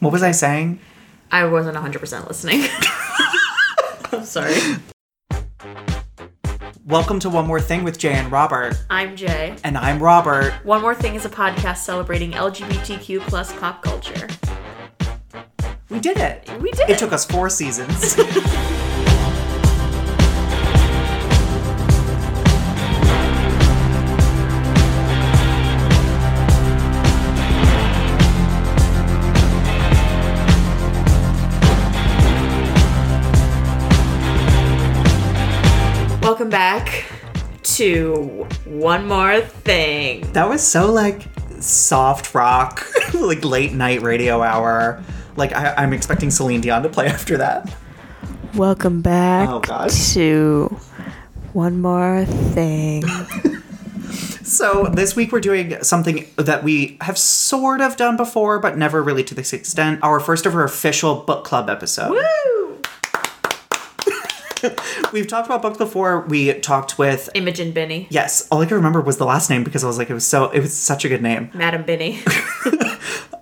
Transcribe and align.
What 0.00 0.12
was 0.12 0.22
I 0.22 0.30
saying? 0.32 0.80
I 1.30 1.44
wasn't 1.44 1.76
100% 1.76 2.26
listening. 2.26 2.64
I'm 4.12 4.24
sorry. 4.24 4.56
Welcome 6.84 7.20
to 7.20 7.30
One 7.30 7.46
More 7.46 7.60
Thing 7.60 7.84
with 7.84 7.98
Jay 7.98 8.14
and 8.14 8.32
Robert. 8.32 8.82
I'm 8.90 9.14
Jay. 9.14 9.56
And 9.62 9.78
I'm 9.78 10.02
Robert. 10.02 10.52
One 10.64 10.82
More 10.82 10.94
Thing 10.94 11.14
is 11.14 11.24
a 11.24 11.28
podcast 11.28 11.78
celebrating 11.78 12.32
LGBTQ 12.32 13.20
plus 13.20 13.52
pop 13.58 13.82
culture. 13.82 14.26
We 15.88 16.00
did 16.00 16.16
it. 16.16 16.50
We 16.60 16.70
did 16.72 16.88
It 16.90 16.92
it. 16.94 16.98
took 16.98 17.12
us 17.12 17.24
four 17.24 17.48
seasons. 17.50 18.16
back 36.60 37.04
to 37.62 38.46
One 38.66 39.08
More 39.08 39.40
Thing. 39.40 40.30
that 40.34 40.46
was 40.46 40.62
so 40.62 40.92
like 40.92 41.22
soft 41.58 42.34
rock, 42.34 42.86
like 43.14 43.42
late 43.46 43.72
night 43.72 44.02
radio 44.02 44.42
hour. 44.42 45.02
Like 45.36 45.54
I, 45.56 45.72
I'm 45.78 45.94
expecting 45.94 46.30
Celine 46.30 46.60
Dion 46.60 46.82
to 46.82 46.90
play 46.90 47.06
after 47.06 47.38
that. 47.38 47.74
Welcome 48.54 49.00
back 49.00 49.48
Oh, 49.48 49.60
God. 49.60 49.88
to 50.12 50.66
One 51.54 51.80
More 51.80 52.26
Thing. 52.26 53.04
So 54.42 54.86
this 54.92 55.14
week 55.14 55.30
we're 55.30 55.38
doing 55.40 55.80
something 55.84 56.26
that 56.34 56.64
we 56.64 56.98
have 57.02 57.16
sort 57.16 57.80
of 57.80 57.96
done 57.96 58.16
before, 58.16 58.58
but 58.58 58.76
never 58.76 59.00
really 59.00 59.22
to 59.24 59.34
this 59.34 59.52
extent. 59.52 60.00
Our 60.02 60.18
first 60.18 60.44
ever 60.44 60.64
official 60.64 61.20
book 61.22 61.44
club 61.44 61.70
episode. 61.70 62.10
Woo! 62.10 62.59
We've 65.12 65.26
talked 65.26 65.46
about 65.46 65.62
books 65.62 65.78
before. 65.78 66.20
We 66.22 66.52
talked 66.60 66.98
with 66.98 67.28
Imogen 67.34 67.72
Binney. 67.72 68.06
yes, 68.10 68.46
all 68.50 68.60
I 68.60 68.66
could 68.66 68.74
remember 68.74 69.00
was 69.00 69.16
the 69.16 69.26
last 69.26 69.50
name 69.50 69.64
because 69.64 69.84
I 69.84 69.86
was 69.86 69.98
like, 69.98 70.10
it 70.10 70.14
was 70.14 70.26
so 70.26 70.50
it 70.50 70.60
was 70.60 70.76
such 70.76 71.04
a 71.04 71.08
good 71.08 71.22
name. 71.22 71.50
Madam 71.54 71.82
Binney. 71.84 72.20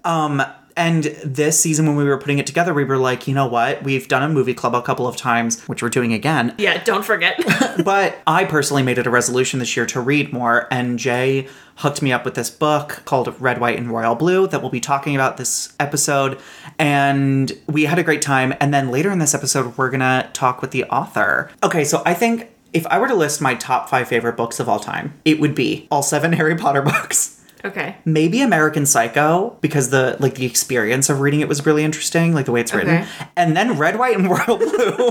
Um, 0.05 0.42
And 0.78 1.04
this 1.24 1.60
season, 1.60 1.86
when 1.86 1.96
we 1.96 2.04
were 2.04 2.18
putting 2.18 2.38
it 2.38 2.46
together, 2.46 2.72
we 2.72 2.84
were 2.84 2.96
like, 2.96 3.26
you 3.26 3.34
know 3.34 3.48
what? 3.48 3.82
We've 3.82 4.06
done 4.06 4.22
a 4.22 4.28
movie 4.28 4.54
club 4.54 4.76
a 4.76 4.80
couple 4.80 5.08
of 5.08 5.16
times, 5.16 5.60
which 5.64 5.82
we're 5.82 5.88
doing 5.88 6.12
again. 6.12 6.54
yeah, 6.56 6.82
don't 6.84 7.04
forget. 7.04 7.36
but 7.84 8.18
I 8.26 8.44
personally 8.44 8.84
made 8.84 8.96
it 8.96 9.06
a 9.06 9.10
resolution 9.10 9.58
this 9.58 9.76
year 9.76 9.86
to 9.86 10.00
read 10.00 10.32
more, 10.32 10.68
and 10.70 10.98
Jay 10.98 11.48
hooked 11.78 12.00
me 12.00 12.12
up 12.12 12.24
with 12.24 12.34
this 12.34 12.48
book 12.48 13.02
called 13.04 13.34
Red, 13.40 13.60
White, 13.60 13.76
and 13.76 13.90
Royal 13.90 14.14
Blue 14.14 14.46
that 14.46 14.60
we'll 14.60 14.70
be 14.70 14.80
talking 14.80 15.14
about 15.14 15.36
this 15.36 15.74
episode. 15.80 16.38
And 16.78 17.52
we 17.66 17.84
had 17.84 17.98
a 17.98 18.02
great 18.04 18.22
time. 18.22 18.54
And 18.60 18.72
then 18.72 18.90
later 18.90 19.10
in 19.10 19.18
this 19.18 19.34
episode, 19.34 19.76
we're 19.76 19.90
gonna 19.90 20.30
talk 20.32 20.62
with 20.62 20.70
the 20.70 20.84
author. 20.84 21.50
Okay, 21.62 21.84
so 21.84 22.02
I 22.06 22.14
think 22.14 22.50
if 22.72 22.86
I 22.86 22.98
were 22.98 23.08
to 23.08 23.14
list 23.14 23.40
my 23.40 23.54
top 23.54 23.88
five 23.88 24.08
favorite 24.08 24.36
books 24.36 24.60
of 24.60 24.68
all 24.68 24.78
time, 24.80 25.14
it 25.24 25.40
would 25.40 25.54
be 25.54 25.88
all 25.90 26.02
seven 26.02 26.32
Harry 26.34 26.56
Potter 26.56 26.82
books. 26.82 27.38
Okay. 27.64 27.96
maybe 28.04 28.40
American 28.40 28.86
Psycho 28.86 29.56
because 29.60 29.90
the 29.90 30.16
like 30.20 30.34
the 30.36 30.46
experience 30.46 31.10
of 31.10 31.20
reading 31.20 31.40
it 31.40 31.48
was 31.48 31.64
really 31.66 31.84
interesting, 31.84 32.34
like 32.34 32.46
the 32.46 32.52
way 32.52 32.60
it's 32.60 32.72
written. 32.74 33.02
Okay. 33.02 33.08
And 33.36 33.56
then 33.56 33.78
Red, 33.78 33.98
White, 33.98 34.16
and 34.16 34.28
Royal 34.28 34.58
Blue, 34.58 35.10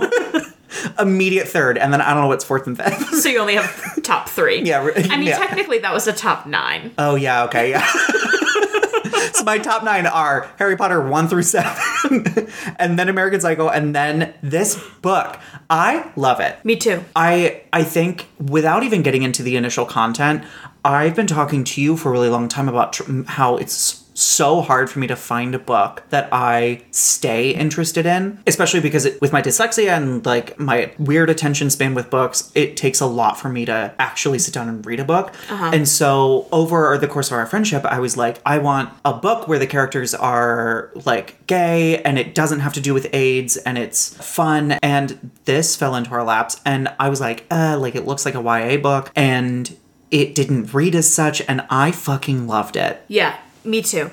immediate 0.99 1.47
third, 1.47 1.77
and 1.77 1.91
then 1.91 2.01
I 2.01 2.13
don't 2.13 2.23
know 2.23 2.27
what's 2.27 2.45
fourth 2.45 2.67
and 2.67 2.77
fifth. 2.77 3.05
So 3.17 3.29
you 3.29 3.39
only 3.39 3.55
have 3.55 4.03
top 4.03 4.29
three. 4.29 4.61
Yeah, 4.61 4.85
re- 4.85 4.93
I 4.95 5.17
mean, 5.17 5.27
yeah. 5.27 5.37
technically, 5.37 5.79
that 5.79 5.93
was 5.93 6.05
the 6.05 6.13
top 6.13 6.45
nine. 6.45 6.93
Oh 6.97 7.15
yeah, 7.15 7.43
okay, 7.45 7.71
yeah. 7.71 7.85
so 9.33 9.43
my 9.43 9.57
top 9.57 9.83
nine 9.83 10.05
are 10.05 10.49
Harry 10.57 10.77
Potter 10.77 11.01
one 11.01 11.27
through 11.27 11.43
seven, 11.43 12.49
and 12.77 12.97
then 12.97 13.09
American 13.09 13.41
Psycho, 13.41 13.69
and 13.69 13.95
then 13.95 14.33
this 14.41 14.81
book. 15.01 15.39
I 15.69 16.11
love 16.15 16.39
it. 16.39 16.63
Me 16.63 16.75
too. 16.75 17.03
I 17.15 17.63
I 17.73 17.83
think 17.83 18.27
without 18.39 18.83
even 18.83 19.01
getting 19.01 19.23
into 19.23 19.43
the 19.43 19.57
initial 19.57 19.86
content, 19.86 20.43
I've 20.83 21.15
been 21.15 21.27
talking 21.27 21.64
to 21.64 21.82
you 21.82 21.98
for 21.98 22.10
a 22.10 22.11
really 22.11 22.30
long 22.30 22.48
time 22.48 22.70
about 22.70 22.93
tr- 22.93 23.23
how 23.27 23.58
it's 23.58 24.04
so 24.17 24.61
hard 24.61 24.89
for 24.89 24.98
me 24.98 25.05
to 25.05 25.15
find 25.15 25.54
a 25.54 25.60
book 25.60 26.02
that 26.10 26.27
I 26.32 26.82
stay 26.89 27.52
interested 27.52 28.08
in, 28.08 28.42
especially 28.48 28.80
because 28.80 29.05
it, 29.05 29.21
with 29.21 29.32
my 29.32 29.43
dyslexia 29.43 29.95
and 29.95 30.26
like 30.26 30.58
my 30.60 30.92
weird 30.98 31.30
attention 31.30 31.70
span 31.70 31.93
with 31.93 32.10
books, 32.10 32.52
it 32.55 32.76
takes 32.76 32.99
a 32.99 33.05
lot 33.05 33.39
for 33.39 33.48
me 33.48 33.66
to 33.66 33.93
actually 33.99 34.39
sit 34.39 34.55
down 34.55 34.70
and 34.70 34.83
read 34.83 34.99
a 34.99 35.05
book. 35.05 35.36
And 35.71 35.87
so 35.87 36.48
over 36.52 36.98
the 36.98 37.08
course 37.08 37.27
of 37.27 37.33
our 37.33 37.45
friendship, 37.45 37.86
I 37.86 37.99
was 37.99 38.17
like, 38.17 38.39
I 38.43 38.58
want 38.58 38.89
a 39.05 39.14
book 39.14 39.48
where 39.48 39.60
the 39.60 39.67
characters 39.67 40.16
are 40.16 40.89
like 41.05 41.45
gay 41.45 42.02
and 42.02 42.17
it 42.17 42.33
doesn't 42.33 42.61
have 42.61 42.73
to 42.73 42.82
do 42.82 42.95
with 42.95 43.14
AIDS 43.14 43.58
and 43.58 43.77
it's 43.77 44.16
fun. 44.16 44.71
And 44.82 45.30
this 45.45 45.76
fell 45.76 45.93
into 45.93 46.10
our 46.10 46.23
laps, 46.23 46.60
and 46.66 46.92
I 46.99 47.10
was 47.10 47.21
like, 47.21 47.45
uh, 47.52 47.77
like 47.80 47.93
it 47.93 48.08
looks 48.08 48.26
like 48.26 48.33
a 48.33 48.42
YA 48.42 48.77
book, 48.77 49.11
and 49.16 49.77
it 50.11 50.35
didn't 50.35 50.73
read 50.73 50.95
as 50.95 51.11
such, 51.11 51.41
and 51.47 51.65
I 51.69 51.91
fucking 51.91 52.47
loved 52.47 52.75
it. 52.75 53.03
Yeah, 53.07 53.37
me 53.63 53.81
too. 53.81 54.11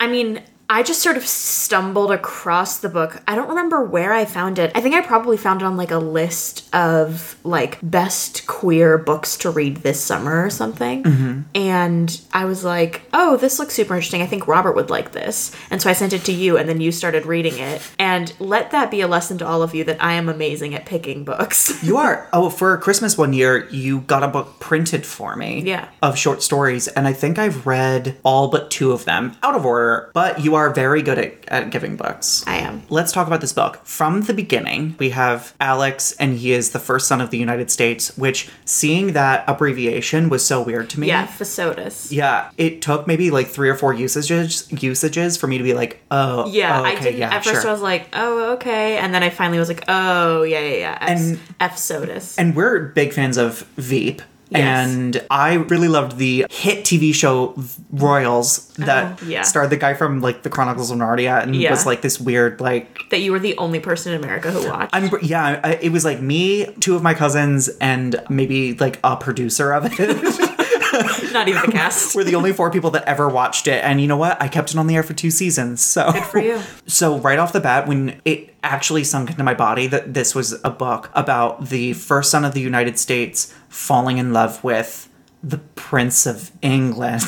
I 0.00 0.06
mean, 0.06 0.42
I 0.70 0.82
just 0.82 1.00
sort 1.00 1.16
of 1.16 1.26
stumbled 1.26 2.10
across 2.12 2.78
the 2.78 2.90
book. 2.90 3.22
I 3.26 3.34
don't 3.34 3.48
remember 3.48 3.82
where 3.82 4.12
I 4.12 4.26
found 4.26 4.58
it. 4.58 4.70
I 4.74 4.82
think 4.82 4.94
I 4.94 5.00
probably 5.00 5.38
found 5.38 5.62
it 5.62 5.64
on 5.64 5.78
like 5.78 5.90
a 5.90 5.98
list 5.98 6.68
of 6.74 7.38
like 7.42 7.78
best 7.82 8.46
queer 8.46 8.98
books 8.98 9.38
to 9.38 9.50
read 9.50 9.78
this 9.78 9.98
summer 9.98 10.44
or 10.44 10.50
something. 10.50 11.04
Mm-hmm. 11.04 11.40
And 11.54 12.20
I 12.34 12.44
was 12.44 12.64
like, 12.64 13.02
oh, 13.14 13.38
this 13.38 13.58
looks 13.58 13.72
super 13.72 13.94
interesting. 13.94 14.20
I 14.20 14.26
think 14.26 14.46
Robert 14.46 14.76
would 14.76 14.90
like 14.90 15.12
this. 15.12 15.56
And 15.70 15.80
so 15.80 15.88
I 15.88 15.94
sent 15.94 16.12
it 16.12 16.24
to 16.26 16.32
you, 16.32 16.58
and 16.58 16.68
then 16.68 16.82
you 16.82 16.92
started 16.92 17.24
reading 17.24 17.58
it. 17.58 17.80
And 17.98 18.34
let 18.38 18.70
that 18.72 18.90
be 18.90 19.00
a 19.00 19.08
lesson 19.08 19.38
to 19.38 19.46
all 19.46 19.62
of 19.62 19.74
you 19.74 19.84
that 19.84 20.02
I 20.02 20.14
am 20.14 20.28
amazing 20.28 20.74
at 20.74 20.84
picking 20.84 21.24
books. 21.24 21.76
You 21.88 21.96
are. 21.96 22.28
Oh, 22.32 22.50
for 22.50 22.76
Christmas 22.76 23.16
one 23.16 23.32
year, 23.32 23.66
you 23.70 24.00
got 24.00 24.22
a 24.22 24.28
book 24.28 24.58
printed 24.58 25.06
for 25.06 25.36
me. 25.36 25.62
Yeah. 25.62 25.88
Of 26.02 26.18
short 26.18 26.42
stories, 26.42 26.86
and 26.88 27.06
I 27.06 27.14
think 27.14 27.38
I've 27.38 27.66
read 27.66 28.18
all 28.24 28.48
but 28.48 28.70
two 28.70 28.92
of 28.92 29.06
them 29.06 29.36
out 29.42 29.54
of 29.54 29.64
order. 29.64 30.10
But 30.12 30.44
you 30.44 30.56
are 30.56 30.57
very 30.74 31.02
good 31.02 31.18
at, 31.18 31.34
at 31.48 31.70
giving 31.70 31.96
books. 31.96 32.44
I 32.46 32.56
am. 32.56 32.82
Let's 32.88 33.12
talk 33.12 33.26
about 33.26 33.40
this 33.40 33.52
book. 33.52 33.80
From 33.84 34.22
the 34.22 34.34
beginning, 34.34 34.94
we 34.98 35.10
have 35.10 35.54
Alex, 35.60 36.12
and 36.18 36.36
he 36.38 36.52
is 36.52 36.70
the 36.70 36.78
first 36.78 37.06
son 37.08 37.20
of 37.20 37.30
the 37.30 37.38
United 37.38 37.70
States, 37.70 38.16
which 38.18 38.48
seeing 38.64 39.12
that 39.12 39.44
abbreviation 39.46 40.28
was 40.28 40.44
so 40.44 40.60
weird 40.62 40.90
to 40.90 41.00
me. 41.00 41.08
Yeah, 41.08 41.26
FSOTUS. 41.26 42.12
Yeah, 42.12 42.50
it 42.56 42.82
took 42.82 43.06
maybe 43.06 43.30
like 43.30 43.46
three 43.48 43.68
or 43.68 43.74
four 43.74 43.92
usages 43.94 44.66
usages 44.82 45.36
for 45.36 45.46
me 45.46 45.58
to 45.58 45.64
be 45.64 45.74
like, 45.74 46.00
oh, 46.10 46.50
Yeah, 46.50 46.80
oh, 46.80 46.84
I 46.84 46.94
didn't. 47.00 47.18
yeah, 47.18 47.34
at 47.34 47.44
first, 47.44 47.62
sure. 47.62 47.70
I 47.70 47.72
was 47.72 47.82
like, 47.82 48.08
"Oh, 48.12 48.52
okay," 48.54 48.98
and 48.98 49.14
then 49.14 49.22
I 49.22 49.30
finally 49.30 49.58
was 49.58 49.68
like, 49.68 49.84
"Oh, 49.88 50.42
yeah, 50.42 50.60
yeah, 50.60 50.76
yeah." 50.76 50.98
F, 51.00 51.08
And- 51.20 51.38
F 51.60 51.78
Sodas. 51.78 52.36
And 52.38 52.54
we're 52.56 52.80
big 52.80 53.12
fans 53.12 53.36
of 53.36 53.60
Veep. 53.76 54.22
Yes. 54.50 54.88
And 54.88 55.26
I 55.30 55.54
really 55.54 55.88
loved 55.88 56.16
the 56.16 56.46
hit 56.50 56.84
TV 56.84 57.14
show 57.14 57.54
Royals 57.92 58.68
that 58.76 59.20
Oh, 59.22 59.26
yeah. 59.26 59.42
starred 59.42 59.70
the 59.70 59.76
guy 59.76 59.94
from 59.94 60.20
like 60.20 60.42
the 60.42 60.50
Chronicles 60.50 60.90
of 60.90 60.98
Narnia 60.98 61.42
and 61.42 61.54
Yeah. 61.54 61.70
was 61.70 61.84
like 61.86 62.02
this 62.02 62.20
weird 62.20 62.60
like 62.60 62.98
that 63.10 63.18
you 63.20 63.32
were 63.32 63.38
the 63.38 63.56
only 63.58 63.80
person 63.80 64.12
in 64.14 64.22
America 64.22 64.50
who 64.50 64.68
watched. 64.68 64.94
I'm 64.94 65.10
yeah 65.22 65.60
I- 65.62 65.78
it 65.82 65.92
was 65.92 66.04
like 66.04 66.20
me 66.20 66.66
two 66.80 66.94
of 66.96 67.02
my 67.02 67.14
cousins 67.14 67.68
and 67.80 68.16
maybe 68.28 68.74
like 68.74 68.98
a 69.04 69.16
producer 69.16 69.72
of 69.72 69.84
it 69.90 70.50
Not 71.32 71.48
even 71.48 71.62
the 71.62 71.72
cast. 71.72 72.14
we're 72.14 72.24
the 72.24 72.34
only 72.34 72.52
four 72.52 72.70
people 72.70 72.90
that 72.92 73.04
ever 73.04 73.28
watched 73.28 73.66
it 73.68 73.82
and 73.84 74.00
you 74.00 74.06
know 74.06 74.16
what 74.16 74.40
I 74.42 74.48
kept 74.48 74.70
it 74.70 74.76
on 74.76 74.86
the 74.86 74.96
air 74.96 75.02
for 75.02 75.14
two 75.14 75.30
seasons 75.30 75.80
so 75.80 76.12
Good 76.12 76.24
for 76.24 76.38
you. 76.40 76.60
so 76.86 77.18
right 77.18 77.38
off 77.38 77.52
the 77.52 77.60
bat 77.60 77.86
when 77.88 78.20
it 78.24 78.54
actually 78.62 79.04
sunk 79.04 79.30
into 79.30 79.42
my 79.44 79.54
body 79.54 79.86
that 79.86 80.14
this 80.14 80.34
was 80.34 80.58
a 80.64 80.70
book 80.70 81.10
about 81.14 81.68
the 81.68 81.92
first 81.92 82.30
son 82.30 82.44
of 82.44 82.54
the 82.54 82.60
united 82.60 82.98
states 82.98 83.54
falling 83.68 84.18
in 84.18 84.32
love 84.32 84.62
with 84.64 85.08
the 85.42 85.58
prince 85.76 86.26
of 86.26 86.50
england 86.60 87.22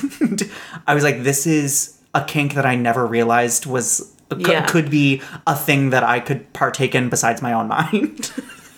i 0.88 0.94
was 0.94 1.04
like 1.04 1.22
this 1.22 1.46
is 1.46 1.98
a 2.14 2.24
kink 2.24 2.54
that 2.54 2.66
i 2.66 2.74
never 2.74 3.06
realized 3.06 3.64
was 3.66 4.12
Yeah. 4.36 4.66
could 4.66 4.90
be 4.90 5.22
a 5.46 5.54
thing 5.54 5.90
that 5.90 6.02
i 6.02 6.18
could 6.18 6.52
partake 6.52 6.94
in 6.96 7.08
besides 7.08 7.40
my 7.42 7.52
own 7.52 7.68
mind 7.68 8.32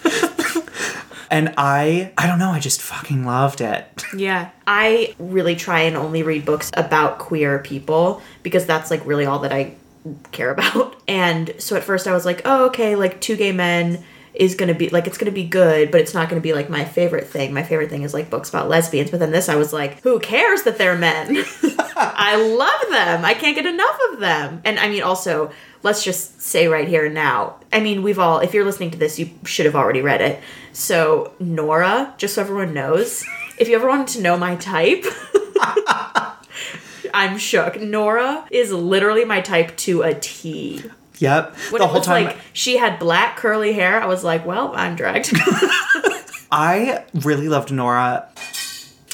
and 1.33 1.53
i 1.57 2.13
i 2.17 2.27
don't 2.29 2.39
know 2.39 2.51
i 2.51 2.61
just 2.61 2.81
fucking 2.81 3.25
loved 3.27 3.61
it 3.61 3.87
Yeah, 4.17 4.51
I 4.67 5.15
really 5.19 5.57
try 5.57 5.81
and 5.81 5.97
only 5.97 6.23
read 6.23 6.45
books 6.45 6.71
about 6.77 7.19
queer 7.19 7.59
people 7.61 8.21
because 8.43 8.67
that's 8.67 8.91
like 8.91 9.05
really 9.07 9.25
all 9.25 9.39
that 9.41 9.53
I 9.53 9.75
care 10.33 10.51
about. 10.57 10.97
And 11.09 11.55
so 11.59 11.77
at 11.77 11.83
first 11.83 12.07
I 12.07 12.13
was 12.13 12.27
like, 12.27 12.43
"Oh, 12.45 12.67
okay, 12.67 12.95
like 12.95 13.21
two 13.21 13.37
gay 13.37 13.53
men 13.53 14.05
is 14.35 14.55
going 14.55 14.69
to 14.69 14.75
be 14.75 14.89
like 14.89 15.07
it's 15.07 15.19
going 15.19 15.31
to 15.31 15.35
be 15.35 15.47
good, 15.47 15.91
but 15.91 16.01
it's 16.01 16.15
not 16.15 16.29
going 16.29 16.41
to 16.41 16.43
be 16.43 16.55
like 16.55 16.71
my 16.71 16.85
favorite 16.85 17.27
thing. 17.27 17.53
My 17.53 17.63
favorite 17.63 17.91
thing 17.91 18.03
is 18.03 18.15
like 18.15 18.31
books 18.31 18.49
about 18.49 18.69
lesbians." 18.69 19.11
But 19.11 19.21
then 19.21 19.31
this 19.31 19.49
I 19.49 19.57
was 19.57 19.73
like, 19.73 20.01
"Who 20.03 20.19
cares 20.21 20.63
that 20.63 20.79
they're 20.79 20.97
men? 20.97 21.37
I 21.97 22.37
love 22.37 22.91
them. 22.91 23.25
I 23.25 23.35
can't 23.35 23.57
get 23.57 23.67
enough 23.67 23.99
of 24.13 24.21
them." 24.21 24.63
And 24.65 24.79
I 24.79 24.89
mean 24.89 25.03
also 25.03 25.53
let's 25.83 26.05
just 26.05 26.41
say 26.41 26.69
right 26.69 26.89
here 26.89 27.07
and 27.07 27.15
now. 27.15 27.57
I 27.73 27.81
mean, 27.81 28.03
we've 28.03 28.19
all, 28.19 28.39
if 28.39 28.55
you're 28.55 28.65
listening 28.65 28.91
to 28.93 28.99
this, 28.99 29.19
you 29.19 29.31
should 29.45 29.67
have 29.67 29.75
already 29.75 30.01
read 30.01 30.21
it. 30.21 30.41
So, 30.73 31.33
Nora, 31.39 32.15
just 32.19 32.35
so 32.35 32.43
everyone 32.43 32.73
knows, 32.73 33.25
if 33.59 33.69
you 33.69 33.75
ever 33.75 33.89
wanted 33.89 34.09
to 34.09 34.23
know 34.23 34.37
my 34.37 34.57
type, 34.57 35.05
I'm 37.15 37.39
shook. 37.39 37.81
Nora 37.81 38.47
is 38.51 38.73
literally 38.73 39.25
my 39.25 39.41
type 39.41 39.77
to 39.79 40.03
a 40.03 40.15
T. 40.15 40.83
Yep. 41.19 41.57
When 41.71 41.81
the 41.81 41.87
whole 41.87 42.01
time 42.01 42.27
like 42.27 42.39
she 42.53 42.77
had 42.77 42.99
black 42.99 43.37
curly 43.37 43.73
hair, 43.73 44.03
I 44.03 44.07
was 44.07 44.25
like, 44.25 44.45
well, 44.47 44.73
I'm 44.75 44.97
dragged. 44.97 45.33
I 46.51 47.05
really 47.15 47.49
loved 47.49 47.73
Nora. 47.73 48.29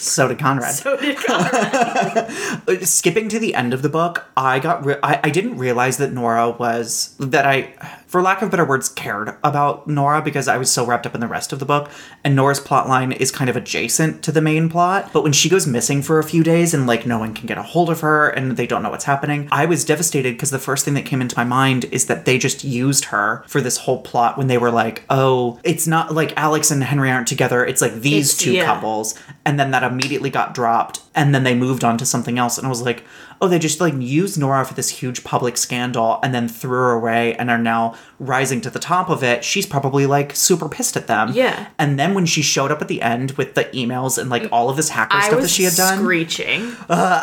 So 0.00 0.28
did 0.28 0.38
Conrad. 0.38 0.74
so 0.74 0.96
did 0.96 1.16
Conrad. 1.16 2.30
skipping 2.86 3.28
to 3.28 3.38
the 3.38 3.54
end 3.54 3.74
of 3.74 3.82
the 3.82 3.88
book, 3.88 4.26
I 4.36 4.58
got 4.58 4.84
re- 4.84 4.98
I, 5.02 5.20
I 5.24 5.30
didn't 5.30 5.58
realize 5.58 5.96
that 5.98 6.12
Nora 6.12 6.50
was 6.50 7.14
that 7.18 7.46
I 7.46 7.74
for 8.06 8.22
lack 8.22 8.40
of 8.40 8.50
better 8.50 8.64
words 8.64 8.88
cared 8.88 9.36
about 9.44 9.86
Nora 9.86 10.22
because 10.22 10.48
I 10.48 10.56
was 10.56 10.70
so 10.72 10.86
wrapped 10.86 11.06
up 11.06 11.14
in 11.14 11.20
the 11.20 11.26
rest 11.28 11.52
of 11.52 11.58
the 11.58 11.66
book 11.66 11.90
and 12.24 12.34
Nora's 12.34 12.58
plotline 12.60 13.14
is 13.14 13.30
kind 13.30 13.50
of 13.50 13.56
adjacent 13.56 14.22
to 14.24 14.32
the 14.32 14.40
main 14.40 14.70
plot 14.70 15.10
but 15.12 15.22
when 15.22 15.32
she 15.34 15.48
goes 15.50 15.66
missing 15.66 16.00
for 16.00 16.18
a 16.18 16.24
few 16.24 16.42
days 16.42 16.72
and 16.72 16.86
like 16.86 17.04
no 17.06 17.18
one 17.18 17.34
can 17.34 17.46
get 17.46 17.58
a 17.58 17.62
hold 17.62 17.90
of 17.90 18.00
her 18.00 18.30
and 18.30 18.56
they 18.56 18.66
don't 18.66 18.82
know 18.82 18.88
what's 18.90 19.04
happening 19.04 19.46
I 19.52 19.66
was 19.66 19.84
devastated 19.84 20.34
because 20.34 20.50
the 20.50 20.58
first 20.58 20.86
thing 20.86 20.94
that 20.94 21.04
came 21.04 21.20
into 21.20 21.36
my 21.36 21.44
mind 21.44 21.84
is 21.86 22.06
that 22.06 22.24
they 22.24 22.38
just 22.38 22.64
used 22.64 23.06
her 23.06 23.44
for 23.46 23.60
this 23.60 23.76
whole 23.76 24.00
plot 24.00 24.38
when 24.38 24.46
they 24.46 24.56
were 24.58 24.70
like 24.70 25.04
oh 25.10 25.60
it's 25.62 25.86
not 25.86 26.14
like 26.14 26.32
Alex 26.38 26.70
and 26.70 26.82
Henry 26.82 27.10
aren't 27.10 27.28
together 27.28 27.62
it's 27.64 27.82
like 27.82 27.92
these 28.00 28.30
It's- 28.32 28.38
two 28.42 28.52
yeah. 28.52 28.64
couples 28.64 29.18
and 29.44 29.60
then 29.60 29.70
that 29.72 29.84
immediately 29.88 30.30
got 30.30 30.54
dropped 30.54 31.00
and 31.14 31.34
then 31.34 31.42
they 31.44 31.54
moved 31.54 31.84
on 31.84 31.96
to 31.98 32.06
something 32.06 32.38
else 32.38 32.58
and 32.58 32.66
i 32.66 32.70
was 32.70 32.82
like 32.82 33.04
oh 33.40 33.48
they 33.48 33.58
just 33.58 33.80
like 33.80 33.94
used 33.98 34.38
nora 34.38 34.64
for 34.64 34.74
this 34.74 34.88
huge 34.88 35.22
public 35.24 35.56
scandal 35.56 36.18
and 36.22 36.34
then 36.34 36.48
threw 36.48 36.70
her 36.70 36.92
away 36.92 37.34
and 37.36 37.50
are 37.50 37.58
now 37.58 37.94
rising 38.18 38.60
to 38.60 38.68
the 38.70 38.78
top 38.80 39.08
of 39.08 39.22
it 39.22 39.44
she's 39.44 39.64
probably 39.66 40.06
like 40.06 40.34
super 40.34 40.68
pissed 40.68 40.96
at 40.96 41.06
them 41.06 41.30
Yeah. 41.32 41.68
and 41.78 41.98
then 41.98 42.14
when 42.14 42.26
she 42.26 42.42
showed 42.42 42.70
up 42.70 42.82
at 42.82 42.88
the 42.88 43.00
end 43.02 43.32
with 43.32 43.54
the 43.54 43.64
emails 43.66 44.18
and 44.18 44.28
like 44.28 44.48
all 44.50 44.68
of 44.70 44.76
this 44.76 44.88
hacker 44.90 45.16
I 45.16 45.26
stuff 45.28 45.40
that 45.42 45.48
she 45.50 45.62
had 45.64 45.74
done 45.74 45.98
screeching. 45.98 46.74
Uh, 46.88 47.20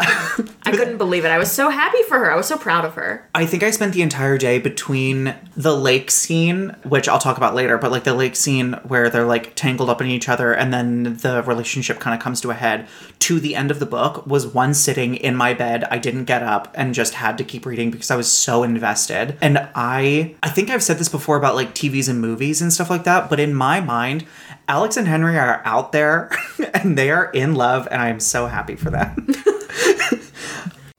I 0.64 0.72
couldn't 0.72 0.98
believe 0.98 1.26
it. 1.26 1.30
I 1.30 1.38
was 1.38 1.52
so 1.52 1.70
happy 1.70 2.02
for 2.04 2.18
her. 2.20 2.32
I 2.32 2.36
was 2.36 2.48
so 2.48 2.58
proud 2.58 2.86
of 2.86 2.94
her. 2.96 3.28
I 3.36 3.46
think 3.46 3.62
I 3.64 3.72
spent 3.72 3.94
the 3.94 4.02
entire 4.02 4.38
day 4.38 4.58
between 4.60 5.36
the 5.56 5.76
lake 5.76 6.12
scene, 6.12 6.76
which 6.84 7.08
I'll 7.10 7.20
talk 7.20 7.38
about 7.38 7.56
later, 7.56 7.78
but 7.78 7.92
like 7.92 8.04
the 8.04 8.14
lake 8.14 8.36
scene 8.36 8.74
where 8.88 9.10
they're 9.10 9.26
like 9.26 9.56
tangled 9.56 9.90
up 9.90 10.02
in 10.02 10.08
each 10.08 10.30
other 10.30 10.54
and 10.54 10.74
then 10.74 11.18
the 11.18 11.44
relationship 11.44 12.00
kind 12.00 12.16
of 12.16 12.22
comes 12.22 12.42
to 12.42 12.52
a 12.52 12.54
head, 12.54 12.88
to 13.20 13.40
the 13.40 13.56
end 13.56 13.70
of 13.72 13.80
the 13.80 13.85
book 13.86 14.26
was 14.26 14.48
one 14.48 14.74
sitting 14.74 15.16
in 15.16 15.36
my 15.36 15.54
bed. 15.54 15.84
I 15.86 15.98
didn't 15.98 16.26
get 16.26 16.44
up 16.44 16.74
and 16.76 16.94
just 16.94 17.16
had 17.16 17.38
to 17.38 17.44
keep 17.44 17.66
reading 17.66 17.92
because 17.92 18.12
I 18.12 18.16
was 18.16 18.32
so 18.32 18.64
invested. 18.64 19.38
And 19.42 19.70
I 19.76 20.36
I 20.44 20.50
think 20.50 20.70
I've 20.70 20.84
said 20.84 20.98
this 20.98 21.10
before 21.10 21.38
about 21.38 21.56
like 21.56 21.74
TVs 21.74 22.10
and 22.10 22.20
movies 22.20 22.62
and 22.62 22.72
stuff 22.74 22.90
like 22.90 23.04
that, 23.06 23.30
but 23.30 23.40
in 23.40 23.54
my 23.54 23.80
mind, 23.80 24.26
Alex 24.68 24.98
and 24.98 25.08
Henry 25.08 25.38
are 25.38 25.62
out 25.66 25.92
there 25.92 26.32
and 26.74 26.98
they 26.98 27.12
are 27.12 27.30
in 27.32 27.56
love 27.56 27.88
and 27.92 28.02
I 28.02 28.10
am 28.10 28.20
so 28.20 28.48
happy 28.48 28.76
for 28.76 28.90
them. 28.90 29.28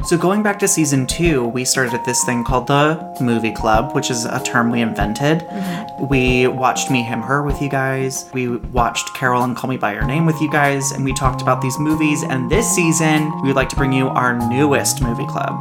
So 0.07 0.17
going 0.17 0.45
back 0.45 0.61
to 0.61 0.69
season 0.69 1.05
two, 1.09 1.49
we 1.49 1.65
started 1.65 1.93
at 1.93 2.05
this 2.05 2.23
thing 2.23 2.45
called 2.45 2.69
the 2.69 3.17
movie 3.21 3.51
club, 3.51 3.93
which 3.93 4.09
is 4.09 4.25
a 4.25 4.41
term 4.41 4.71
we 4.71 4.81
invented. 4.81 5.41
Mm-hmm. 5.41 6.07
We 6.07 6.47
watched 6.47 6.93
Me, 6.93 7.03
Him, 7.03 7.21
Her 7.21 7.43
with 7.43 7.61
you 7.61 7.69
guys. 7.69 8.31
We 8.33 8.59
watched 8.59 9.13
Carol 9.15 9.43
and 9.43 9.57
Call 9.57 9.69
Me 9.69 9.77
by 9.77 9.95
Your 9.95 10.07
Name 10.07 10.25
with 10.25 10.41
you 10.41 10.49
guys, 10.49 10.93
and 10.93 11.05
we 11.05 11.13
talked 11.13 11.43
about 11.43 11.61
these 11.61 11.77
movies. 11.81 12.23
And 12.23 12.49
this 12.49 12.73
season, 12.73 13.33
we 13.43 13.49
would 13.49 13.57
like 13.57 13.69
to 13.71 13.77
bring 13.77 13.93
you 13.93 14.07
our 14.07 14.39
newest 14.49 15.03
movie 15.03 15.27
club. 15.27 15.57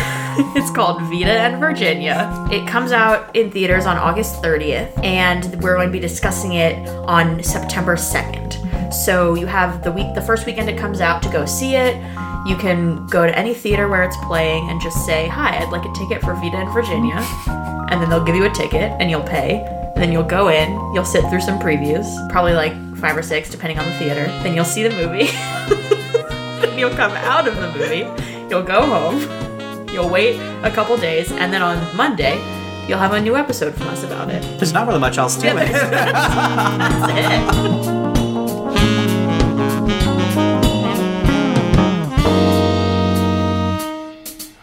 It's 0.54 0.70
called 0.70 1.00
Vita 1.04 1.30
and 1.30 1.58
Virginia. 1.58 2.46
It 2.52 2.68
comes 2.68 2.92
out 2.92 3.34
in 3.34 3.50
theaters 3.50 3.86
on 3.86 3.96
August 3.96 4.42
30th, 4.42 5.02
and 5.02 5.62
we're 5.62 5.76
going 5.76 5.88
to 5.88 5.92
be 5.92 5.98
discussing 5.98 6.52
it 6.52 6.86
on 7.06 7.42
September 7.42 7.96
2nd. 7.96 8.92
So 8.92 9.32
you 9.32 9.46
have 9.46 9.82
the 9.82 9.90
week, 9.90 10.14
the 10.14 10.20
first 10.20 10.44
weekend 10.44 10.68
it 10.68 10.76
comes 10.76 11.00
out 11.00 11.22
to 11.22 11.30
go 11.30 11.46
see 11.46 11.74
it. 11.74 11.96
You 12.46 12.56
can 12.56 13.06
go 13.08 13.26
to 13.26 13.36
any 13.36 13.54
theater 13.54 13.88
where 13.88 14.04
it's 14.04 14.16
playing 14.18 14.70
and 14.70 14.80
just 14.80 15.04
say, 15.04 15.26
"Hi, 15.26 15.58
I'd 15.58 15.70
like 15.72 15.84
a 15.84 15.92
ticket 15.92 16.22
for 16.22 16.34
Vita 16.34 16.56
and 16.56 16.70
Virginia," 16.70 17.16
and 17.90 18.00
then 18.00 18.08
they'll 18.08 18.24
give 18.24 18.36
you 18.36 18.44
a 18.44 18.50
ticket 18.50 18.92
and 19.00 19.10
you'll 19.10 19.22
pay. 19.22 19.64
And 19.94 20.02
then 20.02 20.12
you'll 20.12 20.22
go 20.22 20.48
in, 20.48 20.70
you'll 20.94 21.04
sit 21.04 21.28
through 21.30 21.40
some 21.40 21.58
previews, 21.58 22.06
probably 22.30 22.52
like 22.52 22.74
five 22.98 23.16
or 23.16 23.22
six, 23.22 23.50
depending 23.50 23.78
on 23.78 23.86
the 23.86 23.94
theater. 23.94 24.26
Then 24.42 24.54
you'll 24.54 24.64
see 24.64 24.82
the 24.86 24.90
movie. 24.90 25.26
then 26.60 26.78
you'll 26.78 26.90
come 26.90 27.12
out 27.12 27.48
of 27.48 27.56
the 27.56 27.72
movie. 27.72 28.06
You'll 28.48 28.62
go 28.62 28.82
home. 28.82 29.88
You'll 29.92 30.10
wait 30.10 30.38
a 30.62 30.70
couple 30.70 30.96
days, 30.98 31.32
and 31.32 31.52
then 31.52 31.62
on 31.62 31.96
Monday, 31.96 32.34
you'll 32.86 32.98
have 32.98 33.14
a 33.14 33.20
new 33.20 33.34
episode 33.36 33.74
from 33.74 33.88
us 33.88 34.04
about 34.04 34.30
it. 34.30 34.42
There's 34.58 34.72
not 34.72 34.86
really 34.86 35.00
much 35.00 35.18
else 35.18 35.36
to 35.36 35.48
it. 35.48 35.54
That's 35.72 37.12
it. 37.12 38.05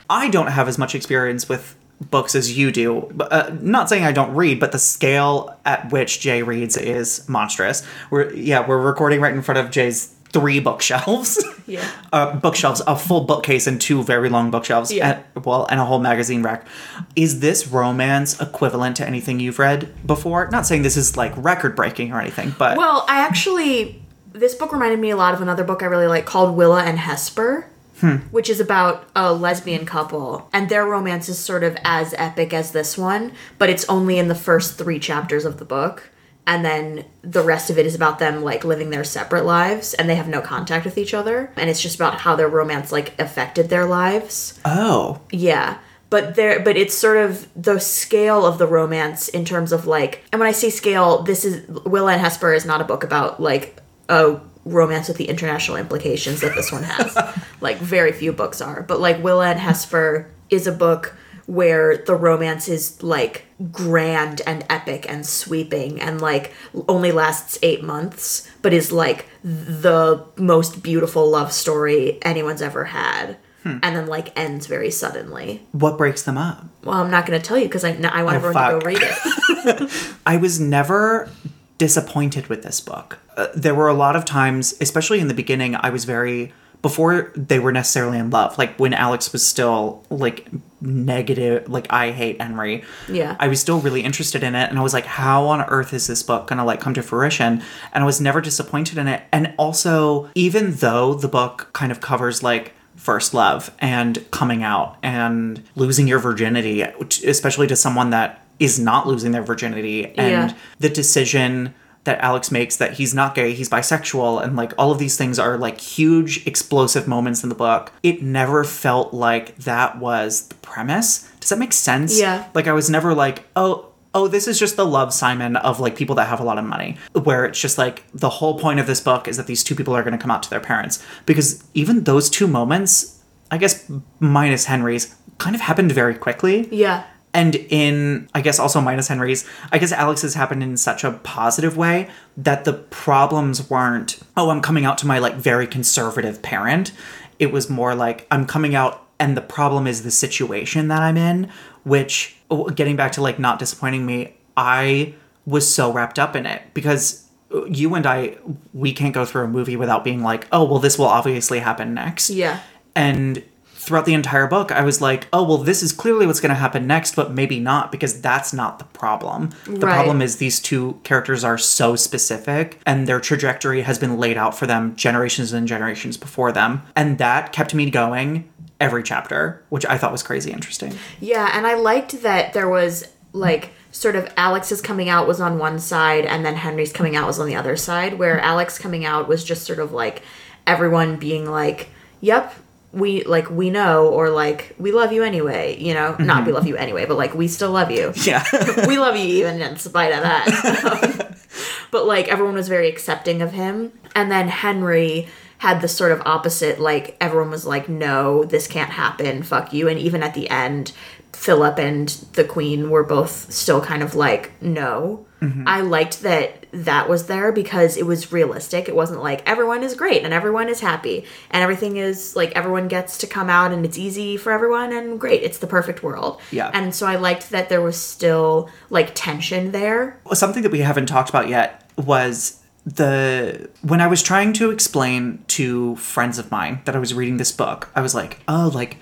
I 0.09 0.29
don't 0.29 0.47
have 0.47 0.67
as 0.67 0.77
much 0.77 0.95
experience 0.95 1.47
with 1.47 1.75
books 2.01 2.35
as 2.35 2.57
you 2.57 2.71
do. 2.71 3.11
Uh, 3.19 3.51
not 3.61 3.89
saying 3.89 4.03
I 4.03 4.11
don't 4.11 4.35
read, 4.35 4.59
but 4.59 4.71
the 4.71 4.79
scale 4.79 5.57
at 5.65 5.91
which 5.91 6.19
Jay 6.19 6.44
reads 6.44 6.75
is 6.77 7.27
monstrous. 7.29 7.83
We're 8.09 8.33
yeah, 8.33 8.67
we're 8.67 8.81
recording 8.81 9.21
right 9.21 9.33
in 9.33 9.41
front 9.41 9.59
of 9.59 9.71
Jay's 9.71 10.13
three 10.29 10.59
bookshelves. 10.59 11.44
Yeah. 11.65 11.89
Uh, 12.11 12.35
bookshelves, 12.35 12.81
a 12.88 12.97
full 12.97 13.21
bookcase 13.21 13.67
and 13.67 13.79
two 13.79 14.03
very 14.03 14.27
long 14.27 14.51
bookshelves. 14.51 14.91
Yeah. 14.91 15.21
And, 15.33 15.45
well, 15.45 15.65
and 15.69 15.79
a 15.79 15.85
whole 15.85 16.00
magazine 16.00 16.44
rack. 16.44 16.67
Is 17.15 17.39
this 17.39 17.69
romance 17.69 18.41
equivalent 18.41 18.97
to 18.97 19.07
anything 19.07 19.39
you've 19.39 19.59
read 19.59 19.89
before? 20.06 20.49
Not 20.51 20.65
saying 20.65 20.81
this 20.81 20.97
is 20.97 21.15
like 21.15 21.31
record 21.38 21.73
breaking 21.73 22.11
or 22.11 22.19
anything, 22.19 22.53
but 22.59 22.77
Well, 22.77 23.06
I 23.07 23.19
actually, 23.21 24.03
this 24.33 24.56
book 24.56 24.73
reminded 24.73 24.99
me 24.99 25.09
a 25.09 25.15
lot 25.15 25.33
of 25.33 25.41
another 25.41 25.63
book 25.63 25.81
I 25.81 25.85
really 25.85 26.06
like 26.07 26.25
called 26.25 26.57
Willa 26.57 26.83
and 26.83 26.99
Hesper. 26.99 27.65
Hmm. 28.00 28.18
Which 28.31 28.50
is 28.50 28.60
about 28.60 29.07
a 29.16 29.31
lesbian 29.34 29.86
couple, 29.86 30.50
and 30.51 30.68
their 30.68 30.86
romance 30.86 31.30
is 31.30 31.38
sort 31.38 31.63
of 31.63 31.78
as 31.84 32.13
epic 32.18 32.54
as 32.54 32.72
this 32.72 32.98
one, 32.98 33.34
but 33.57 33.69
it's 33.69 33.86
only 33.88 34.18
in 34.18 34.28
the 34.28 34.36
first 34.36 34.78
three 34.78 35.00
chapters 35.00 35.45
of 35.45 35.57
the 35.60 35.66
book. 35.66 36.10
And 36.45 36.66
then 36.66 37.06
the 37.22 37.42
rest 37.42 37.69
of 37.69 37.78
it 37.78 37.86
is 37.86 37.95
about 37.95 38.19
them 38.19 38.44
like 38.44 38.66
living 38.66 38.90
their 38.90 39.06
separate 39.06 39.45
lives, 39.45 39.94
and 39.94 40.10
they 40.10 40.16
have 40.16 40.28
no 40.28 40.42
contact 40.42 40.84
with 40.86 40.98
each 40.98 41.13
other. 41.13 41.51
And 41.56 41.69
it's 41.69 41.81
just 41.81 41.95
about 41.95 42.16
how 42.22 42.36
their 42.36 42.50
romance 42.50 42.92
like 42.92 43.18
affected 43.19 43.69
their 43.69 43.86
lives. 43.86 44.60
oh, 44.66 45.22
Yeah. 45.31 45.78
But 46.10 46.36
there 46.36 46.60
but 46.60 46.78
it's 46.78 46.94
sort 46.94 47.18
of 47.18 47.48
the 47.56 47.80
scale 47.80 48.45
of 48.45 48.60
the 48.60 48.68
romance 48.68 49.30
in 49.30 49.45
terms 49.45 49.72
of 49.72 49.88
like 49.88 50.24
and 50.31 50.40
when 50.40 50.48
I 50.48 50.51
say 50.51 50.69
scale, 50.69 51.24
this 51.24 51.44
is 51.44 51.68
Willa 51.68 52.12
and 52.12 52.22
Hesper 52.22 52.54
is 52.54 52.66
not 52.66 52.81
a 52.81 52.84
book 52.84 53.04
about 53.04 53.42
like 53.42 53.80
a 54.10 54.40
romance 54.65 55.07
with 55.07 55.18
the 55.18 55.30
international 55.30 55.77
implications 55.77 56.42
that 56.42 56.56
this 56.56 56.71
one 56.71 56.83
has. 56.83 57.18
like 57.62 57.77
very 57.77 58.12
few 58.12 58.31
books 58.31 58.62
are. 58.62 58.81
But 58.83 59.00
like 59.00 59.24
Willa 59.24 59.50
and 59.51 59.60
Hesper 59.60 60.30
is 60.50 60.68
a 60.68 60.71
book 60.71 61.15
where 61.45 61.98
the 61.98 62.15
romance 62.15 62.69
is 62.69 63.04
like 63.04 63.45
grand 63.71 64.42
and 64.47 64.66
epic 64.69 65.06
and 65.09 65.26
sweeping 65.26 65.99
and 65.99 66.21
like 66.21 66.54
only 66.87 67.11
lasts 67.11 67.59
8 67.61 67.83
months 67.83 68.49
but 68.61 68.71
is 68.73 68.94
like 68.94 69.28
the 69.44 70.23
most 70.37 70.81
beautiful 70.81 71.30
love 71.30 71.52
story 71.52 72.18
anyone's 72.21 72.61
ever 72.61 72.85
had. 72.85 73.37
Hmm. 73.64 73.80
And 73.83 73.95
then 73.95 74.07
like 74.07 74.37
ends 74.40 74.68
very 74.68 74.90
suddenly. 74.92 75.61
what 75.73 75.97
breaks 75.97 76.23
them 76.23 76.37
up? 76.37 76.66
Well, 76.83 77.02
I'm 77.02 77.11
not 77.11 77.26
going 77.26 77.40
to 77.40 77.45
tell 77.45 77.57
you 77.57 77.66
because 77.66 77.83
I, 77.83 77.92
I 77.92 78.23
want 78.23 78.35
Oh, 78.35 78.47
everyone 78.47 78.73
to 78.73 78.80
go 78.80 78.85
read 78.85 78.99
it. 79.02 80.16
I 80.26 80.37
was 80.37 80.59
never 80.59 81.30
disappointed 81.77 82.47
with 82.47 82.63
this 82.63 82.80
book. 82.80 83.19
Uh, 83.35 83.47
there 83.56 83.75
were 83.75 83.87
a 83.87 83.94
lot 83.94 84.15
of 84.15 84.25
times, 84.25 84.75
especially 84.80 85.19
in 85.19 85.27
the 85.27 85.33
beginning, 85.33 85.75
I 85.75 85.89
was 85.89 86.06
very 86.06 86.53
before 86.83 87.31
they 87.33 87.59
were 87.59 87.71
necessarily 87.71 88.19
in 88.19 88.30
love. 88.30 88.57
Like 88.57 88.77
when 88.77 88.94
Alex 88.94 89.31
was 89.31 89.44
still 89.44 90.03
like 90.09 90.49
negative, 90.81 91.69
like 91.69 91.87
I 91.89 92.11
hate 92.11 92.42
Henry. 92.42 92.83
Yeah. 93.07 93.37
I 93.39 93.47
was 93.47 93.61
still 93.61 93.80
really 93.80 94.01
interested 94.01 94.44
in 94.44 94.53
it, 94.53 94.69
and 94.69 94.77
I 94.77 94.83
was 94.83 94.94
like, 94.94 95.06
how 95.06 95.45
on 95.45 95.61
earth 95.61 95.94
is 95.94 96.07
this 96.07 96.21
book 96.21 96.47
gonna 96.47 96.65
like 96.65 96.81
come 96.81 96.94
to 96.94 97.01
fruition? 97.01 97.63
And 97.94 98.03
I 98.03 98.06
was 98.06 98.19
never 98.21 98.42
disappointed 98.42 98.97
in 98.97 99.07
it. 99.07 99.23
And 99.31 99.53
also, 99.57 100.30
even 100.35 100.73
though 100.73 101.13
the 101.13 101.30
book 101.30 101.69
kind 101.71 101.92
of 101.92 102.01
covers 102.01 102.44
like 102.44 102.73
first 102.97 103.33
love 103.33 103.71
and 103.80 104.30
coming 104.31 104.61
out 104.61 104.97
and 105.01 105.63
losing 105.75 106.07
your 106.07 106.19
virginity, 106.19 106.81
especially 106.81 107.68
to 107.68 107.75
someone 107.75 108.09
that 108.11 108.43
is 108.63 108.79
not 108.79 109.07
losing 109.07 109.31
their 109.31 109.43
virginity, 109.43 110.05
and 110.17 110.49
Yeah. 110.51 110.53
the 110.79 110.89
decision 110.89 111.73
that 112.05 112.19
Alex 112.19 112.51
makes 112.51 112.75
that 112.77 112.93
he's 112.93 113.13
not 113.13 113.33
gay, 113.33 113.53
he's 113.53 113.69
bisexual, 113.69 114.43
and 114.43 114.55
like 114.55 114.73
all 114.77 114.91
of 114.91 114.99
these 114.99 115.15
things 115.17 115.39
are 115.39 115.57
like 115.57 115.79
huge 115.79 116.45
explosive 116.45 117.07
moments 117.07 117.43
in 117.43 117.49
the 117.49 117.55
book. 117.55 117.91
It 118.03 118.21
never 118.21 118.63
felt 118.63 119.13
like 119.13 119.55
that 119.59 119.99
was 119.99 120.47
the 120.49 120.55
premise. 120.55 121.29
Does 121.39 121.49
that 121.49 121.59
make 121.59 121.71
sense? 121.73 122.19
Yeah. 122.19 122.45
Like 122.53 122.67
I 122.67 122.73
was 122.73 122.89
never 122.89 123.13
like, 123.13 123.45
oh, 123.55 123.87
oh, 124.13 124.27
this 124.27 124.47
is 124.47 124.59
just 124.59 124.75
the 124.75 124.85
Love, 124.85 125.13
Simon 125.13 125.55
of 125.55 125.79
like 125.79 125.95
people 125.95 126.15
that 126.15 126.27
have 126.27 126.39
a 126.41 126.43
lot 126.43 126.57
of 126.57 126.65
money. 126.65 126.97
Where 127.13 127.45
it's 127.45 127.59
just 127.59 127.77
like 127.77 128.03
the 128.13 128.29
whole 128.29 128.59
point 128.59 128.79
of 128.81 128.85
this 128.87 128.99
book 128.99 129.27
is 129.29 129.37
that 129.37 129.47
these 129.47 129.63
two 129.63 129.73
people 129.75 129.95
are 129.95 130.03
gonna 130.03 130.17
come 130.17 130.29
out 130.31 130.43
to 130.43 130.49
their 130.49 130.59
parents. 130.59 131.01
Because 131.25 131.63
even 131.73 132.03
those 132.03 132.29
two 132.29 132.47
moments, 132.47 133.19
I 133.49 133.57
guess 133.57 133.89
minus 134.19 134.65
Henry's, 134.65 135.15
kind 135.39 135.55
of 135.55 135.61
happened 135.61 135.91
very 135.93 136.15
quickly. 136.15 136.67
yeah. 136.71 137.03
And 137.33 137.56
in, 137.56 138.30
I 138.35 138.42
guess 138.42 138.59
also 138.59 138.80
minus 138.80 139.07
Henry's, 139.07 139.47
I 139.71 139.80
guess 139.80 139.92
Alex's 139.92 140.35
happened 140.35 140.61
in 140.61 140.78
such 140.78 141.04
a 141.04 141.11
positive 141.11 141.75
way 141.75 142.09
that 142.37 142.63
the 142.63 142.73
problems 142.73 143.69
weren't, 143.69 144.19
oh, 144.37 144.49
I'm 144.49 144.61
coming 144.61 144.85
out 144.85 144.99
to 144.99 145.07
my 145.07 145.18
like 145.18 145.35
very 145.35 145.66
conservative 145.66 146.42
parent. 146.44 146.92
It 147.40 147.52
was 147.52 147.69
more 147.69 147.95
like 147.95 148.28
I'm 148.30 148.45
coming 148.45 148.75
out 148.75 149.04
and 149.19 149.37
the 149.37 149.42
problem 149.42 149.87
is 149.87 150.04
the 150.04 150.11
situation 150.11 150.90
that 150.90 151.02
I'm 151.02 151.18
in, 151.18 151.49
which 151.83 152.35
oh, 152.52 152.69
getting 152.69 152.95
back 152.95 153.13
to 153.13 153.21
like 153.21 153.40
not 153.40 153.57
disappointing 153.57 154.06
me, 154.06 154.35
I 154.57 155.16
was 155.45 155.73
so 155.73 155.92
wrapped 155.92 156.19
up 156.19 156.35
in 156.35 156.45
it 156.45 156.61
because 156.73 157.25
uh, 157.54 157.66
you 157.66 157.95
and 157.95 158.06
I 158.06 158.37
we 158.73 158.94
can't 158.94 159.13
go 159.13 159.25
through 159.25 159.45
a 159.45 159.47
movie 159.47 159.75
without 159.75 160.04
being 160.04 160.23
like, 160.23 160.47
"Oh, 160.52 160.63
well 160.66 160.80
this 160.80 160.97
will 160.97 161.07
obviously 161.07 161.59
happen 161.59 161.94
next." 161.94 162.30
Yeah. 162.30 162.59
And 162.95 163.44
throughout 163.83 164.06
the 164.06 164.13
entire 164.13 164.47
book, 164.47 164.71
I 164.71 164.81
was 164.83 165.02
like, 165.02 165.28
oh, 165.33 165.44
well, 165.44 165.57
this 165.57 165.83
is 165.83 165.92
clearly 165.92 166.25
what's 166.25 166.40
going 166.40 166.49
to 166.49 166.56
happen 166.56 166.87
next, 166.87 167.16
but 167.16 167.31
maybe 167.31 167.59
not, 167.59 167.92
because 167.92 168.19
that's 168.21 168.54
not 168.54 168.80
the 168.80 168.85
problem. 168.85 169.49
The 169.66 169.85
Right. 169.85 169.94
problem 169.95 170.21
is 170.21 170.37
these 170.37 170.59
two 170.59 170.99
characters 171.04 171.44
are 171.44 171.57
so 171.57 171.95
specific, 171.95 172.80
and 172.85 173.07
their 173.07 173.19
trajectory 173.19 173.81
has 173.81 173.99
been 173.99 174.18
laid 174.18 174.37
out 174.37 174.57
for 174.57 174.66
them 174.66 174.95
generations 174.95 175.54
and 175.54 175.68
generations 175.68 176.18
before 176.18 176.52
them. 176.52 176.81
And 176.95 177.18
that 177.18 177.52
kept 177.52 177.73
me 177.73 177.90
going 177.90 178.49
every 178.80 179.04
chapter, 179.04 179.63
which 179.69 179.85
I 179.85 179.97
thought 179.97 180.11
was 180.11 180.23
crazy 180.23 180.52
interesting. 180.52 180.94
Yeah, 181.19 181.49
and 181.54 181.66
I 181.68 181.75
liked 181.75 182.21
that 182.23 182.54
there 182.54 182.69
was 182.69 183.07
like 183.33 183.71
sort 183.92 184.16
of 184.16 184.31
Alex's 184.37 184.81
coming 184.81 185.07
out 185.09 185.28
was 185.28 185.40
on 185.40 185.57
one 185.59 185.78
side 185.80 186.25
and 186.25 186.44
then 186.45 186.56
Henry's 186.56 186.92
coming 186.92 187.16
out 187.16 187.28
was 187.28 187.40
on 187.40 187.47
the 187.47 187.56
other 187.56 187.75
side, 187.78 188.18
where 188.19 188.40
Alex 188.40 188.78
coming 188.80 189.06
out 189.06 189.28
was 189.28 189.44
just 189.44 189.66
sort 189.66 189.80
of 189.80 189.92
like 189.92 190.21
everyone 190.66 191.18
being 191.18 191.49
like, 191.49 191.90
"Yep, 192.21 192.54
we 192.94 193.23
like 193.23 193.50
we 193.50 193.69
know," 193.69 194.07
or 194.07 194.30
like 194.30 194.76
"We 194.78 194.92
love 194.92 195.12
you 195.12 195.23
anyway," 195.23 195.78
you 195.80 195.94
know, 195.94 196.16
not 196.19 196.45
"We 196.45 196.54
love 196.54 196.68
you 196.68 196.78
anyway," 196.78 197.06
but 197.06 197.18
like 197.18 197.33
"We 197.33 197.47
still 197.47 197.71
love 197.71 197.92
you." 197.92 198.14
Yeah. 198.23 198.44
we 198.88 198.97
love 198.97 199.18
you 199.18 199.26
even 199.26 199.62
in 199.62 199.78
spite 199.78 200.14
of 200.14 200.23
that. 200.23 200.47
Um, 200.85 201.35
but 201.92 202.06
like 202.06 202.28
everyone 202.30 202.56
was 202.56 202.69
very 202.69 202.88
accepting 202.88 203.42
of 203.42 203.52
him. 203.52 203.92
And 204.16 204.31
then 204.31 204.47
Henry 204.47 205.28
had 205.64 205.80
the 205.81 205.88
sort 205.88 206.12
of 206.12 206.21
opposite, 206.26 206.80
like 206.80 207.16
everyone 207.21 207.50
was 207.50 207.66
like, 207.66 207.88
no, 207.88 208.44
this 208.44 208.68
can't 208.68 208.92
happen, 208.92 209.44
fuck 209.44 209.71
you. 209.71 209.88
And 209.88 209.97
even 209.97 210.21
at 210.21 210.33
the 210.33 210.50
end, 210.50 210.92
Philip 211.31 211.80
and 211.80 212.09
the 212.33 212.44
Queen 212.44 212.90
were 212.90 213.04
both 213.04 213.50
still 213.52 213.80
kind 213.80 214.04
of 214.04 214.14
like, 214.14 214.52
no. 214.62 215.26
Mm-hmm. 215.44 215.68
I 215.68 215.81
liked 215.81 216.21
that 216.21 216.66
that 216.71 217.09
was 217.09 217.28
there 217.28 217.52
because 217.52 217.97
it 217.97 218.06
was 218.06 218.31
realistic. 218.31 218.88
It 218.88 218.95
wasn't 218.95 219.21
like 219.21 219.47
everyone 219.47 219.83
is 219.83 219.94
great 219.94 220.23
and 220.23 220.33
everyone 220.33 220.69
is 220.69 220.80
happy 220.80 221.26
and 221.52 221.62
everything 221.62 221.97
is 221.97 222.35
like 222.35 222.54
everyone 222.54 222.88
gets 222.88 223.18
to 223.19 223.28
come 223.28 223.50
out 223.50 223.73
and 223.73 223.85
it's 223.85 223.97
easy 223.97 224.38
for 224.38 224.54
everyone 224.54 224.94
and 224.94 225.19
great. 225.19 225.44
It's 225.44 225.57
the 225.57 225.68
perfect 225.68 226.02
world. 226.02 226.40
Yeah. 226.52 226.71
And 226.73 226.95
so 226.95 227.06
I 227.06 227.18
liked 227.18 227.50
that 227.50 227.68
there 227.68 227.81
was 227.81 228.00
still 228.00 228.69
like 228.90 229.12
tension 229.14 229.71
there. 229.71 230.19
something 230.33 230.64
that 230.64 230.71
we 230.71 230.80
haven't 230.80 231.07
talked 231.07 231.30
about 231.30 231.50
yet 231.50 231.92
was 231.97 232.59
the 232.85 233.69
when 233.81 234.02
I 234.02 234.07
was 234.07 234.23
trying 234.23 234.54
to 234.54 234.71
explain 234.71 235.44
to 235.47 235.95
friends 235.97 236.38
of 236.38 236.52
mine 236.52 236.81
that 236.85 236.95
I 236.95 237.00
was 237.00 237.14
reading 237.14 237.38
this 237.38 237.52
book, 237.52 237.90
I 237.95 238.02
was 238.02 238.14
like, 238.14 238.40
"Oh, 238.47 238.71
like 238.73 238.97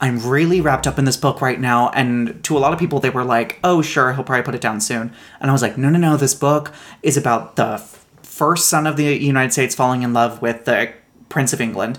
I'm 0.00 0.18
really 0.28 0.60
wrapped 0.60 0.86
up 0.86 0.98
in 0.98 1.04
this 1.04 1.16
book 1.16 1.40
right 1.40 1.60
now." 1.60 1.90
And 1.90 2.42
to 2.44 2.56
a 2.56 2.60
lot 2.60 2.72
of 2.72 2.78
people 2.78 3.00
they 3.00 3.10
were 3.10 3.24
like, 3.24 3.58
"Oh, 3.64 3.82
sure, 3.82 4.12
he'll 4.12 4.24
probably 4.24 4.42
put 4.44 4.54
it 4.54 4.60
down 4.60 4.80
soon." 4.80 5.12
And 5.40 5.50
I 5.50 5.52
was 5.52 5.62
like, 5.62 5.78
"No, 5.78 5.88
no, 5.88 5.98
no, 5.98 6.16
this 6.16 6.34
book 6.34 6.72
is 7.02 7.16
about 7.16 7.56
the 7.56 7.74
f- 7.74 8.04
first 8.22 8.66
son 8.68 8.86
of 8.86 8.96
the 8.96 9.04
United 9.16 9.52
States 9.52 9.74
falling 9.74 10.02
in 10.02 10.12
love 10.12 10.42
with 10.42 10.64
the 10.64 10.90
Prince 11.28 11.52
of 11.52 11.60
England." 11.60 11.98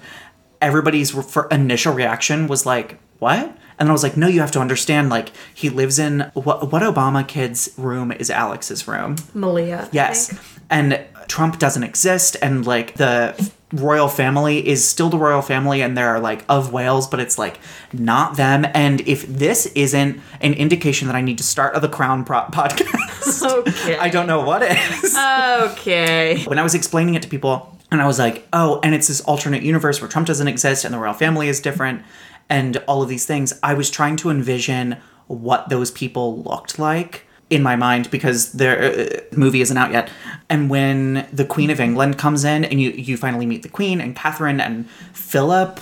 Everybody's 0.61 1.13
re- 1.13 1.23
for 1.23 1.47
initial 1.49 1.93
reaction 1.93 2.47
was 2.47 2.65
like, 2.65 2.99
"What?" 3.19 3.55
And 3.79 3.89
I 3.89 3.91
was 3.91 4.03
like, 4.03 4.17
"No, 4.17 4.27
you 4.27 4.41
have 4.41 4.51
to 4.51 4.59
understand 4.59 5.09
like 5.09 5.31
he 5.53 5.69
lives 5.69 5.99
in 5.99 6.31
what 6.33 6.71
what 6.71 6.81
Obama 6.81 7.27
kid's 7.27 7.69
room 7.77 8.11
is 8.11 8.29
Alex's 8.29 8.87
room?" 8.87 9.15
Malia. 9.33 9.83
I 9.83 9.89
Yes. 9.91 10.37
And 10.69 10.99
Trump 11.27 11.59
doesn't 11.59 11.83
exist 11.83 12.37
and 12.41 12.65
like 12.65 12.95
the 12.95 13.35
royal 13.73 14.07
family 14.07 14.65
is 14.65 14.87
still 14.87 15.09
the 15.09 15.17
royal 15.17 15.41
family 15.41 15.81
and 15.81 15.97
they're 15.97 16.19
like 16.19 16.45
of 16.47 16.71
Wales 16.71 17.05
but 17.07 17.19
it's 17.19 17.37
like 17.37 17.59
not 17.91 18.37
them 18.37 18.65
and 18.73 19.01
if 19.01 19.27
this 19.27 19.65
isn't 19.75 20.21
an 20.39 20.53
indication 20.53 21.07
that 21.07 21.15
I 21.17 21.21
need 21.21 21.37
to 21.39 21.43
start 21.43 21.79
the 21.81 21.89
crown 21.89 22.23
pro- 22.23 22.45
podcast 22.51 23.43
Okay. 23.59 23.97
I 23.97 24.07
don't 24.09 24.25
know 24.27 24.41
what 24.41 24.63
is 24.63 25.17
Okay. 25.17 26.43
when 26.45 26.57
I 26.59 26.63
was 26.63 26.75
explaining 26.75 27.15
it 27.15 27.21
to 27.23 27.27
people, 27.27 27.77
and 27.91 28.01
I 28.01 28.07
was 28.07 28.19
like, 28.19 28.47
oh, 28.53 28.79
and 28.83 28.95
it's 28.95 29.07
this 29.09 29.19
alternate 29.21 29.63
universe 29.63 29.99
where 30.01 30.09
Trump 30.09 30.27
doesn't 30.27 30.47
exist 30.47 30.85
and 30.85 30.93
the 30.93 30.97
royal 30.99 31.13
family 31.13 31.49
is 31.49 31.59
different 31.59 32.03
and 32.49 32.77
all 32.87 33.01
of 33.01 33.09
these 33.09 33.25
things, 33.25 33.53
I 33.61 33.73
was 33.73 33.89
trying 33.89 34.15
to 34.17 34.29
envision 34.29 34.97
what 35.27 35.67
those 35.67 35.91
people 35.91 36.41
looked 36.43 36.79
like 36.79 37.25
in 37.49 37.63
my 37.63 37.75
mind 37.75 38.09
because 38.11 38.51
their 38.53 38.83
uh, 38.83 39.19
movie 39.35 39.61
isn't 39.61 39.77
out 39.77 39.91
yet. 39.91 40.09
And 40.49 40.69
when 40.69 41.27
the 41.31 41.45
Queen 41.45 41.69
of 41.69 41.79
England 41.79 42.17
comes 42.17 42.43
in 42.43 42.65
and 42.65 42.81
you, 42.81 42.91
you 42.91 43.17
finally 43.17 43.45
meet 43.45 43.63
the 43.63 43.69
Queen 43.69 44.01
and 44.01 44.15
Catherine 44.15 44.59
and 44.59 44.89
Philip. 45.13 45.79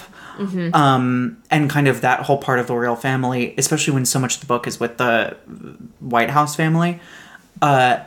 Um, 0.74 1.38
and 1.50 1.70
kind 1.70 1.88
of 1.88 2.02
that 2.02 2.20
whole 2.22 2.38
part 2.38 2.60
of 2.60 2.68
the 2.68 2.76
royal 2.76 2.98
family, 2.98 3.54
especially 3.58 3.94
when 3.94 4.06
so 4.06 4.20
much 4.20 4.36
of 4.36 4.42
the 4.42 4.48
book 4.48 4.68
is 4.68 4.80
with 4.82 4.98
the 4.98 5.38
White 6.02 6.30
House 6.30 6.56
family, 6.58 7.00
Uh, 7.62 8.00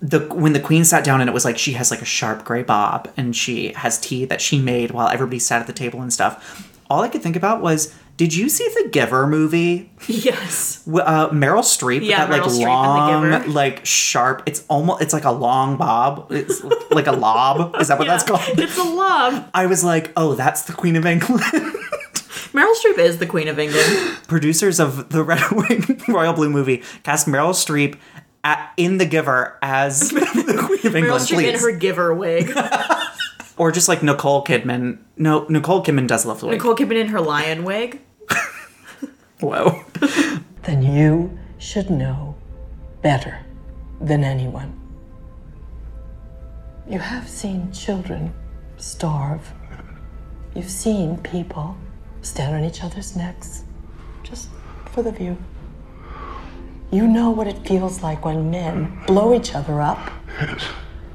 the 0.00 0.20
when 0.32 0.52
the 0.54 0.60
queen 0.60 0.84
sat 0.84 1.04
down 1.04 1.20
and 1.20 1.28
it 1.28 1.32
was 1.34 1.44
like 1.44 1.58
she 1.58 1.72
has 1.72 1.90
like 1.90 2.00
a 2.00 2.06
sharp 2.06 2.44
gray 2.44 2.62
bob 2.62 3.08
and 3.16 3.36
she 3.36 3.72
has 3.74 3.98
tea 4.00 4.24
that 4.24 4.40
she 4.40 4.58
made 4.58 4.92
while 4.92 5.08
everybody 5.08 5.38
sat 5.38 5.60
at 5.60 5.66
the 5.66 5.72
table 5.72 6.00
and 6.00 6.12
stuff. 6.12 6.69
All 6.90 7.02
I 7.02 7.08
could 7.08 7.22
think 7.22 7.36
about 7.36 7.62
was, 7.62 7.94
did 8.16 8.34
you 8.34 8.48
see 8.50 8.68
the 8.82 8.88
Giver 8.90 9.26
movie? 9.26 9.90
Yes. 10.08 10.76
Uh, 10.90 11.28
Meryl 11.30 11.60
Streep, 11.62 12.00
with 12.00 12.08
Yeah, 12.08 12.26
that 12.26 12.30
like 12.30 12.42
Streep 12.42 12.66
long, 12.66 13.52
like 13.52 13.86
sharp. 13.86 14.42
It's 14.46 14.64
almost 14.68 15.02
it's 15.02 15.12
like 15.12 15.24
a 15.24 15.30
long 15.30 15.76
bob. 15.76 16.26
It's 16.32 16.62
like 16.90 17.06
a 17.06 17.12
lob. 17.12 17.76
Is 17.80 17.88
that 17.88 17.98
what 17.98 18.08
that's 18.08 18.24
called? 18.24 18.42
It's 18.58 18.76
a 18.76 18.82
lob. 18.82 19.48
I 19.54 19.66
was 19.66 19.84
like, 19.84 20.10
oh, 20.16 20.34
that's 20.34 20.62
the 20.62 20.72
Queen 20.72 20.96
of 20.96 21.06
England. 21.06 21.42
Meryl 22.52 22.74
Streep 22.74 22.98
is 22.98 23.18
the 23.18 23.26
Queen 23.26 23.46
of 23.46 23.58
England. 23.60 23.86
Producers 24.26 24.80
of 24.80 25.10
the 25.10 25.22
Red 25.22 25.40
White 25.52 26.08
Royal 26.08 26.32
Blue 26.32 26.50
movie 26.50 26.82
cast 27.04 27.28
Meryl 27.28 27.50
Streep 27.54 27.96
at, 28.42 28.72
in 28.76 28.98
The 28.98 29.06
Giver 29.06 29.56
as 29.62 30.10
the 30.10 30.20
Queen 30.66 30.86
of 30.86 30.92
Meryl 30.92 30.96
England, 30.96 31.22
Streep 31.24 31.34
please. 31.34 31.54
in 31.54 31.60
her 31.60 31.72
giver 31.78 32.12
wig. 32.12 32.50
Or 33.60 33.70
just 33.70 33.88
like 33.88 34.02
Nicole 34.02 34.42
Kidman. 34.42 35.00
No, 35.18 35.44
Nicole 35.50 35.84
Kidman 35.84 36.06
does 36.06 36.24
love 36.24 36.40
the 36.40 36.46
wig. 36.46 36.56
Nicole 36.56 36.74
Kidman 36.74 36.96
in 36.98 37.08
her 37.08 37.20
lion 37.20 37.62
wig. 37.62 38.00
Whoa. 39.40 39.84
then 40.62 40.82
you 40.82 41.38
should 41.58 41.90
know 41.90 42.36
better 43.02 43.44
than 44.00 44.24
anyone. 44.24 44.80
You 46.88 47.00
have 47.00 47.28
seen 47.28 47.70
children 47.70 48.32
starve. 48.78 49.52
You've 50.54 50.70
seen 50.70 51.18
people 51.18 51.76
stand 52.22 52.56
on 52.56 52.64
each 52.64 52.82
other's 52.82 53.14
necks 53.14 53.64
just 54.22 54.48
for 54.86 55.02
the 55.02 55.12
view. 55.12 55.36
You 56.90 57.06
know 57.06 57.28
what 57.28 57.46
it 57.46 57.58
feels 57.68 58.02
like 58.02 58.24
when 58.24 58.50
men 58.50 59.02
blow 59.06 59.34
each 59.34 59.54
other 59.54 59.82
up 59.82 60.10
Yes, 60.40 60.64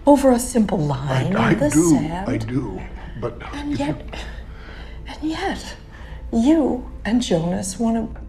over 0.05 0.31
a 0.31 0.39
simple 0.39 0.77
line 0.77 1.35
I 1.35 1.53
in 1.53 1.59
the 1.59 1.69
do. 1.69 1.89
sand. 1.89 2.29
I 2.29 2.37
do. 2.37 2.81
But 3.19 3.41
And 3.53 3.73
if 3.73 3.79
you- 3.79 3.85
yet, 3.85 4.01
and 5.07 5.17
yet, 5.31 5.75
you 6.33 6.89
and 7.05 7.21
Jonas 7.21 7.79
want 7.79 7.95
to 8.15 8.21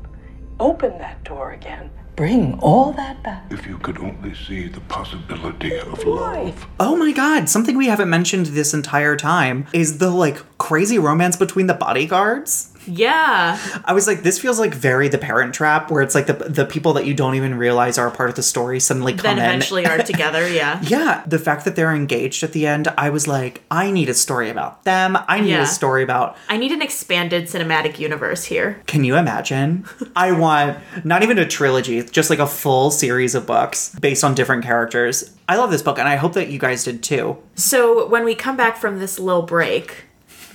open 0.61 0.99
that 0.99 1.23
door 1.25 1.53
again. 1.53 1.91
Bring 2.15 2.59
all 2.61 2.93
that 2.93 3.23
back. 3.23 3.45
if 3.51 3.67
you 3.67 3.77
could 3.77 3.99
only 3.99 4.35
see 4.35 4.69
the 4.69 4.81
possibility 4.81 5.77
of 5.79 6.03
Why? 6.03 6.45
love. 6.45 6.67
Oh 6.81 6.97
my 6.97 7.13
god, 7.13 7.51
something 7.51 7.77
we 7.77 7.89
haven't 7.89 8.09
mentioned 8.09 8.47
this 8.47 8.73
entire 8.73 9.17
time 9.17 9.67
is 9.75 9.99
the 9.99 10.09
like 10.11 10.39
crazy 10.57 10.99
romance 10.99 11.37
between 11.37 11.67
the 11.67 11.75
bodyguards. 11.75 12.73
Yeah. 12.87 13.59
I 13.85 13.93
was 13.93 14.07
like, 14.07 14.23
this 14.23 14.39
feels 14.39 14.59
like 14.59 14.75
very 14.75 15.09
the 15.09 15.19
parent 15.19 15.55
trap, 15.55 15.91
where 15.91 16.03
it's 16.03 16.15
like 16.15 16.27
the 16.27 16.35
the 16.35 16.65
people 16.67 16.93
that 16.95 17.07
you 17.07 17.15
don't 17.15 17.35
even 17.35 17.57
realize 17.57 17.99
are 17.99 18.07
a 18.07 18.11
part 18.11 18.29
of 18.31 18.37
the 18.37 18.43
story 18.43 18.81
suddenly 18.81 19.13
come 19.15 19.23
Then 19.23 19.39
in. 19.39 19.45
eventually 19.45 19.87
are 19.87 19.99
together. 20.03 20.49
Yeah. 20.49 20.81
Yeah, 20.83 21.23
the 21.27 21.39
fact 21.39 21.65
that 21.65 21.77
they're 21.77 21.95
engaged 21.95 22.43
at 22.43 22.53
the 22.53 22.67
end, 22.67 22.89
I 22.99 23.11
was 23.11 23.27
like, 23.27 23.63
I 23.71 23.91
need 23.91 24.09
a 24.09 24.15
story 24.15 24.51
about 24.51 24.85
them. 24.85 25.17
I 25.29 25.41
need 25.41 25.51
Yeah. 25.51 25.63
a 25.63 25.67
story 25.67 26.03
about 26.03 26.37
I 26.49 26.57
need 26.57 26.73
an 26.73 26.83
expanded 26.83 27.45
cinematic 27.45 27.99
universe 27.99 28.45
here. 28.45 28.81
Can 28.87 29.05
you 29.05 29.17
imagine? 29.17 29.85
I 30.17 30.33
want 30.33 30.79
not 31.05 31.23
even 31.23 31.39
a 31.39 31.47
trilogy, 31.47 32.03
just 32.03 32.31
like 32.31 32.39
a 32.39 32.47
full 32.47 32.91
series 32.91 33.35
of 33.35 33.47
books 33.47 33.95
based 34.01 34.25
on 34.25 34.35
different 34.35 34.65
characters. 34.65 35.31
I 35.49 35.57
love 35.57 35.71
this 35.71 35.83
book 35.83 35.99
and 35.99 36.09
I 36.09 36.17
hope 36.17 36.33
that 36.35 36.49
you 36.49 36.59
guys 36.59 36.85
did 36.85 37.03
too. 37.03 37.37
So 37.55 38.07
when 38.09 38.25
we 38.25 38.35
come 38.35 38.57
back 38.57 38.77
from 38.77 38.99
this 38.99 39.19
little 39.19 39.43
break, 39.43 40.05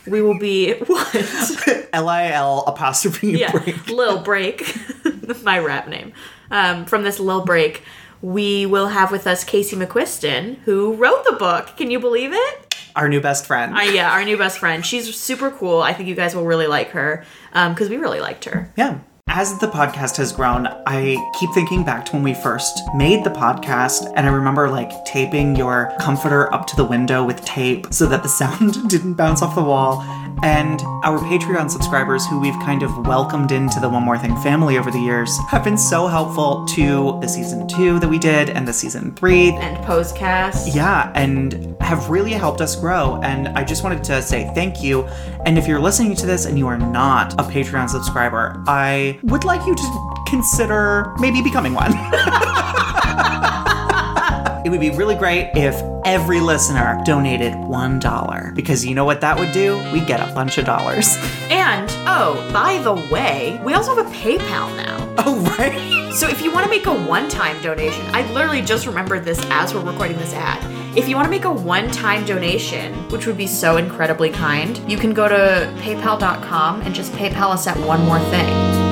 we 0.08 0.22
will 0.22 0.38
be 0.38 0.74
what? 0.88 1.88
L 1.94 2.10
I 2.10 2.28
L 2.32 2.64
apostrophe 2.68 3.32
yeah, 3.32 3.52
break. 3.52 3.88
Lil 3.90 4.22
Break, 4.24 4.76
my 5.44 5.60
rap 5.60 5.88
name. 5.88 6.14
Um, 6.50 6.86
from 6.86 7.04
this 7.04 7.20
Lil 7.20 7.46
Break, 7.46 7.84
we 8.22 8.66
will 8.66 8.88
have 8.90 9.12
with 9.12 9.28
us 9.28 9.44
Casey 9.44 9.76
McQuiston, 9.76 10.58
who 10.60 10.94
wrote 10.94 11.24
the 11.26 11.36
book. 11.36 11.76
Can 11.78 11.92
you 11.92 12.00
believe 12.00 12.32
it? 12.34 12.76
Our 12.96 13.08
new 13.08 13.22
best 13.22 13.46
friend. 13.46 13.76
Uh, 13.78 13.82
yeah, 13.82 14.12
our 14.12 14.24
new 14.26 14.38
best 14.38 14.60
friend. 14.60 14.86
She's 14.86 15.16
super 15.16 15.50
cool. 15.52 15.82
I 15.82 15.94
think 15.94 16.10
you 16.10 16.16
guys 16.16 16.36
will 16.36 16.46
really 16.46 16.68
like 16.68 16.90
her 16.90 17.26
because 17.54 17.90
we 17.90 17.98
really 17.98 18.20
liked 18.20 18.46
her. 18.46 18.72
yeah. 18.76 19.00
As 19.28 19.58
the 19.60 19.68
podcast 19.68 20.18
has 20.18 20.32
grown, 20.32 20.68
I 20.86 21.18
keep 21.40 21.52
thinking 21.54 21.84
back 21.84 22.06
to 22.06 22.14
when 22.14 22.24
we 22.24 22.34
first 22.34 22.82
made 22.96 23.24
the 23.24 23.30
podcast, 23.30 24.12
and 24.16 24.28
I 24.28 24.30
remember 24.32 24.70
like 24.70 25.06
taping 25.06 25.56
your 25.56 25.94
comforter 26.00 26.54
up 26.54 26.68
to 26.68 26.76
the 26.76 26.84
window 26.84 27.24
with 27.24 27.44
tape 27.46 27.94
so 27.94 28.06
that 28.08 28.24
the 28.24 28.30
sound 28.42 28.90
didn't 28.90 29.14
bounce 29.14 29.42
off 29.42 29.56
the 29.56 29.64
wall. 29.64 30.02
And 30.44 30.82
our 31.04 31.20
Patreon 31.20 31.70
subscribers, 31.70 32.26
who 32.26 32.40
we've 32.40 32.58
kind 32.62 32.82
of 32.82 33.06
welcomed 33.06 33.52
into 33.52 33.80
the 33.80 33.88
One 33.88 34.04
More 34.04 34.18
Thing 34.18 34.36
family 34.38 34.78
over 34.78 34.90
the 34.90 35.00
years, 35.00 35.38
have 35.50 35.64
been 35.64 35.78
so 35.78 36.08
helpful 36.08 36.66
to 36.70 37.20
the 37.22 37.28
season 37.28 37.68
two 37.68 38.00
that 38.00 38.10
we 38.10 38.18
did 38.18 38.50
and 38.50 38.68
the 38.68 38.74
season 38.74 39.14
three. 39.16 39.52
And 39.52 39.78
postcast. 39.86 40.74
Yeah, 40.74 41.12
and 41.14 41.76
have 41.82 42.10
really 42.10 42.32
helped 42.32 42.60
us 42.60 42.76
grow. 42.76 43.20
And 43.24 43.50
I 43.50 43.64
just 43.64 43.84
wanted 43.84 44.04
to 44.06 44.22
say 44.22 44.50
thank 44.56 44.82
you. 44.82 45.04
And 45.46 45.58
if 45.58 45.68
you're 45.68 45.80
listening 45.80 46.16
to 46.16 46.26
this 46.26 46.46
and 46.46 46.58
you 46.58 46.68
are 46.68 46.78
not 46.78 47.34
a 47.34 47.44
Patreon 47.44 47.90
subscriber, 47.90 48.64
I 48.68 49.11
would 49.24 49.44
like 49.44 49.66
you 49.66 49.76
to 49.76 50.24
consider 50.28 51.14
maybe 51.20 51.42
becoming 51.42 51.74
one. 51.74 51.92
it 54.66 54.70
would 54.70 54.80
be 54.80 54.92
really 54.92 55.16
great 55.16 55.52
if 55.56 55.82
every 56.06 56.40
listener 56.40 57.02
donated 57.06 57.54
$1 57.54 58.56
because 58.56 58.86
you 58.86 58.96
know 58.96 59.06
what 59.06 59.22
that 59.22 59.38
would 59.38 59.52
do? 59.52 59.78
We 59.92 60.02
get 60.02 60.20
a 60.20 60.34
bunch 60.34 60.58
of 60.58 60.66
dollars. 60.66 61.18
And, 61.50 61.90
oh, 62.08 62.50
by 62.54 62.82
the 62.84 62.94
way, 63.14 63.60
we 63.64 63.74
also 63.74 63.96
have 63.96 64.06
a 64.06 64.10
PayPal 64.12 64.76
now. 64.78 65.14
Oh, 65.18 65.42
right. 65.58 66.14
So 66.14 66.28
if 66.28 66.42
you 66.42 66.52
want 66.52 66.66
to 66.66 66.70
make 66.70 66.86
a 66.86 66.94
one-time 66.94 67.62
donation, 67.62 68.06
I 68.14 68.30
literally 68.34 68.62
just 68.62 68.86
remembered 68.86 69.24
this 69.24 69.40
as 69.50 69.74
we're 69.74 69.82
recording 69.82 70.18
this 70.18 70.34
ad. 70.34 70.98
If 70.98 71.08
you 71.08 71.16
want 71.16 71.26
to 71.26 71.32
make 71.32 71.46
a 71.46 71.52
one-time 71.52 72.26
donation, 72.26 72.94
which 73.10 73.26
would 73.26 73.38
be 73.38 73.48
so 73.48 73.78
incredibly 73.78 74.30
kind, 74.30 74.78
you 74.92 74.98
can 74.98 75.14
go 75.14 75.30
to 75.30 75.74
paypal.com 75.82 76.82
and 76.82 76.94
just 76.94 77.14
PayPal 77.14 77.52
us 77.52 77.68
at 77.68 77.78
one 77.78 78.06
more 78.06 78.20
thing. 78.20 78.91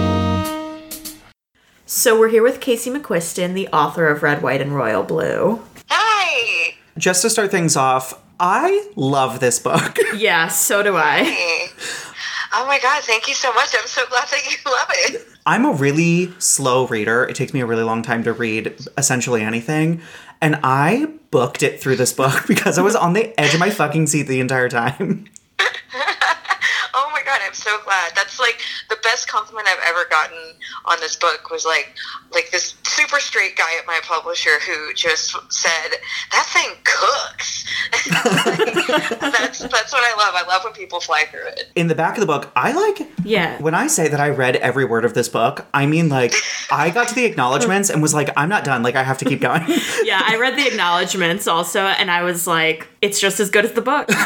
So 1.91 2.19
we're 2.19 2.29
here 2.29 2.43
with 2.43 2.61
Casey 2.61 2.91
McQuiston, 2.91 3.55
the 3.55 3.67
author 3.69 4.09
of 4.09 4.21
Red, 4.21 4.43
White, 4.43 4.61
and 4.61 4.75
Royal 4.75 5.01
Blue. 5.01 5.59
Hi. 5.89 6.75
Just 6.99 7.23
to 7.23 7.31
start 7.31 7.49
things 7.49 7.75
off, 7.75 8.21
I 8.39 8.91
love 8.95 9.39
this 9.39 9.57
book. 9.57 9.97
Yeah, 10.15 10.49
so 10.49 10.83
do 10.83 10.95
I. 10.95 11.23
Hey. 11.23 11.65
Oh 12.53 12.67
my 12.67 12.77
god, 12.77 13.01
thank 13.01 13.27
you 13.27 13.33
so 13.33 13.51
much. 13.53 13.73
I'm 13.75 13.87
so 13.87 14.05
glad 14.07 14.27
that 14.27 14.45
you 14.45 14.57
love 14.71 14.87
it. 14.91 15.27
I'm 15.47 15.65
a 15.65 15.71
really 15.71 16.31
slow 16.37 16.85
reader. 16.85 17.23
It 17.23 17.35
takes 17.35 17.55
me 17.55 17.59
a 17.61 17.65
really 17.65 17.81
long 17.81 18.03
time 18.03 18.23
to 18.25 18.33
read 18.33 18.77
essentially 18.95 19.41
anything. 19.41 20.03
And 20.41 20.59
I 20.63 21.07
booked 21.31 21.63
it 21.63 21.81
through 21.81 21.95
this 21.95 22.13
book 22.13 22.43
because 22.47 22.77
I 22.77 22.83
was 22.83 22.95
on 22.95 23.13
the 23.13 23.33
edge 23.39 23.55
of 23.55 23.59
my 23.59 23.71
fucking 23.71 24.05
seat 24.05 24.27
the 24.27 24.39
entire 24.39 24.69
time. 24.69 25.25
My 27.49 27.55
god, 27.55 27.55
I'm 27.55 27.55
so 27.55 27.83
glad. 27.83 28.11
That's 28.15 28.39
like 28.39 28.59
the 28.89 28.97
best 29.03 29.27
compliment 29.27 29.67
I've 29.67 29.79
ever 29.87 30.05
gotten 30.09 30.37
on 30.85 30.99
this 30.99 31.15
book 31.15 31.49
was 31.49 31.65
like 31.65 31.93
like 32.33 32.51
this 32.51 32.75
super 32.83 33.19
straight 33.19 33.55
guy 33.55 33.77
at 33.79 33.85
my 33.87 33.99
publisher 34.03 34.59
who 34.65 34.93
just 34.93 35.31
said, 35.51 35.91
That 36.31 36.45
thing 36.53 36.75
cooks. 36.83 37.65
that's 39.21 39.59
that's 39.59 39.93
what 39.93 40.03
I 40.03 40.15
love. 40.17 40.35
I 40.35 40.45
love 40.47 40.63
when 40.63 40.73
people 40.73 40.99
fly 40.99 41.25
through 41.25 41.47
it. 41.47 41.65
In 41.75 41.87
the 41.87 41.95
back 41.95 42.15
of 42.15 42.21
the 42.21 42.27
book, 42.27 42.51
I 42.55 42.71
like 42.71 43.07
Yeah. 43.23 43.61
when 43.61 43.73
I 43.73 43.87
say 43.87 44.07
that 44.07 44.19
I 44.19 44.29
read 44.29 44.55
every 44.57 44.85
word 44.85 45.05
of 45.05 45.13
this 45.13 45.27
book, 45.29 45.65
I 45.73 45.85
mean 45.85 46.09
like 46.09 46.33
I 46.71 46.89
got 46.89 47.07
to 47.09 47.15
the 47.15 47.25
acknowledgments 47.25 47.89
and 47.89 48.01
was 48.01 48.13
like, 48.13 48.29
I'm 48.37 48.49
not 48.49 48.63
done. 48.63 48.83
Like 48.83 48.95
I 48.95 49.03
have 49.03 49.17
to 49.19 49.25
keep 49.25 49.41
going. 49.41 49.63
Yeah, 50.03 50.21
I 50.25 50.37
read 50.37 50.57
the 50.57 50.65
acknowledgments 50.65 51.47
also, 51.47 51.81
and 51.81 52.09
I 52.09 52.23
was 52.23 52.47
like, 52.47 52.87
it's 53.01 53.19
just 53.19 53.39
as 53.39 53.49
good 53.49 53.65
as 53.65 53.73
the 53.73 53.81
book. 53.81 54.07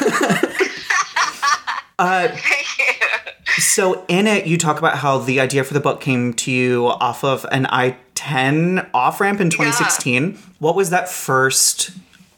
Thank 1.99 2.77
you. 2.79 3.61
so 3.61 4.05
in 4.07 4.27
it, 4.27 4.45
you 4.47 4.57
talk 4.57 4.79
about 4.79 4.97
how 4.97 5.19
the 5.19 5.39
idea 5.39 5.63
for 5.63 5.73
the 5.73 5.79
book 5.79 6.01
came 6.01 6.33
to 6.33 6.51
you 6.51 6.87
off 6.87 7.23
of 7.23 7.45
an 7.51 7.67
I-10 7.67 8.89
off 8.93 9.19
ramp 9.21 9.39
in 9.39 9.49
2016. 9.49 10.37
What 10.59 10.75
was 10.75 10.89
that 10.89 11.09
first 11.09 11.91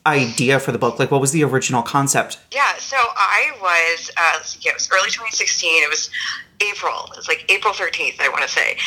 idea 0.06 0.60
for 0.60 0.72
the 0.72 0.78
book? 0.78 1.00
Like, 1.00 1.12
what 1.12 1.22
was 1.22 1.32
the 1.32 1.44
original 1.44 1.82
concept? 1.82 2.40
Yeah, 2.52 2.78
so 2.78 2.98
I 2.98 3.52
was, 3.62 4.12
uh, 4.18 4.32
let's 4.36 4.50
see, 4.50 4.60
yeah, 4.62 4.72
it 4.72 4.76
was 4.76 4.90
early 4.92 5.10
2016. 5.10 5.84
It 5.84 5.90
was 5.90 6.10
April. 6.62 7.10
It 7.12 7.18
was 7.18 7.28
like 7.28 7.46
April 7.50 7.74
13th, 7.74 8.20
I 8.20 8.30
want 8.30 8.44
to 8.44 8.50
say. 8.50 8.78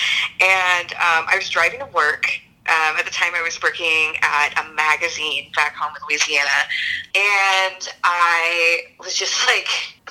And 0.40 0.92
um, 0.92 1.26
I 1.28 1.34
was 1.36 1.48
driving 1.48 1.80
to 1.80 1.86
work. 1.86 2.26
Um, 2.66 2.96
at 2.98 3.06
the 3.06 3.10
time, 3.10 3.32
I 3.34 3.40
was 3.40 3.60
working 3.62 4.14
at 4.20 4.52
a 4.60 4.74
magazine 4.74 5.50
back 5.56 5.74
home 5.74 5.94
in 5.96 6.02
Louisiana. 6.06 6.68
And 7.14 7.88
I 8.04 8.80
was 9.00 9.14
just 9.14 9.46
like 9.46 9.68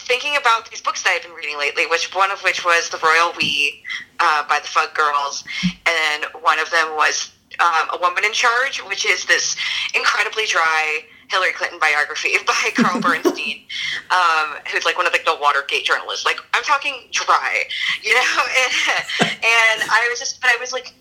thinking 0.08 0.38
about 0.38 0.70
these 0.70 0.82
books 0.82 1.04
that 1.04 1.12
I've 1.12 1.24
been 1.24 1.34
reading 1.34 1.58
lately, 1.58 1.86
which 1.86 2.16
one 2.16 2.32
of 2.32 2.42
which 2.42 2.64
was 2.64 2.90
The 2.90 2.98
Royal 3.04 3.34
We 3.38 3.84
uh, 4.20 4.48
by 4.48 4.60
the 4.60 4.68
Fug 4.68 4.94
Girls. 4.96 5.44
And 5.86 6.26
one 6.42 6.60
of 6.60 6.72
them 6.72 6.96
was 6.96 7.32
um, 7.60 7.90
A 7.94 7.98
Woman 8.00 8.24
in 8.24 8.32
Charge, 8.32 8.80
which 8.86 9.06
is 9.06 9.26
this 9.26 9.58
incredibly 9.94 10.46
dry 10.46 11.04
Hillary 11.30 11.52
Clinton 11.52 11.78
biography 11.80 12.36
by 12.48 12.70
Carl 12.74 13.02
Bernstein, 13.02 13.64
um, 14.12 14.56
who's 14.72 14.86
like 14.86 14.96
one 14.96 15.06
of 15.06 15.12
like 15.12 15.26
the 15.26 15.38
Watergate 15.40 15.84
journalists. 15.84 16.26
Like 16.26 16.40
I'm 16.54 16.64
talking 16.64 17.10
dry, 17.12 17.64
you 18.02 18.14
know. 18.14 18.44
And, 18.48 19.02
and 19.22 19.92
I 19.92 20.08
was 20.10 20.20
just, 20.20 20.40
but 20.40 20.50
I 20.50 20.58
was 20.60 20.72
like 20.72 20.94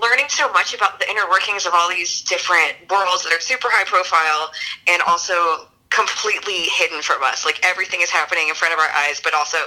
learning 0.00 0.26
so 0.28 0.50
much 0.52 0.74
about 0.74 1.00
the 1.00 1.08
inner 1.10 1.28
workings 1.28 1.66
of 1.66 1.72
all 1.74 1.88
these 1.88 2.22
different 2.22 2.74
worlds 2.90 3.24
that 3.24 3.32
are 3.32 3.40
super 3.40 3.68
high 3.70 3.84
profile 3.84 4.50
and 4.88 5.02
also 5.06 5.68
completely 5.92 6.64
hidden 6.72 7.02
from 7.02 7.22
us. 7.22 7.44
Like 7.44 7.60
everything 7.62 8.00
is 8.00 8.10
happening 8.10 8.48
in 8.48 8.54
front 8.54 8.72
of 8.72 8.80
our 8.80 8.88
eyes, 8.96 9.20
but 9.22 9.34
also 9.34 9.58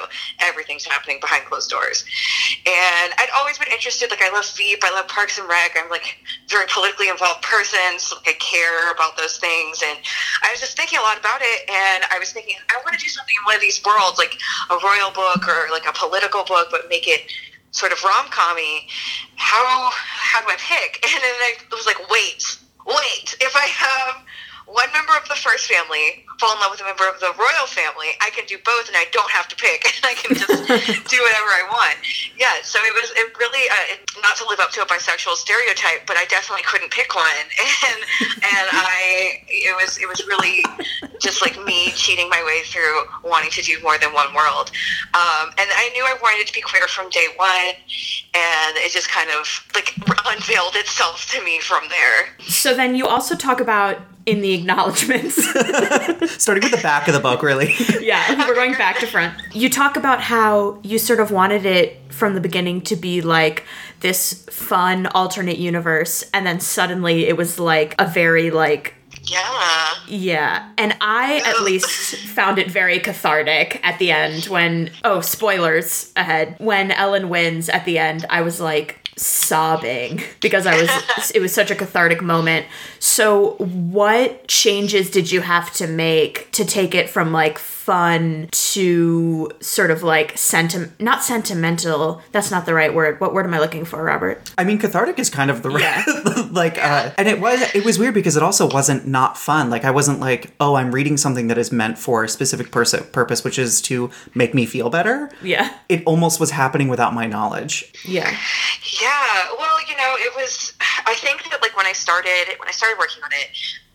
everything's 0.41 0.83
happening 0.83 1.19
behind 1.21 1.45
closed 1.45 1.69
doors. 1.69 2.03
And 2.65 3.13
I'd 3.17 3.29
always 3.35 3.57
been 3.57 3.71
interested. 3.71 4.09
Like 4.09 4.21
I 4.21 4.31
love 4.33 4.45
Veep, 4.57 4.79
I 4.83 4.91
love 4.91 5.07
Parks 5.07 5.38
and 5.38 5.47
Rec. 5.47 5.77
I'm 5.77 5.89
like 5.89 6.17
very 6.49 6.65
politically 6.67 7.09
involved 7.09 7.43
person, 7.43 7.99
so 7.99 8.17
like 8.17 8.35
I 8.35 8.38
care 8.41 8.91
about 8.91 9.17
those 9.17 9.38
things. 9.38 9.83
And 9.85 9.99
I 10.41 10.49
was 10.51 10.59
just 10.59 10.75
thinking 10.75 10.97
a 10.97 11.01
lot 11.01 11.19
about 11.19 11.41
it. 11.41 11.69
And 11.69 12.03
I 12.11 12.17
was 12.17 12.33
thinking, 12.33 12.55
I 12.73 12.81
want 12.83 12.97
to 12.97 13.03
do 13.03 13.09
something 13.09 13.35
in 13.38 13.45
one 13.45 13.55
of 13.55 13.61
these 13.61 13.79
worlds, 13.85 14.17
like 14.17 14.33
a 14.73 14.77
royal 14.81 15.13
book 15.13 15.47
or 15.47 15.69
like 15.71 15.85
a 15.85 15.93
political 15.93 16.43
book, 16.43 16.69
but 16.71 16.89
make 16.89 17.07
it 17.07 17.29
sort 17.69 17.91
of 17.91 18.01
rom 18.03 18.25
commy. 18.33 18.89
How 19.35 19.91
how 19.93 20.41
do 20.41 20.47
I 20.49 20.57
pick? 20.57 21.05
And 21.15 21.21
then 21.21 21.38
I 21.38 21.53
was 21.71 21.85
like, 21.85 22.01
wait, 22.09 22.41
wait. 22.85 23.38
If 23.39 23.55
I 23.55 23.67
have 23.69 24.24
one 24.65 24.91
member 24.93 25.13
of 25.15 25.28
the 25.30 25.36
first 25.36 25.67
family 25.69 26.25
fall 26.39 26.54
in 26.54 26.60
love 26.60 26.71
with 26.71 26.82
a 26.82 26.84
member 26.84 27.08
of 27.08 27.19
the 27.19 27.32
royal 27.38 27.67
family, 27.67 28.17
I 28.19 28.30
can 28.32 28.45
do 28.45 28.58
both, 28.65 28.88
and 28.88 28.97
I 28.97 29.06
don't 29.12 29.30
have 29.32 29.47
to 29.47 29.56
pick. 29.56 29.86
And 29.86 30.04
I 30.12 30.13
can 30.13 30.36
just 30.36 30.49
do 31.12 31.17
whatever 31.21 31.49
I 31.54 31.63
want. 31.71 31.97
Yeah. 32.38 32.60
So 32.63 32.80
it 32.82 32.93
was 32.93 33.12
it 33.15 33.32
really 33.38 33.69
uh, 33.69 34.21
not 34.21 34.36
to 34.38 34.45
live 34.49 34.60
up 34.60 34.71
to 34.71 34.82
a 34.82 34.86
bisexual 34.86 35.36
stereotype, 35.36 36.06
but 36.08 36.17
I 36.17 36.25
definitely 36.25 36.63
couldn't 36.63 36.91
pick 36.91 37.15
one, 37.15 37.45
and 37.88 37.99
and 38.41 38.67
I 38.73 39.43
it 39.47 39.75
was 39.78 39.97
it 39.97 40.08
was 40.08 40.25
really 40.28 40.65
just 41.21 41.41
like 41.41 41.56
me 41.63 41.91
cheating 41.95 42.28
my 42.30 42.43
way 42.43 42.62
through 42.65 43.06
wanting 43.23 43.51
to 43.51 43.62
do 43.62 43.80
more 43.82 43.97
than 43.97 44.13
one 44.13 44.34
world. 44.34 44.71
Um, 45.13 45.54
and 45.58 45.69
I 45.71 45.89
knew 45.93 46.04
I 46.04 46.17
wanted 46.21 46.47
to 46.47 46.54
be 46.54 46.62
queer 46.62 46.88
from 46.88 47.10
day 47.10 47.28
one, 47.38 47.78
and 48.34 48.78
it 48.78 48.91
just 48.91 49.10
kind 49.10 49.30
of 49.32 49.47
like 49.73 49.93
unveiled 50.25 50.75
itself 50.75 51.32
to 51.32 51.43
me 51.43 51.60
from 51.60 51.84
there. 51.89 52.36
So 52.41 52.73
then 52.75 52.95
you 52.95 53.08
also 53.08 53.36
talk 53.36 53.62
about 53.62 53.99
in 54.25 54.41
the 54.41 54.53
acknowledgments. 54.53 55.35
Starting 56.41 56.63
with 56.63 56.71
the 56.71 56.79
back 56.81 57.07
of 57.07 57.13
the 57.13 57.19
book, 57.19 57.43
really. 57.43 57.73
yeah, 58.01 58.47
we're 58.47 58.55
going 58.55 58.73
back 58.73 58.99
to 58.99 59.07
front. 59.07 59.33
You 59.53 59.69
talk 59.69 59.97
about 59.97 60.21
how 60.21 60.79
you 60.83 60.97
sort 60.97 61.19
of 61.19 61.31
wanted 61.31 61.65
it 61.65 61.99
from 62.11 62.33
the 62.33 62.41
beginning 62.41 62.81
to 62.81 62.95
be 62.95 63.21
like 63.21 63.63
this 64.01 64.45
fun 64.49 65.07
alternate 65.07 65.57
universe 65.57 66.23
and 66.33 66.45
then 66.45 66.59
suddenly 66.59 67.27
it 67.27 67.35
was 67.38 67.59
like 67.59 67.95
a 67.99 68.05
very 68.05 68.51
like 68.51 68.93
Yeah. 69.23 69.93
yeah, 70.07 70.71
and 70.77 70.95
I 71.01 71.41
at 71.45 71.63
least 71.63 72.15
found 72.15 72.59
it 72.59 72.69
very 72.69 72.99
cathartic 72.99 73.79
at 73.83 73.97
the 73.99 74.11
end 74.11 74.45
when 74.45 74.91
oh, 75.03 75.21
spoilers 75.21 76.11
ahead. 76.15 76.55
When 76.59 76.91
Ellen 76.91 77.29
wins 77.29 77.67
at 77.69 77.85
the 77.85 77.97
end, 77.97 78.25
I 78.29 78.41
was 78.41 78.59
like 78.61 79.04
sobbing 79.17 80.21
because 80.41 80.67
I 80.67 80.82
was 80.82 81.32
it 81.32 81.39
was 81.39 81.54
such 81.54 81.71
a 81.71 81.75
cathartic 81.75 82.21
moment. 82.21 82.65
So, 82.99 83.51
what 83.58 84.47
changes 84.47 85.10
did 85.10 85.32
you 85.32 85.41
have 85.41 85.71
to 85.73 85.88
make 85.88 86.51
to 86.51 86.65
take 86.65 86.93
it 86.93 87.10
from 87.10 87.32
like 87.32 87.58
fun 87.86 88.50
to 88.52 89.52
sort 89.60 89.91
of 89.91 90.02
like 90.02 90.36
sentiment 90.36 91.00
not 91.00 91.24
sentimental, 91.24 92.19
that's 92.32 92.50
not 92.50 92.65
the 92.65 92.74
right 92.74 92.93
word. 92.93 93.19
What 93.19 93.32
word 93.32 93.45
am 93.45 93.54
I 93.54 93.60
looking 93.60 93.86
for, 93.86 94.04
Robert? 94.04 94.52
I 94.58 94.63
mean, 94.63 94.80
cathartic 94.80 95.19
is 95.19 95.30
kind 95.30 95.52
of 95.52 95.62
the 95.62 95.69
Yeah. 95.69 96.04
like, 96.52 96.80
uh, 96.80 97.12
and 97.15 97.28
it 97.28 97.39
was 97.39 97.62
it 97.76 97.86
was 97.86 98.00
weird 98.00 98.15
because 98.15 98.36
it 98.36 98.41
also 98.41 98.67
wasn't 98.67 99.08
not 99.08 99.38
fun. 99.38 99.69
Like 99.69 99.86
I 99.86 99.91
wasn't 99.91 100.19
like, 100.19 100.52
oh, 100.60 100.74
I'm 100.76 100.91
reading 100.91 101.15
something 101.15 101.45
that 101.48 101.60
is 101.60 101.71
meant 101.71 102.00
for 102.00 102.24
a 102.24 102.30
specific 102.30 102.71
pers- 102.71 102.95
purpose, 103.12 103.43
which 103.43 103.60
is 103.60 103.82
to 103.84 104.10
make 104.34 104.56
me 104.56 104.65
feel 104.65 104.89
better. 104.89 105.30
Yeah. 105.43 105.71
It 105.88 106.02
almost 106.06 106.39
was 106.39 106.50
happening 106.52 106.88
without 106.88 107.13
my 107.13 107.28
knowledge. 107.28 107.93
Yeah. 108.04 108.36
Yeah, 109.02 109.48
well, 109.60 109.78
you 109.88 109.95
know, 109.95 110.15
it 110.17 110.34
was. 110.36 110.74
I 111.06 111.13
think 111.15 111.43
that 111.52 111.62
like 111.62 111.78
when 111.78 111.86
I 111.86 111.93
started 111.93 112.45
when 112.58 112.67
I 112.67 112.71
started 112.71 112.98
working 112.98 113.21
on 113.24 113.30
it, 113.34 113.50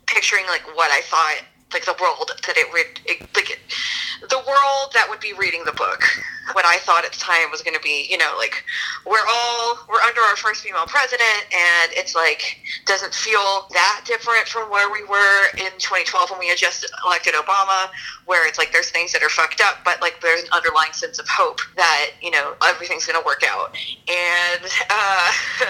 picturing 0.07 0.47
like 0.47 0.63
what 0.77 0.91
I 0.93 1.01
thought 1.03 1.41
like 1.73 1.85
the 1.85 1.97
world 2.01 2.31
that 2.47 2.57
it 2.57 2.67
would 2.73 3.01
it, 3.07 3.21
like 3.35 3.61
the 4.29 4.39
world 4.39 4.91
that 4.93 5.07
would 5.09 5.21
be 5.21 5.33
reading 5.35 5.65
the 5.65 5.73
book 5.73 6.03
what 6.53 6.65
i 6.65 6.79
thought 6.79 7.05
at 7.05 7.13
the 7.13 7.19
time 7.19 7.51
was 7.51 7.63
going 7.63 7.75
to 7.75 7.83
be 7.83 8.07
you 8.11 8.19
know 8.19 8.35
like 8.39 8.65
we're 9.07 9.27
all 9.29 9.79
we're 9.89 10.03
under 10.03 10.21
our 10.21 10.37
first 10.37 10.63
female 10.63 10.87
president 10.87 11.47
and 11.53 11.93
it's 11.93 12.15
like 12.15 12.59
doesn't 12.87 13.15
feel 13.15 13.69
that 13.71 14.03
different 14.05 14.47
from 14.49 14.71
where 14.71 14.91
we 14.91 15.05
were 15.05 15.47
in 15.59 15.71
2012 15.79 16.31
when 16.31 16.39
we 16.39 16.49
had 16.49 16.59
just 16.59 16.87
elected 17.05 17.35
obama 17.35 17.89
where 18.27 18.47
it's 18.47 18.59
like 18.59 18.73
there's 18.73 18.91
things 18.91 19.13
that 19.13 19.23
are 19.23 19.29
fucked 19.29 19.61
up 19.61 19.79
but 19.85 20.01
like 20.01 20.21
there's 20.21 20.43
an 20.43 20.49
underlying 20.53 20.93
sense 20.93 21.19
of 21.19 21.29
hope 21.29 21.61
that 21.77 22.11
you 22.23 22.31
know 22.31 22.55
everything's 22.65 23.07
going 23.07 23.19
to 23.19 23.25
work 23.25 23.43
out. 23.47 23.77
And 24.09 24.65
uh, 24.91 25.33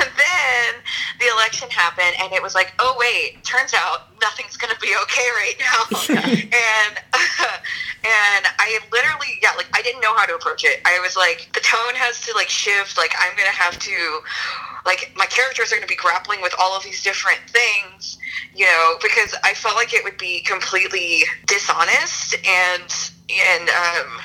and 0.00 0.10
then 0.16 0.74
the 1.20 1.26
election 1.32 1.68
happened 1.70 2.14
and 2.20 2.32
it 2.32 2.42
was 2.42 2.54
like 2.54 2.74
oh 2.78 2.96
wait 2.98 3.42
turns 3.44 3.74
out 3.74 4.13
nothing's 4.24 4.56
going 4.56 4.72
to 4.74 4.80
be 4.80 4.96
okay 5.04 5.28
right 5.36 5.58
now. 5.60 5.80
And 6.54 6.94
and 8.04 8.44
i 8.58 8.78
literally 8.92 9.38
yeah 9.42 9.52
like 9.56 9.66
i 9.72 9.80
didn't 9.82 10.00
know 10.00 10.14
how 10.14 10.26
to 10.26 10.34
approach 10.34 10.64
it. 10.64 10.80
I 10.84 10.98
was 11.00 11.16
like 11.16 11.48
the 11.54 11.60
tone 11.60 11.94
has 11.94 12.20
to 12.26 12.32
like 12.34 12.48
shift. 12.48 12.96
Like 12.96 13.12
i'm 13.20 13.36
going 13.36 13.48
to 13.48 13.56
have 13.56 13.78
to 13.78 14.20
like 14.86 15.12
my 15.16 15.26
characters 15.26 15.72
are 15.72 15.76
going 15.76 15.88
to 15.88 15.88
be 15.88 15.96
grappling 15.96 16.40
with 16.42 16.54
all 16.58 16.76
of 16.76 16.82
these 16.82 17.02
different 17.02 17.40
things 17.48 18.18
you 18.54 18.66
know 18.66 18.96
because 19.02 19.34
i 19.42 19.54
felt 19.54 19.76
like 19.76 19.94
it 19.94 20.04
would 20.04 20.18
be 20.18 20.40
completely 20.40 21.22
dishonest 21.46 22.34
and 22.46 23.12
and 23.30 23.68
um 23.70 24.20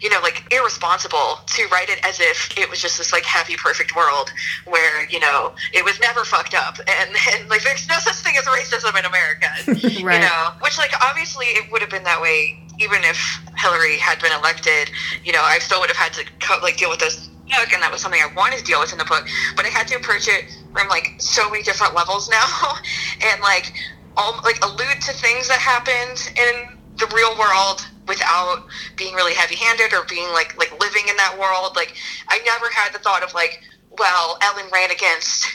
you 0.00 0.10
know, 0.10 0.20
like 0.22 0.44
irresponsible 0.52 1.40
to 1.46 1.66
write 1.72 1.88
it 1.88 2.04
as 2.06 2.20
if 2.20 2.56
it 2.58 2.68
was 2.68 2.80
just 2.80 2.98
this 2.98 3.12
like 3.12 3.24
happy, 3.24 3.56
perfect 3.56 3.94
world 3.96 4.30
where 4.66 5.08
you 5.08 5.20
know 5.20 5.54
it 5.72 5.84
was 5.84 5.98
never 6.00 6.24
fucked 6.24 6.54
up, 6.54 6.78
and, 6.78 7.10
and 7.34 7.48
like 7.48 7.62
there's 7.62 7.88
no 7.88 7.98
such 7.98 8.16
thing 8.16 8.34
as 8.36 8.44
racism 8.44 8.98
in 8.98 9.04
America, 9.04 9.48
Right. 10.04 10.14
you 10.14 10.20
know. 10.20 10.50
Which 10.60 10.78
like 10.78 10.92
obviously 11.02 11.46
it 11.46 11.70
would 11.72 11.80
have 11.80 11.90
been 11.90 12.04
that 12.04 12.20
way 12.20 12.58
even 12.78 12.98
if 13.04 13.18
Hillary 13.56 13.96
had 13.96 14.20
been 14.20 14.32
elected. 14.32 14.90
You 15.24 15.32
know, 15.32 15.42
I 15.42 15.58
still 15.60 15.80
would 15.80 15.88
have 15.88 15.96
had 15.96 16.12
to 16.14 16.24
co- 16.40 16.60
like 16.62 16.76
deal 16.76 16.90
with 16.90 17.00
this 17.00 17.28
book, 17.46 17.72
and 17.72 17.82
that 17.82 17.90
was 17.90 18.00
something 18.02 18.20
I 18.20 18.32
wanted 18.34 18.58
to 18.58 18.64
deal 18.64 18.80
with 18.80 18.92
in 18.92 18.98
the 18.98 19.04
book. 19.04 19.26
But 19.56 19.64
I 19.64 19.68
had 19.68 19.88
to 19.88 19.96
approach 19.96 20.28
it 20.28 20.44
from 20.72 20.88
like 20.88 21.14
so 21.18 21.48
many 21.50 21.62
different 21.62 21.94
levels 21.94 22.28
now, 22.30 22.74
and 23.22 23.40
like 23.40 23.72
all 24.16 24.40
like 24.44 24.62
allude 24.64 25.00
to 25.02 25.12
things 25.12 25.48
that 25.48 25.58
happened 25.58 26.30
in 26.36 26.78
the 26.96 27.06
real 27.14 27.36
world 27.38 27.86
without 28.08 28.66
being 28.96 29.14
really 29.14 29.34
heavy-handed 29.34 29.92
or 29.92 30.04
being 30.04 30.28
like 30.32 30.56
like 30.58 30.70
living 30.80 31.08
in 31.08 31.16
that 31.16 31.36
world. 31.38 31.76
Like 31.76 31.94
i 32.28 32.38
never 32.44 32.70
had 32.70 32.92
the 32.92 32.98
thought 32.98 33.22
of 33.22 33.34
like 33.34 33.62
well 33.98 34.38
ellen 34.42 34.66
ran 34.72 34.90
against 34.90 35.46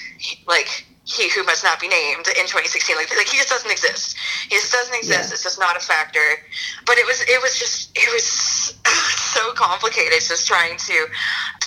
like 0.47 0.85
he 1.03 1.29
who 1.29 1.43
must 1.43 1.63
not 1.63 1.79
be 1.79 1.87
named 1.87 2.27
in 2.27 2.45
2016 2.45 2.95
like, 2.95 3.09
like 3.17 3.27
he 3.27 3.37
just 3.37 3.49
doesn't 3.49 3.71
exist. 3.71 4.15
He 4.49 4.55
just 4.55 4.71
doesn't 4.71 4.93
exist. 4.93 5.29
Yeah. 5.29 5.33
it's 5.33 5.43
just 5.43 5.59
not 5.59 5.75
a 5.75 5.79
factor. 5.79 6.45
But 6.85 6.97
it 6.97 7.05
was 7.05 7.21
it 7.27 7.41
was 7.41 7.57
just 7.57 7.91
it 7.97 8.07
was 8.13 8.23
so 9.33 9.53
complicated 9.53 10.13
just 10.21 10.47
trying 10.47 10.77
to 10.77 11.07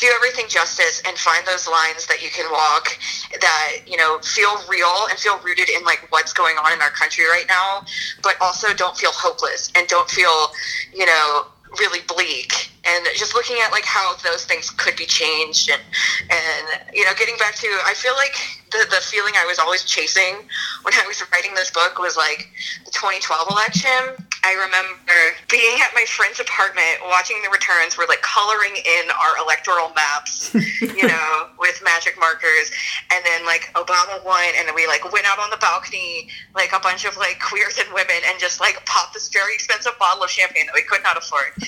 do 0.01 0.07
everything 0.15 0.47
justice 0.49 1.03
and 1.07 1.17
find 1.19 1.47
those 1.47 1.67
lines 1.69 2.07
that 2.07 2.23
you 2.23 2.31
can 2.31 2.51
walk 2.51 2.97
that 3.41 3.79
you 3.87 3.97
know 3.97 4.19
feel 4.23 4.55
real 4.69 5.07
and 5.11 5.19
feel 5.19 5.39
rooted 5.41 5.69
in 5.69 5.85
like 5.85 6.07
what's 6.11 6.33
going 6.33 6.57
on 6.57 6.73
in 6.73 6.81
our 6.81 6.91
country 6.91 7.25
right 7.25 7.47
now 7.49 7.85
but 8.23 8.37
also 8.41 8.73
don't 8.75 8.97
feel 8.97 9.13
hopeless 9.13 9.71
and 9.77 9.87
don't 9.89 10.09
feel 10.11 10.53
you 10.93 11.07
know 11.07 11.47
really 11.79 12.01
bleak 12.07 12.71
and 12.87 13.07
just 13.17 13.35
looking 13.35 13.57
at 13.65 13.71
like 13.71 13.85
how 13.85 14.15
those 14.25 14.45
things 14.45 14.71
could 14.71 14.97
be 14.97 15.07
changed 15.07 15.71
and 15.71 15.83
and 16.31 16.81
you 16.93 17.05
know 17.05 17.13
getting 17.19 17.37
back 17.39 17.55
to 17.55 17.67
i 17.87 17.95
feel 17.95 18.15
like 18.15 18.35
the, 18.73 18.87
the 18.91 19.01
feeling 19.03 19.35
i 19.37 19.45
was 19.47 19.59
always 19.59 19.85
chasing 19.85 20.37
when 20.83 20.95
i 20.95 21.05
was 21.07 21.23
writing 21.33 21.55
this 21.55 21.71
book 21.71 21.99
was 21.99 22.17
like 22.17 22.49
the 22.85 22.91
2012 22.91 23.51
election. 23.51 24.27
I 24.45 24.53
remember 24.61 25.17
being 25.49 25.81
at 25.81 25.93
my 25.95 26.05
friend's 26.05 26.39
apartment 26.39 27.01
watching 27.09 27.41
the 27.43 27.51
returns 27.51 27.97
we're 27.97 28.07
like 28.07 28.23
coloring 28.23 28.77
in 28.77 29.05
our 29.11 29.41
electoral 29.41 29.91
maps 29.97 30.53
you 30.81 31.07
know 31.07 31.49
with 31.59 31.81
magic 31.85 32.17
markers. 32.19 32.71
And 33.13 33.25
then 33.25 33.45
like 33.45 33.73
obama 33.75 34.25
won 34.25 34.45
and 34.57 34.69
then 34.69 34.75
we 34.75 34.87
like 34.87 35.05
went 35.13 35.27
out 35.27 35.39
on 35.39 35.51
the 35.51 35.57
balcony 35.59 36.29
like 36.55 36.73
a 36.73 36.81
bunch 36.81 37.05
of 37.05 37.17
like 37.17 37.41
queers 37.41 37.79
and 37.79 37.89
women 37.93 38.21
and 38.29 38.39
just 38.39 38.61
like 38.61 38.85
popped 38.87 39.15
this 39.15 39.29
very 39.29 39.55
expensive 39.55 39.93
bottle 39.99 40.23
of 40.23 40.31
champagne 40.31 40.67
that 40.67 40.75
we 40.75 40.83
could 40.83 41.03
not 41.03 41.17
afford. 41.17 41.53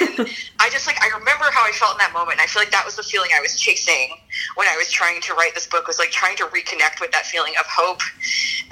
And 0.00 0.28
I 0.58 0.70
just 0.70 0.86
like 0.86 1.00
I 1.02 1.08
remember 1.18 1.44
how 1.50 1.66
I 1.66 1.72
felt 1.72 1.92
in 1.92 1.98
that 1.98 2.12
moment. 2.12 2.32
And 2.32 2.40
I 2.40 2.46
feel 2.46 2.62
like 2.62 2.70
that 2.70 2.84
was 2.84 2.96
the 2.96 3.02
feeling 3.02 3.30
I 3.36 3.40
was 3.40 3.58
chasing 3.58 4.16
when 4.56 4.68
I 4.68 4.76
was 4.76 4.90
trying 4.90 5.20
to 5.22 5.34
write 5.34 5.54
this 5.54 5.66
book. 5.66 5.86
Was 5.86 5.98
like 5.98 6.10
trying 6.10 6.36
to 6.36 6.44
reconnect 6.44 7.00
with 7.00 7.10
that 7.12 7.26
feeling 7.26 7.54
of 7.58 7.66
hope, 7.66 8.00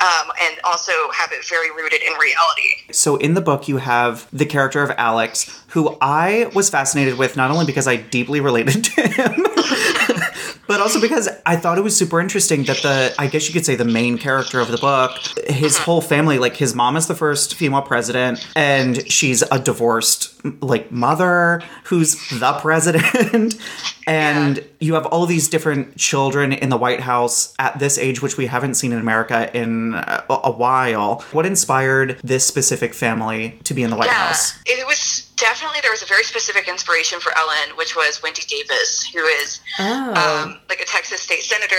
um, 0.01 0.31
and 0.43 0.61
also 0.65 0.93
have 1.13 1.33
it 1.33 1.45
very 1.47 1.71
rooted 1.71 2.03
in 2.03 2.13
reality. 2.15 2.93
So 2.93 3.17
in 3.17 3.35
the 3.35 3.41
book, 3.41 3.69
you 3.69 3.79
have 3.79 4.29
the 4.33 4.47
character 4.47 4.83
of 4.83 4.91
Alex, 4.97 5.65
who 5.69 5.97
I 6.01 6.51
was 6.55 6.71
fascinated 6.71 7.19
with 7.19 7.37
not 7.37 7.51
only 7.51 7.67
because 7.67 7.87
I 7.87 7.97
deeply 7.97 8.41
related 8.41 8.85
to 8.97 9.09
him, 9.09 9.47
but 10.71 10.81
also 10.81 11.01
because 11.01 11.29
I 11.45 11.57
thought 11.57 11.79
it 11.79 11.81
was 11.81 11.97
super 11.97 12.21
interesting 12.21 12.63
that 12.67 12.77
the, 12.77 13.13
I 13.19 13.27
guess 13.27 13.49
you 13.49 13.53
could 13.53 13.67
say 13.67 13.75
the 13.75 13.85
main 13.85 14.19
character 14.19 14.61
of 14.61 14.71
the 14.71 14.79
book, 14.79 15.11
his 15.49 15.77
whole 15.77 16.01
family, 16.01 16.39
like 16.39 16.57
his 16.57 16.77
mom 16.77 16.97
is 16.97 17.09
the 17.09 17.15
first 17.17 17.57
female 17.57 17.83
president, 17.83 18.47
and 18.55 19.11
she's 19.11 19.43
a 19.51 19.59
divorced 19.59 20.33
like 20.63 20.93
mother 20.93 21.61
who's 21.87 22.15
the 22.39 22.53
president, 22.63 23.57
and 24.07 24.65
you 24.79 24.95
have 24.95 25.07
all 25.07 25.27
these 25.27 25.49
different 25.49 25.97
children 25.97 26.53
in 26.53 26.69
the 26.69 26.77
White 26.77 27.01
House 27.01 27.53
at 27.59 27.81
this 27.81 27.99
age, 27.99 28.23
which 28.23 28.37
we 28.37 28.47
haven't 28.47 28.75
seen 28.75 28.93
in 28.93 29.01
America 29.01 29.51
in 29.53 29.95
a, 29.95 30.25
a 30.29 30.53
while. 30.53 31.25
What 31.33 31.47
inspired 31.47 32.21
this 32.23 32.47
specific 32.47 32.95
family 32.95 33.59
to 33.65 33.75
be 33.75 33.83
in 33.83 33.91
the 33.91 33.97
White 33.97 34.07
Yeah, 34.07 34.29
House? 34.29 34.55
it 34.67 34.87
was 34.87 35.30
definitely 35.41 35.81
there 35.83 35.91
was 35.91 36.03
a 36.03 36.07
very 36.07 36.23
specific 36.25 36.69
inspiration 36.69 37.19
for 37.21 37.37
Ellen, 37.37 37.77
which 37.77 37.97
was 37.97 38.23
Wendy 38.23 38.43
Davis, 38.47 39.05
who 39.13 39.25
is 39.25 39.61
Oh. 39.79 40.13
um, 40.45 40.61
like 40.69 40.81
a 40.81 40.85
Texas 40.85 41.21
state 41.23 41.43
senator. 41.43 41.75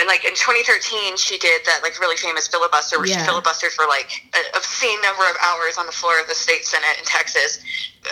And 0.00 0.08
like 0.08 0.24
in 0.24 0.32
2013, 0.34 1.16
she 1.16 1.38
did 1.38 1.62
that 1.66 1.80
like 1.82 2.00
really 2.00 2.16
famous 2.16 2.48
filibuster 2.48 2.98
where 2.98 3.06
Yeah. 3.06 3.22
she 3.24 3.30
filibustered 3.30 3.70
for 3.72 3.86
like 3.86 4.10
an 4.34 4.44
obscene 4.54 5.00
number 5.02 5.22
of 5.28 5.36
hours 5.44 5.76
on 5.78 5.86
the 5.86 5.92
floor 5.92 6.18
of 6.20 6.26
the 6.26 6.34
state 6.34 6.64
senate 6.64 6.96
in 6.98 7.04
Texas 7.04 7.60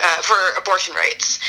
uh, 0.01 0.21
for 0.21 0.37
abortion 0.57 0.95
rights. 0.95 1.39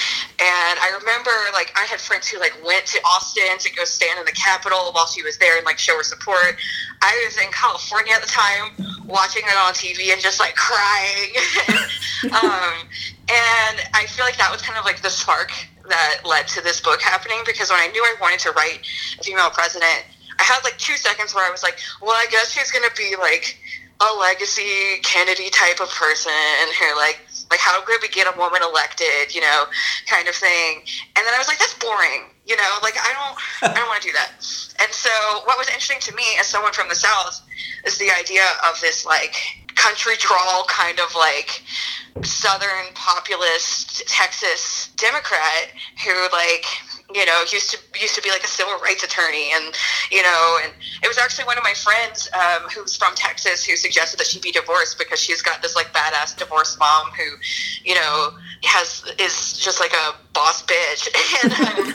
And 0.40 0.78
I 0.80 0.96
remember 0.98 1.30
like 1.52 1.72
I 1.76 1.84
had 1.84 2.00
friends 2.00 2.26
who 2.28 2.40
like 2.40 2.56
went 2.64 2.86
to 2.86 2.98
Austin 3.04 3.58
to 3.58 3.70
go 3.74 3.84
stand 3.84 4.18
in 4.18 4.24
the 4.24 4.32
Capitol 4.32 4.90
while 4.92 5.06
she 5.06 5.22
was 5.22 5.38
there 5.38 5.56
and 5.56 5.64
like 5.64 5.78
show 5.78 5.96
her 5.96 6.02
support. 6.02 6.56
I 7.02 7.12
was 7.26 7.36
in 7.38 7.50
California 7.52 8.14
at 8.14 8.22
the 8.22 8.28
time 8.28 8.72
watching 9.06 9.42
it 9.44 9.56
on 9.56 9.72
TV 9.74 10.12
and 10.12 10.20
just 10.20 10.40
like 10.40 10.54
crying. 10.56 11.30
um, 12.32 12.88
and 13.28 13.76
I 13.94 14.06
feel 14.08 14.24
like 14.24 14.36
that 14.38 14.50
was 14.50 14.62
kind 14.62 14.78
of 14.78 14.84
like 14.84 15.02
the 15.02 15.10
spark 15.10 15.52
that 15.88 16.20
led 16.24 16.48
to 16.48 16.62
this 16.62 16.80
book 16.80 17.00
happening 17.02 17.38
because 17.44 17.70
when 17.70 17.78
I 17.78 17.88
knew 17.88 18.02
I 18.02 18.14
wanted 18.20 18.40
to 18.40 18.52
write 18.52 18.80
a 19.20 19.22
female 19.22 19.50
president, 19.50 20.04
I 20.38 20.42
had 20.42 20.62
like 20.64 20.78
two 20.78 20.96
seconds 20.96 21.34
where 21.34 21.46
I 21.46 21.50
was 21.50 21.62
like, 21.62 21.78
well, 22.00 22.12
I 22.12 22.26
guess 22.30 22.52
she's 22.52 22.70
to 22.70 22.90
be 22.96 23.16
like 23.18 23.58
a 24.00 24.10
legacy 24.18 24.98
Kennedy 25.02 25.50
type 25.50 25.80
of 25.80 25.88
person 25.90 26.32
who 26.78 26.96
like 26.96 27.20
like 27.50 27.60
how 27.60 27.80
could 27.82 28.00
we 28.02 28.08
get 28.08 28.26
a 28.26 28.36
woman 28.38 28.62
elected, 28.62 29.34
you 29.34 29.40
know, 29.40 29.64
kind 30.06 30.28
of 30.28 30.34
thing. 30.34 30.82
And 31.16 31.26
then 31.26 31.34
I 31.34 31.38
was 31.38 31.46
like, 31.46 31.58
that's 31.58 31.78
boring, 31.78 32.30
you 32.46 32.56
know, 32.56 32.70
like 32.82 32.94
I 32.98 33.12
don't 33.12 33.72
I 33.72 33.78
don't 33.78 33.88
want 33.88 34.02
to 34.02 34.08
do 34.08 34.14
that. 34.14 34.32
And 34.80 34.90
so 34.90 35.10
what 35.44 35.58
was 35.58 35.68
interesting 35.68 36.00
to 36.00 36.14
me 36.14 36.24
as 36.40 36.46
someone 36.46 36.72
from 36.72 36.88
the 36.88 36.96
South 36.96 37.40
is 37.86 37.98
the 37.98 38.10
idea 38.10 38.44
of 38.68 38.80
this 38.80 39.06
like 39.06 39.36
country 39.76 40.14
drawl 40.18 40.64
kind 40.68 40.98
of 41.00 41.14
like 41.14 41.62
southern 42.22 42.92
populist 42.94 44.06
Texas 44.08 44.90
Democrat 44.96 45.70
who 46.04 46.14
like 46.32 46.64
you 47.12 47.26
know 47.26 47.44
used 47.52 47.70
to 47.70 47.78
used 48.00 48.14
to 48.14 48.22
be 48.22 48.30
like 48.30 48.42
a 48.42 48.48
civil 48.48 48.72
rights 48.82 49.04
attorney 49.04 49.50
and 49.54 49.74
you 50.10 50.22
know 50.22 50.58
and 50.62 50.72
it 51.02 51.08
was 51.08 51.18
actually 51.18 51.44
one 51.44 51.58
of 51.58 51.64
my 51.64 51.74
friends 51.74 52.30
um, 52.32 52.68
who's 52.70 52.96
from 52.96 53.14
Texas 53.14 53.64
who 53.64 53.76
suggested 53.76 54.18
that 54.18 54.26
she 54.26 54.40
be 54.40 54.50
divorced 54.50 54.98
because 54.98 55.20
she's 55.20 55.42
got 55.42 55.60
this 55.60 55.76
like 55.76 55.92
badass 55.92 56.36
divorced 56.36 56.78
mom 56.78 57.10
who 57.10 57.36
you 57.84 57.94
know 57.94 58.30
has 58.64 59.04
is 59.18 59.58
just 59.58 59.80
like 59.80 59.92
a 59.92 60.14
boss 60.32 60.62
bitch. 60.62 61.08
And 61.44 61.52
um, 61.52 61.78
and, 61.78 61.94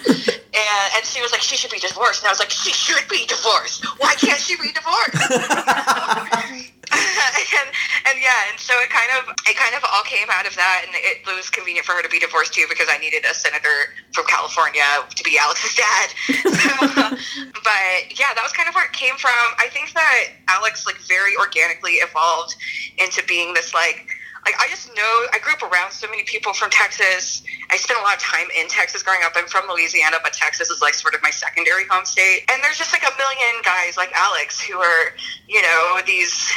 and 0.95 1.05
she 1.05 1.21
was 1.21 1.31
like 1.31 1.41
she 1.41 1.55
should 1.55 1.71
be 1.71 1.79
divorced. 1.79 2.21
And 2.21 2.27
I 2.27 2.31
was 2.31 2.39
like 2.39 2.49
she 2.49 2.71
should 2.71 3.07
be 3.09 3.25
divorced. 3.25 3.85
Why 3.99 4.15
can't 4.15 4.39
she 4.39 4.55
be 4.57 4.71
divorced 4.71 6.73
and 7.59 7.69
and 8.09 8.17
yeah, 8.21 8.49
and 8.49 8.59
so 8.59 8.73
it 8.81 8.89
kind 8.89 9.09
of 9.17 9.33
it 9.45 9.55
kind 9.55 9.75
of 9.75 9.83
all 9.93 10.03
came 10.03 10.27
out 10.29 10.45
of 10.45 10.55
that, 10.55 10.85
and 10.85 10.93
it 10.95 11.25
was 11.25 11.49
convenient 11.49 11.85
for 11.85 11.93
her 11.93 12.01
to 12.01 12.09
be 12.09 12.19
divorced 12.19 12.53
too 12.53 12.65
because 12.69 12.87
I 12.89 12.97
needed 12.97 13.25
a 13.29 13.33
senator 13.33 13.93
from 14.11 14.25
California 14.25 14.83
to 15.07 15.23
be 15.23 15.37
Alex's 15.37 15.75
dad. 15.75 16.09
So, 16.59 17.15
but 17.63 18.19
yeah, 18.19 18.33
that 18.33 18.41
was 18.43 18.51
kind 18.51 18.67
of 18.67 18.75
where 18.75 18.85
it 18.85 18.91
came 18.91 19.15
from. 19.15 19.31
I 19.57 19.67
think 19.71 19.93
that 19.93 20.27
Alex 20.47 20.85
like 20.85 20.97
very 21.07 21.35
organically 21.37 21.93
evolved 22.03 22.55
into 22.97 23.23
being 23.25 23.53
this 23.53 23.73
like 23.73 24.18
like 24.45 24.55
I 24.59 24.67
just 24.69 24.87
know 24.95 25.11
I 25.33 25.39
grew 25.41 25.53
up 25.53 25.63
around 25.63 25.91
so 25.91 26.07
many 26.09 26.23
people 26.23 26.53
from 26.53 26.69
Texas. 26.69 27.43
I 27.69 27.77
spent 27.77 27.99
a 27.99 28.03
lot 28.03 28.15
of 28.15 28.21
time 28.21 28.47
in 28.57 28.67
Texas 28.67 29.03
growing 29.03 29.21
up. 29.23 29.33
I'm 29.35 29.47
from 29.47 29.69
Louisiana, 29.69 30.17
but 30.23 30.33
Texas 30.33 30.69
is 30.69 30.81
like 30.81 30.93
sort 30.93 31.13
of 31.13 31.21
my 31.21 31.31
secondary 31.31 31.85
home 31.89 32.05
state. 32.05 32.45
And 32.51 32.61
there's 32.63 32.77
just 32.77 32.93
like 32.93 33.03
a 33.03 33.15
million 33.17 33.61
guys 33.63 33.97
like 33.97 34.11
Alex 34.15 34.61
who 34.61 34.79
are, 34.79 35.15
you 35.47 35.61
know, 35.61 35.99
these 36.05 36.51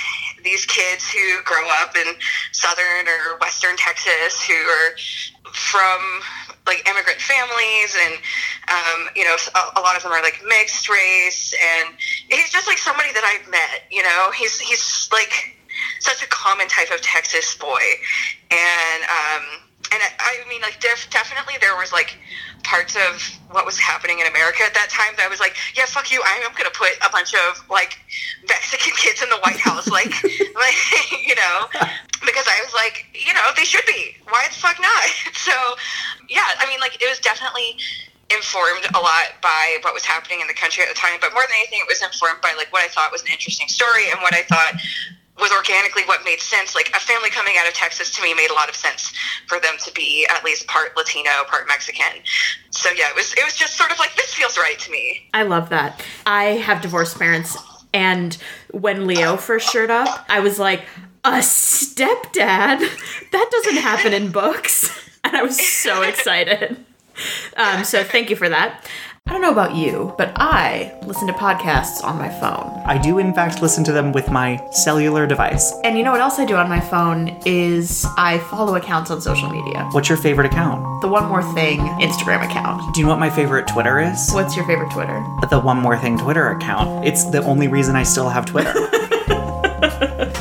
these 0.44 0.66
kids 0.66 1.10
who 1.10 1.42
grow 1.44 1.66
up 1.80 1.96
in 1.96 2.14
southern 2.52 3.06
or 3.06 3.38
western 3.40 3.76
Texas 3.76 4.42
who 4.42 4.54
are 4.54 4.96
from 5.52 6.00
like 6.66 6.88
immigrant 6.88 7.20
families 7.20 7.96
and 8.06 8.14
um, 8.68 9.08
you 9.16 9.24
know 9.24 9.36
a, 9.54 9.80
a 9.80 9.82
lot 9.82 9.96
of 9.96 10.02
them 10.02 10.12
are 10.12 10.22
like 10.22 10.40
mixed 10.46 10.88
race 10.88 11.54
and 11.54 11.94
he's 12.28 12.50
just 12.50 12.66
like 12.66 12.78
somebody 12.78 13.12
that 13.12 13.24
I've 13.24 13.50
met 13.50 13.84
you 13.90 14.02
know 14.02 14.30
he's 14.36 14.58
he's 14.60 15.08
like 15.12 15.56
such 16.00 16.22
a 16.22 16.28
common 16.28 16.68
type 16.68 16.90
of 16.90 17.00
Texas 17.00 17.54
boy 17.56 17.82
and 18.50 19.02
um, 19.04 19.44
and 19.92 20.00
I, 20.00 20.42
I 20.44 20.48
mean 20.48 20.60
like 20.60 20.80
def- 20.80 21.10
definitely 21.10 21.54
there 21.60 21.76
was 21.76 21.92
like 21.92 22.18
parts 22.62 22.96
of 22.96 23.20
what 23.50 23.66
was 23.66 23.78
happening 23.78 24.20
in 24.20 24.26
America 24.26 24.62
at 24.64 24.74
that 24.74 24.88
time 24.88 25.12
that 25.16 25.26
I 25.26 25.28
was 25.28 25.40
like, 25.40 25.56
yeah, 25.74 25.84
fuck 25.86 26.10
you. 26.10 26.22
I 26.24 26.40
am 26.46 26.52
going 26.54 26.70
to 26.70 26.76
put 26.76 26.94
a 27.04 27.10
bunch 27.10 27.34
of 27.34 27.60
like 27.68 27.98
Mexican 28.48 28.94
kids 29.02 29.22
in 29.22 29.28
the 29.28 29.38
White 29.44 29.58
House, 29.58 29.88
like, 29.88 30.08
like 30.56 30.78
you 31.26 31.34
know, 31.34 31.68
because 32.24 32.46
I 32.48 32.62
was 32.64 32.72
like, 32.74 33.06
you 33.12 33.34
know, 33.34 33.44
they 33.56 33.64
should 33.64 33.84
be. 33.86 34.16
Why 34.28 34.46
the 34.48 34.54
fuck 34.54 34.80
not? 34.80 35.04
So, 35.34 35.52
yeah, 36.30 36.54
I 36.58 36.66
mean, 36.70 36.80
like, 36.80 37.02
it 37.02 37.08
was 37.08 37.18
definitely 37.18 37.76
informed 38.30 38.86
a 38.94 39.00
lot 39.00 39.36
by 39.42 39.78
what 39.82 39.92
was 39.92 40.04
happening 40.04 40.40
in 40.40 40.46
the 40.46 40.54
country 40.54 40.82
at 40.82 40.88
the 40.88 40.94
time, 40.94 41.18
but 41.20 41.34
more 41.34 41.42
than 41.42 41.56
anything, 41.58 41.80
it 41.82 41.88
was 41.88 42.00
informed 42.00 42.40
by 42.40 42.54
like 42.56 42.72
what 42.72 42.82
I 42.82 42.88
thought 42.88 43.12
was 43.12 43.22
an 43.22 43.28
interesting 43.28 43.68
story 43.68 44.08
and 44.08 44.22
what 44.22 44.32
I 44.32 44.42
thought 44.48 44.80
was 45.42 45.52
organically 45.52 46.02
what 46.04 46.24
made 46.24 46.40
sense. 46.40 46.74
Like 46.74 46.90
a 46.94 47.00
family 47.00 47.28
coming 47.28 47.56
out 47.58 47.68
of 47.68 47.74
Texas 47.74 48.10
to 48.16 48.22
me 48.22 48.32
made 48.32 48.50
a 48.50 48.54
lot 48.54 48.68
of 48.68 48.76
sense 48.76 49.12
for 49.46 49.60
them 49.60 49.74
to 49.84 49.92
be 49.92 50.26
at 50.30 50.42
least 50.44 50.66
part 50.68 50.96
Latino, 50.96 51.30
part 51.48 51.68
Mexican. 51.68 52.22
So 52.70 52.88
yeah, 52.90 53.10
it 53.10 53.16
was 53.16 53.34
it 53.34 53.44
was 53.44 53.54
just 53.54 53.76
sort 53.76 53.92
of 53.92 53.98
like 53.98 54.14
this 54.16 54.32
feels 54.32 54.56
right 54.56 54.78
to 54.78 54.90
me. 54.90 55.28
I 55.34 55.42
love 55.42 55.68
that. 55.68 56.02
I 56.24 56.44
have 56.44 56.80
divorced 56.80 57.18
parents, 57.18 57.58
and 57.92 58.38
when 58.70 59.06
Leo 59.06 59.36
first 59.36 59.70
showed 59.70 59.90
up, 59.90 60.24
I 60.30 60.40
was 60.40 60.58
like, 60.58 60.86
a 61.24 61.38
stepdad? 61.38 62.80
That 63.30 63.48
doesn't 63.50 63.82
happen 63.82 64.12
in 64.12 64.30
books. 64.30 64.90
And 65.24 65.36
I 65.36 65.42
was 65.44 65.56
so 65.56 66.02
excited. 66.08 66.84
Um, 67.56 67.84
so 67.84 68.02
thank 68.02 68.28
you 68.28 68.34
for 68.34 68.48
that. 68.48 68.84
I 69.28 69.30
don't 69.32 69.40
know 69.40 69.52
about 69.52 69.76
you, 69.76 70.12
but 70.18 70.32
I 70.34 70.92
listen 71.06 71.28
to 71.28 71.32
podcasts 71.32 72.02
on 72.02 72.18
my 72.18 72.28
phone. 72.28 72.82
I 72.84 72.98
do, 72.98 73.18
in 73.18 73.32
fact, 73.32 73.62
listen 73.62 73.84
to 73.84 73.92
them 73.92 74.10
with 74.12 74.28
my 74.30 74.60
cellular 74.72 75.28
device. 75.28 75.72
And 75.84 75.96
you 75.96 76.02
know 76.02 76.10
what 76.10 76.20
else 76.20 76.40
I 76.40 76.44
do 76.44 76.56
on 76.56 76.68
my 76.68 76.80
phone 76.80 77.40
is 77.46 78.04
I 78.18 78.38
follow 78.50 78.74
accounts 78.74 79.10
on 79.12 79.20
social 79.20 79.48
media. 79.48 79.88
What's 79.92 80.08
your 80.08 80.18
favorite 80.18 80.46
account? 80.46 81.02
The 81.02 81.08
One 81.08 81.26
More 81.28 81.42
Thing 81.54 81.78
Instagram 82.00 82.44
account. 82.44 82.94
Do 82.94 83.00
you 83.00 83.06
know 83.06 83.12
what 83.12 83.20
my 83.20 83.30
favorite 83.30 83.68
Twitter 83.68 84.00
is? 84.00 84.30
What's 84.32 84.56
your 84.56 84.66
favorite 84.66 84.90
Twitter? 84.90 85.24
The 85.48 85.60
One 85.60 85.78
More 85.78 85.96
Thing 85.96 86.18
Twitter 86.18 86.48
account. 86.48 87.06
It's 87.06 87.24
the 87.30 87.42
only 87.44 87.68
reason 87.68 87.94
I 87.94 88.02
still 88.02 88.28
have 88.28 88.44
Twitter. 88.44 88.74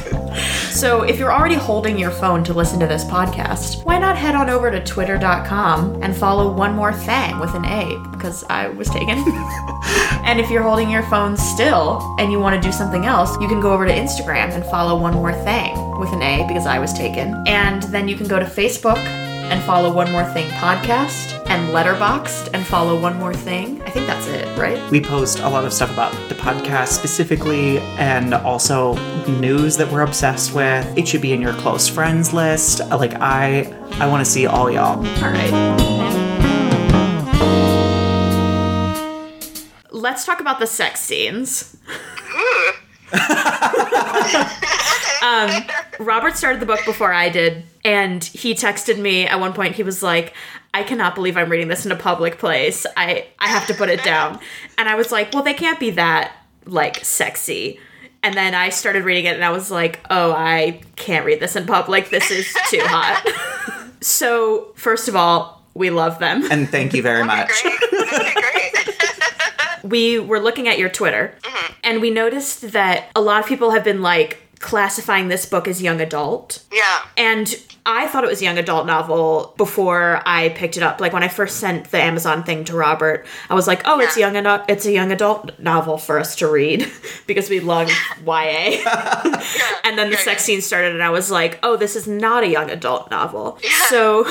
So 0.82 1.04
if 1.04 1.20
you're 1.20 1.32
already 1.32 1.54
holding 1.54 2.00
your 2.00 2.10
phone 2.10 2.44
to 2.44 2.56
listen 2.56 2.80
to 2.80 2.88
this 2.88 3.04
podcast, 3.04 3.86
why 3.86 4.00
not 4.00 4.17
head 4.17 4.34
on 4.34 4.50
over 4.50 4.72
to 4.72 4.84
twitter.com 4.84 6.02
and 6.02 6.17
follow 6.17 6.52
One 6.52 6.74
More 6.74 6.91
Thing 6.91 7.38
with 7.38 7.54
an 7.54 7.65
A 7.65 8.00
because 8.12 8.44
I 8.46 8.67
was 8.70 8.89
taken. 8.89 9.10
and 10.26 10.39
if 10.39 10.50
you're 10.50 10.63
holding 10.63 10.89
your 10.89 11.04
phone 11.04 11.38
still 11.38 12.15
and 12.17 12.32
you 12.32 12.39
want 12.39 12.60
to 12.60 12.67
do 12.67 12.72
something 12.72 13.06
else, 13.06 13.39
you 13.39 13.48
can 13.48 13.62
go 13.62 13.72
over 13.72 13.86
to 13.86 13.94
Instagram 13.94 14.50
and 14.56 14.65
follow 14.65 15.00
One 15.00 15.13
More 15.13 15.34
Thing 15.34 16.00
with 16.00 16.12
an 16.13 16.24
A 16.24 16.48
because 16.48 16.65
I 16.65 16.80
was 16.80 16.94
taken. 16.94 17.44
And 17.46 17.84
then 17.84 18.08
you 18.08 18.15
can 18.15 18.28
go 18.28 18.39
to 18.39 18.46
Facebook 18.46 18.98
and 19.52 19.62
follow 19.64 19.92
One 19.94 20.10
More 20.12 20.24
Thing 20.24 20.50
podcast 20.52 21.46
and 21.50 21.70
Letterboxd 21.74 22.50
and 22.54 22.66
follow 22.66 23.00
One 23.00 23.18
More 23.18 23.34
Thing. 23.34 23.82
I 23.84 23.90
think 23.90 24.08
that's 24.08 24.26
it, 24.28 24.58
right? 24.58 24.80
we 24.90 25.02
post 25.02 25.40
a 25.40 25.50
lot 25.50 25.66
of 25.66 25.74
stuff 25.74 25.92
about 25.92 26.14
the 26.30 26.36
podcast 26.36 26.88
specifically 26.88 27.80
and 28.00 28.34
also 28.34 28.96
news 29.40 29.76
that 29.76 29.92
we're 29.92 30.02
obsessed 30.02 30.56
with. 30.56 30.98
It 30.98 31.06
should 31.08 31.22
be 31.22 31.34
in 31.34 31.42
your 31.42 31.54
close 31.54 31.88
friends 31.88 32.34
list. 32.34 32.80
Like 32.90 33.14
I 33.16 33.64
I 34.00 34.08
want 34.08 34.26
to 34.26 34.32
see 34.32 34.48
all 34.48 34.72
y'all. 34.72 35.06
All 35.24 35.32
right. 35.32 35.52
Let's 39.92 40.26
talk 40.26 40.40
about 40.40 40.60
the 40.60 40.68
sex 40.68 41.02
scenes. 41.02 41.78
um, 45.21 45.63
Robert 45.99 46.36
started 46.38 46.62
the 46.62 46.65
book 46.65 46.84
before 46.86 47.13
I 47.13 47.29
did, 47.29 47.63
and 47.84 48.23
he 48.23 48.53
texted 48.53 48.97
me 48.99 49.25
at 49.25 49.39
one 49.39 49.53
point. 49.53 49.75
He 49.75 49.84
was 49.84 50.01
like, 50.01 50.34
"I 50.73 50.84
cannot 50.84 51.15
believe 51.15 51.38
I'm 51.38 51.49
reading 51.49 51.67
this 51.67 51.86
in 51.86 51.91
a 51.91 51.95
public 51.95 52.38
place. 52.39 52.86
I 52.97 53.27
I 53.39 53.47
have 53.47 53.67
to 53.67 53.73
put 53.73 53.89
it 53.89 54.03
down." 54.03 54.39
And 54.77 54.89
I 54.89 54.95
was 54.95 55.12
like, 55.12 55.34
"Well, 55.34 55.43
they 55.43 55.53
can't 55.53 55.79
be 55.79 55.91
that 55.91 56.34
like 56.65 57.03
sexy." 57.03 57.79
And 58.23 58.36
then 58.36 58.53
I 58.53 58.69
started 58.69 59.03
reading 59.03 59.25
it, 59.25 59.36
and 59.36 59.43
I 59.43 59.51
was 59.51 59.71
like, 59.71 59.99
"Oh, 60.10 60.31
I 60.31 60.81
can't 60.95 61.25
read 61.25 61.39
this 61.39 61.55
in 61.55 61.65
public. 61.65 62.10
This 62.10 62.31
is 62.31 62.53
too 62.69 62.81
hot." 62.84 63.25
so, 64.01 64.73
first 64.75 65.07
of 65.07 65.15
all, 65.15 65.62
we 65.73 65.89
love 65.89 66.19
them. 66.19 66.43
And 66.51 66.69
thank 66.69 66.93
you 66.93 67.01
very 67.01 67.23
much. 67.23 67.49
Great. 67.62 67.77
Okay, 68.12 68.34
great. 68.34 69.84
we 69.84 70.19
were 70.19 70.39
looking 70.39 70.67
at 70.67 70.77
your 70.77 70.89
Twitter 70.89 71.34
and 71.84 72.01
we 72.01 72.10
noticed 72.10 72.73
that 72.73 73.10
a 73.15 73.21
lot 73.21 73.39
of 73.41 73.47
people 73.47 73.71
have 73.71 73.84
been 73.84 74.01
like 74.01 74.40
classifying 74.62 75.28
this 75.28 75.45
book 75.45 75.67
as 75.67 75.82
young 75.82 76.00
adult. 76.02 76.63
yeah. 76.71 77.00
And 77.17 77.54
I 77.84 78.08
thought 78.08 78.24
it 78.24 78.28
was 78.28 78.41
a 78.41 78.43
young 78.45 78.60
adult 78.60 78.86
novel 78.86 79.56
before 79.58 80.21
I 80.24 80.50
picked 80.50 80.78
it 80.78 80.84
up. 80.84 81.02
Like 81.02 81.13
when 81.13 81.24
I 81.24 81.28
first 81.28 81.58
sent 81.58 81.89
the 81.89 81.97
Amazon 82.00 82.43
thing 82.43 82.63
to 82.65 82.76
Robert, 82.76 83.26
I 83.50 83.56
was 83.56 83.65
like, 83.67 83.82
"Oh, 83.86 84.00
it's 84.00 84.15
young 84.15 84.36
adult. 84.38 84.62
It's 84.69 84.86
a 84.86 84.91
young 84.91 85.12
adult 85.12 85.58
novel 85.60 85.97
for 85.97 86.19
us 86.19 86.36
to 86.38 86.47
read 86.47 86.88
because 87.28 87.50
we 87.50 87.60
love 87.60 87.89
YA." 88.26 88.84
and 89.84 89.97
then 89.97 90.12
the 90.12 90.15
Yeah, 90.15 90.17
sex 90.17 90.28
yeah. 90.28 90.36
scene 90.38 90.62
started, 90.62 90.93
and 90.93 91.02
I 91.02 91.10
was 91.10 91.32
like, 91.32 91.58
"Oh, 91.63 91.76
this 91.76 91.95
is 91.95 92.08
not 92.08 92.43
a 92.43 92.47
young 92.47 92.69
adult 92.69 93.10
novel." 93.10 93.58
So, 93.89 94.26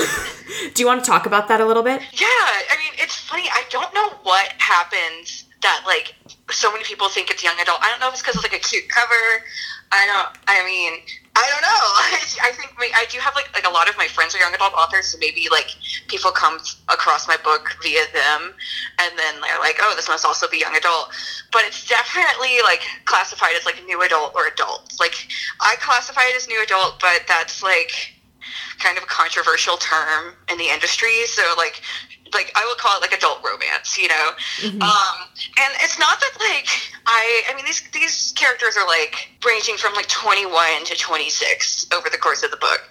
do 0.75 0.81
you 0.83 0.87
want 0.87 1.03
to 1.05 1.11
talk 1.11 1.27
about 1.27 1.49
that 1.49 1.61
a 1.61 1.67
little 1.67 1.83
bit? 1.83 2.01
Yeah, 2.13 2.27
I 2.29 2.77
mean, 2.79 2.93
it's 2.99 3.17
funny. 3.17 3.49
I 3.53 3.65
don't 3.69 3.93
know 3.93 4.11
what 4.23 4.53
happens 4.59 5.45
that 5.63 5.83
like 5.87 6.15
so 6.51 6.71
many 6.73 6.85
people 6.85 7.09
think 7.09 7.31
it's 7.31 7.43
young 7.43 7.59
adult. 7.61 7.81
I 7.83 7.89
don't 7.91 8.01
know 8.01 8.09
if 8.09 8.15
it's 8.15 8.23
because 8.23 8.37
it's 8.37 8.45
like 8.45 8.55
a 8.55 8.65
cute 8.65 8.89
cover. 8.89 9.43
I 9.93 10.07
don't. 10.07 10.31
I 10.47 10.65
mean, 10.65 11.03
I 11.35 11.47
don't 11.51 11.63
know. 11.63 11.83
I 12.47 12.53
think 12.53 12.71
I 12.95 13.07
do 13.11 13.19
have 13.19 13.35
like 13.35 13.53
like 13.55 13.67
a 13.67 13.71
lot 13.71 13.89
of 13.89 13.97
my 13.97 14.07
friends 14.07 14.35
are 14.35 14.39
young 14.39 14.55
adult 14.55 14.73
authors, 14.75 15.09
so 15.09 15.19
maybe 15.19 15.49
like 15.51 15.75
people 16.09 16.31
come 16.31 16.59
across 16.89 17.27
my 17.27 17.37
book 17.43 17.77
via 17.83 18.05
them, 18.13 18.55
and 19.01 19.19
then 19.19 19.41
they're 19.41 19.59
like, 19.59 19.77
oh, 19.81 19.95
this 19.97 20.09
must 20.09 20.25
also 20.25 20.49
be 20.49 20.59
young 20.59 20.77
adult. 20.77 21.11
But 21.51 21.63
it's 21.65 21.87
definitely 21.89 22.63
like 22.63 22.83
classified 23.05 23.55
as 23.57 23.67
like 23.67 23.83
new 23.87 24.01
adult 24.03 24.35
or 24.35 24.47
adult. 24.47 24.93
Like 25.01 25.15
I 25.61 25.77
classify 25.81 26.23
it 26.27 26.37
as 26.37 26.47
new 26.47 26.63
adult, 26.63 27.01
but 27.01 27.23
that's 27.27 27.63
like 27.63 28.15
kind 28.79 28.97
of 28.97 29.05
a 29.05 29.07
controversial 29.07 29.77
term 29.77 30.35
in 30.51 30.59
the 30.59 30.69
industry. 30.69 31.27
So 31.27 31.43
like 31.57 31.83
like 32.33 32.53
I 32.55 32.65
would 32.69 32.79
call 32.79 32.97
it 32.97 33.01
like 33.01 33.13
adult 33.13 33.43
romance, 33.45 33.99
you 33.99 34.09
know. 34.09 34.31
Um, 34.83 35.17
and 35.59 35.73
it's 35.81 35.99
not 35.99 36.21
that 36.21 36.33
like 36.39 36.69
I 37.07 37.43
I 37.51 37.55
mean 37.57 37.65
these 37.65 37.83
these 37.93 38.33
characters 38.37 38.77
are 38.77 38.87
like 38.87 39.29
ranging 39.45 39.77
from 39.77 39.95
like 39.95 40.09
21 40.09 40.85
to 40.87 40.97
26 40.97 41.87
over 41.95 42.09
the 42.11 42.19
course 42.19 42.43
of 42.43 42.51
the 42.51 42.57
book. 42.57 42.83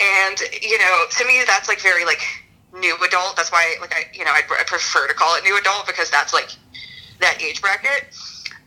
And 0.00 0.40
you 0.62 0.78
know, 0.78 1.04
to 1.18 1.24
me 1.26 1.42
that's 1.46 1.68
like 1.68 1.80
very 1.80 2.04
like 2.04 2.22
new 2.72 2.96
adult. 3.04 3.36
That's 3.36 3.52
why 3.52 3.76
like 3.80 3.94
I 3.94 4.06
you 4.12 4.24
know 4.24 4.32
I, 4.32 4.42
I 4.58 4.64
prefer 4.66 5.06
to 5.06 5.14
call 5.14 5.36
it 5.36 5.44
new 5.44 5.56
adult 5.58 5.86
because 5.86 6.10
that's 6.10 6.32
like 6.32 6.50
that 7.20 7.40
age 7.42 7.60
bracket. 7.60 8.14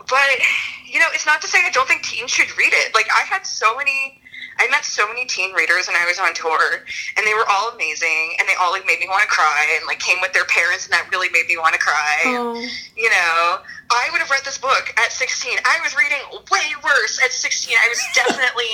But 0.09 0.39
you 0.85 0.99
know, 0.99 1.07
it's 1.13 1.25
not 1.25 1.41
to 1.41 1.47
say 1.47 1.59
I 1.65 1.71
don't 1.71 1.87
think 1.87 2.03
teens 2.03 2.31
should 2.31 2.55
read 2.57 2.73
it. 2.73 2.93
Like 2.93 3.07
I 3.13 3.21
had 3.21 3.45
so 3.45 3.75
many 3.75 4.16
I 4.59 4.67
met 4.69 4.85
so 4.85 5.07
many 5.07 5.25
teen 5.25 5.53
readers 5.53 5.87
when 5.87 5.95
I 5.95 6.05
was 6.05 6.19
on 6.19 6.33
tour, 6.33 6.83
and 7.17 7.25
they 7.25 7.33
were 7.33 7.45
all 7.49 7.71
amazing, 7.73 8.35
and 8.39 8.47
they 8.47 8.55
all 8.59 8.71
like 8.71 8.85
made 8.85 8.99
me 8.99 9.07
want 9.07 9.21
to 9.21 9.27
cry, 9.27 9.77
and 9.77 9.85
like 9.87 9.99
came 9.99 10.17
with 10.21 10.33
their 10.33 10.45
parents, 10.45 10.85
and 10.85 10.93
that 10.93 11.07
really 11.11 11.29
made 11.31 11.47
me 11.47 11.57
want 11.57 11.73
to 11.73 11.79
cry. 11.79 12.21
and 12.25 12.69
You 12.95 13.09
know, 13.09 13.59
I 13.89 14.09
would 14.11 14.19
have 14.19 14.29
read 14.29 14.43
this 14.43 14.57
book 14.57 14.93
at 14.97 15.11
16. 15.11 15.57
I 15.65 15.79
was 15.83 15.95
reading 15.95 16.19
way 16.51 16.67
worse 16.83 17.19
at 17.23 17.31
16. 17.31 17.75
I 17.77 17.87
was 17.87 18.01
definitely 18.13 18.65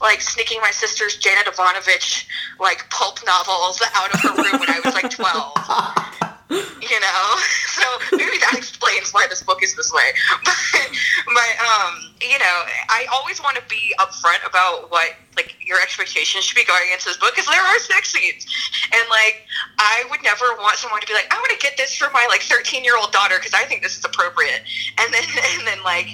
like 0.00 0.20
sneaking 0.20 0.60
my 0.60 0.70
sister's 0.70 1.16
Janet 1.16 1.46
Evanovich 1.46 2.26
like 2.60 2.88
pulp 2.90 3.18
novels 3.26 3.80
out 3.94 4.12
of 4.12 4.20
her 4.20 4.34
room 4.34 4.60
when 4.60 4.70
I 4.70 4.80
was 4.84 4.94
like 4.94 5.10
12 5.10 5.52
you 6.52 7.00
know? 7.00 7.36
So 7.72 8.16
maybe 8.16 8.36
that 8.38 8.52
explains 8.54 9.12
why 9.12 9.26
this 9.28 9.42
book 9.42 9.62
is 9.62 9.74
this 9.74 9.90
way. 9.92 10.12
But, 10.44 10.90
but 11.26 11.52
um 11.64 12.12
you 12.20 12.38
know 12.38 12.56
i 12.88 13.06
always 13.12 13.40
want 13.40 13.56
to 13.56 13.62
be 13.68 13.94
upfront 13.98 14.46
about 14.46 14.90
what 14.90 15.16
like 15.36 15.56
your 15.64 15.80
expectations 15.80 16.44
should 16.44 16.54
be 16.56 16.64
going 16.64 16.92
into 16.92 17.06
this 17.06 17.16
book 17.16 17.32
because 17.34 17.46
there 17.46 17.60
are 17.62 17.78
sex 17.78 18.12
scenes. 18.12 18.44
And 18.92 19.08
like 19.08 19.46
i 19.78 20.04
would 20.10 20.22
never 20.22 20.44
want 20.60 20.76
someone 20.76 21.00
to 21.00 21.06
be 21.06 21.14
like 21.14 21.32
i 21.32 21.36
want 21.36 21.50
to 21.50 21.58
get 21.58 21.76
this 21.76 21.96
for 21.96 22.10
my 22.12 22.26
like 22.28 22.42
13 22.42 22.84
year 22.84 22.96
old 22.98 23.10
daughter 23.12 23.36
because 23.38 23.54
i 23.54 23.64
think 23.64 23.82
this 23.82 23.96
is 23.96 24.04
appropriate. 24.04 24.62
And 24.98 25.12
then 25.14 25.24
and 25.58 25.66
then 25.66 25.82
like 25.82 26.08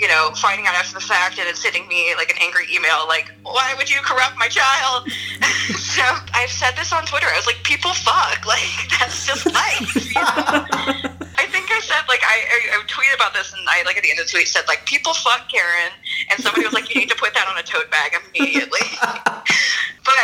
you 0.00 0.08
know 0.08 0.32
finding 0.34 0.66
out 0.66 0.74
after 0.74 0.94
the 0.94 1.04
fact 1.04 1.38
and 1.38 1.46
then 1.46 1.54
sending 1.54 1.86
me 1.86 2.14
like 2.16 2.30
an 2.30 2.40
angry 2.40 2.64
email 2.72 3.04
like 3.06 3.30
why 3.44 3.74
would 3.76 3.90
you 3.90 4.00
corrupt 4.00 4.34
my 4.38 4.48
child 4.48 5.04
so 5.76 6.02
i've 6.32 6.50
said 6.50 6.72
this 6.74 6.90
on 6.92 7.04
twitter 7.04 7.26
i 7.28 7.36
was 7.36 7.46
like 7.46 7.60
people 7.62 7.92
fuck 7.92 8.46
like 8.46 8.64
that's 8.98 9.26
just 9.26 9.44
life? 9.46 10.16
I 11.40 11.46
think 11.46 11.70
I 11.70 11.80
said 11.80 12.04
like 12.08 12.20
I, 12.22 12.36
I, 12.52 12.76
I 12.76 12.82
tweeted 12.84 13.14
about 13.14 13.32
this 13.32 13.52
and 13.52 13.62
I 13.66 13.82
like 13.84 13.96
at 13.96 14.02
the 14.02 14.10
end 14.10 14.20
of 14.20 14.26
the 14.26 14.30
tweet 14.30 14.46
said 14.46 14.64
like 14.68 14.84
people 14.84 15.14
fuck 15.14 15.48
Karen 15.48 15.92
and 16.30 16.38
somebody 16.40 16.64
was 16.64 16.74
like, 16.74 16.94
"You 16.94 17.00
need 17.00 17.08
to 17.08 17.16
put 17.16 17.32
that 17.32 17.48
on 17.48 17.56
a 17.56 17.62
tote 17.62 17.90
bag 17.90 18.12
immediately." 18.12 18.84
but 20.04 20.14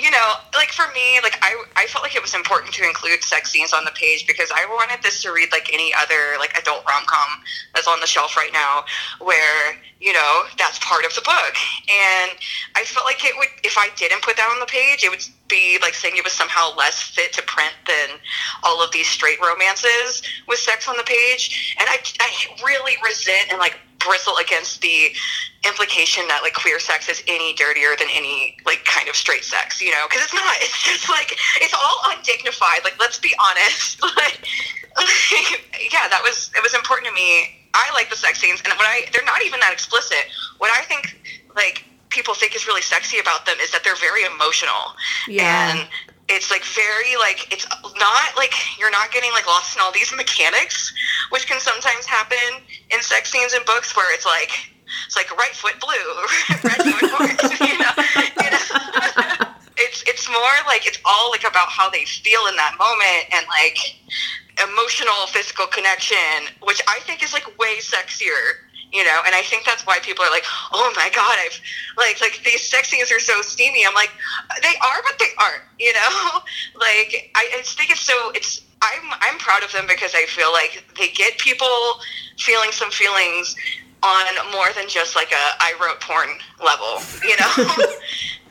you 0.00 0.10
know, 0.10 0.34
like 0.54 0.70
for 0.70 0.86
me, 0.94 1.20
like 1.22 1.38
I, 1.42 1.54
I 1.76 1.86
felt 1.86 2.02
like 2.02 2.14
it 2.14 2.22
was 2.22 2.34
important 2.34 2.72
to 2.74 2.84
include 2.84 3.22
sex 3.22 3.50
scenes 3.50 3.72
on 3.72 3.84
the 3.84 3.90
page 3.92 4.26
because 4.26 4.50
I 4.54 4.66
wanted 4.66 5.02
this 5.02 5.22
to 5.22 5.32
read 5.32 5.50
like 5.52 5.72
any 5.72 5.92
other 5.94 6.38
like 6.38 6.56
adult 6.56 6.84
rom 6.88 7.02
com 7.06 7.42
that's 7.74 7.88
on 7.88 8.00
the 8.00 8.06
shelf 8.06 8.36
right 8.36 8.52
now, 8.52 8.84
where 9.20 9.74
you 10.00 10.12
know 10.12 10.42
that's 10.56 10.78
part 10.78 11.04
of 11.04 11.14
the 11.14 11.22
book. 11.22 11.54
And 11.88 12.30
I 12.76 12.84
felt 12.84 13.06
like 13.06 13.24
it 13.24 13.34
would, 13.36 13.48
if 13.64 13.76
I 13.76 13.88
didn't 13.96 14.22
put 14.22 14.36
that 14.36 14.50
on 14.52 14.60
the 14.60 14.66
page, 14.66 15.02
it 15.04 15.10
would 15.10 15.24
be 15.48 15.78
like 15.82 15.94
saying 15.94 16.16
it 16.16 16.24
was 16.24 16.32
somehow 16.32 16.74
less 16.76 17.02
fit 17.02 17.32
to 17.34 17.42
print 17.42 17.74
than 17.86 18.18
all 18.62 18.82
of 18.82 18.92
these 18.92 19.08
straight 19.08 19.38
romances 19.40 20.22
with 20.46 20.58
sex 20.58 20.88
on 20.88 20.96
the 20.96 21.04
page. 21.04 21.74
And 21.80 21.88
I, 21.88 21.98
I 22.20 22.30
really 22.64 22.96
resent 23.04 23.50
and 23.50 23.58
like 23.58 23.78
bristle 24.08 24.34
against 24.40 24.80
the 24.80 25.12
implication 25.68 26.26
that 26.28 26.40
like 26.42 26.54
queer 26.54 26.80
sex 26.80 27.08
is 27.08 27.22
any 27.28 27.52
dirtier 27.54 27.92
than 28.00 28.08
any 28.10 28.56
like 28.64 28.84
kind 28.84 29.08
of 29.08 29.14
straight 29.14 29.44
sex, 29.44 29.80
you 29.80 29.92
know? 29.92 30.08
Because 30.08 30.24
it's 30.24 30.34
not. 30.34 30.56
It's 30.64 30.82
just 30.82 31.08
like 31.08 31.36
it's 31.60 31.74
all 31.74 32.00
undignified. 32.16 32.82
Like 32.84 32.98
let's 32.98 33.18
be 33.18 33.34
honest. 33.38 34.00
like, 34.16 34.40
yeah, 35.92 36.08
that 36.08 36.20
was 36.24 36.50
it 36.56 36.62
was 36.62 36.74
important 36.74 37.06
to 37.08 37.14
me. 37.14 37.52
I 37.74 37.92
like 37.92 38.08
the 38.08 38.16
sex 38.16 38.40
scenes, 38.40 38.62
and 38.64 38.72
when 38.72 38.88
I 38.88 39.06
they're 39.12 39.28
not 39.28 39.44
even 39.44 39.60
that 39.60 39.72
explicit. 39.72 40.24
What 40.56 40.72
I 40.72 40.82
think 40.84 41.14
like 41.54 41.84
people 42.08 42.34
think 42.34 42.56
is 42.56 42.66
really 42.66 42.82
sexy 42.82 43.18
about 43.18 43.44
them 43.46 43.56
is 43.60 43.70
that 43.72 43.84
they're 43.84 44.00
very 44.00 44.24
emotional. 44.24 44.96
Yeah. 45.28 45.76
And 45.76 45.88
it's 46.28 46.50
like 46.50 46.64
very 46.64 47.16
like 47.16 47.50
it's 47.52 47.66
not 47.98 48.36
like 48.36 48.52
you're 48.78 48.90
not 48.90 49.10
getting 49.12 49.32
like 49.32 49.46
lost 49.46 49.76
in 49.76 49.82
all 49.82 49.92
these 49.92 50.12
mechanics, 50.14 50.92
which 51.30 51.46
can 51.46 51.60
sometimes 51.60 52.04
happen 52.06 52.62
in 52.90 53.02
sex 53.02 53.32
scenes 53.32 53.54
in 53.54 53.62
books 53.64 53.96
where 53.96 54.12
it's 54.14 54.26
like 54.26 54.50
it's 55.06 55.16
like 55.16 55.30
right 55.36 55.54
foot 55.54 55.80
blue, 55.80 55.88
red 56.64 56.80
foot 56.84 57.12
orange, 57.20 57.60
you 57.60 57.78
know. 57.78 57.92
You 58.44 58.50
know? 58.50 59.48
it's 59.78 60.04
it's 60.06 60.28
more 60.28 60.56
like 60.66 60.86
it's 60.86 60.98
all 61.04 61.30
like 61.30 61.48
about 61.48 61.68
how 61.68 61.88
they 61.88 62.04
feel 62.04 62.46
in 62.48 62.56
that 62.56 62.76
moment 62.78 63.24
and 63.32 63.46
like 63.48 63.78
emotional 64.62 65.26
physical 65.28 65.66
connection, 65.66 66.52
which 66.62 66.82
I 66.88 67.00
think 67.00 67.22
is 67.22 67.32
like 67.32 67.46
way 67.58 67.76
sexier 67.80 68.67
you 68.92 69.04
know? 69.04 69.20
And 69.26 69.34
i 69.34 69.42
think 69.42 69.64
that's 69.64 69.86
why 69.86 69.98
people 70.00 70.24
are 70.24 70.30
like 70.30 70.44
oh 70.72 70.92
my 70.96 71.10
god 71.14 71.36
i've 71.44 71.60
like 71.96 72.20
like 72.20 72.40
these 72.44 72.62
sex 72.62 72.88
scenes 72.88 73.12
are 73.12 73.20
so 73.20 73.40
steamy. 73.42 73.84
I'm 73.86 73.94
like 73.94 74.10
they 74.62 74.74
are 74.82 75.02
but 75.02 75.18
they 75.18 75.32
aren't 75.38 75.62
you 75.78 75.92
know? 75.92 76.40
Like 76.74 77.30
I, 77.34 77.58
I 77.58 77.62
think 77.64 77.90
it's 77.90 78.00
so 78.00 78.30
it's 78.34 78.62
i'm 78.82 79.12
i'm 79.20 79.38
proud 79.38 79.64
of 79.64 79.72
them 79.72 79.86
because 79.88 80.14
i 80.14 80.24
feel 80.26 80.52
like 80.52 80.84
they 80.98 81.08
get 81.08 81.36
people 81.38 81.66
feeling 82.38 82.70
some 82.70 82.90
feelings 82.90 83.56
on 84.04 84.52
more 84.52 84.68
than 84.76 84.88
just 84.88 85.16
like 85.16 85.32
a 85.32 85.44
i 85.60 85.74
wrote 85.82 86.00
porn 86.00 86.28
level 86.64 87.02
you 87.24 87.36
know? 87.36 87.86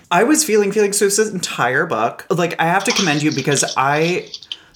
I 0.09 0.23
was 0.23 0.43
feeling 0.43 0.71
feelings 0.71 0.99
through 0.99 1.09
this 1.09 1.31
entire 1.31 1.85
book. 1.85 2.25
Like 2.29 2.55
I 2.61 2.65
have 2.65 2.83
to 2.85 2.91
commend 2.91 3.21
you 3.21 3.31
because 3.31 3.65
I 3.75 4.29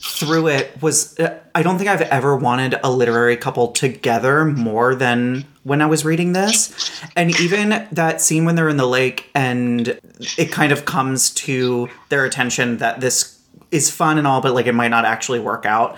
through 0.03 0.47
it 0.47 0.81
was 0.81 1.17
uh, 1.19 1.39
I 1.53 1.61
don't 1.61 1.77
think 1.77 1.89
I've 1.89 2.01
ever 2.01 2.35
wanted 2.35 2.75
a 2.83 2.91
literary 2.91 3.37
couple 3.37 3.67
together 3.69 4.45
more 4.45 4.95
than 4.95 5.45
when 5.63 5.81
I 5.81 5.85
was 5.85 6.03
reading 6.03 6.33
this. 6.33 7.03
And 7.15 7.39
even 7.39 7.87
that 7.91 8.19
scene 8.19 8.45
when 8.45 8.55
they're 8.55 8.69
in 8.69 8.77
the 8.77 8.87
lake 8.87 9.29
and 9.35 9.99
it 10.37 10.51
kind 10.51 10.71
of 10.71 10.85
comes 10.85 11.29
to 11.31 11.89
their 12.09 12.25
attention 12.25 12.77
that 12.77 12.99
this 12.99 13.39
is 13.69 13.91
fun 13.91 14.17
and 14.17 14.25
all 14.25 14.41
but 14.41 14.53
like 14.53 14.65
it 14.65 14.73
might 14.73 14.89
not 14.89 15.05
actually 15.05 15.39
work 15.39 15.65
out. 15.65 15.97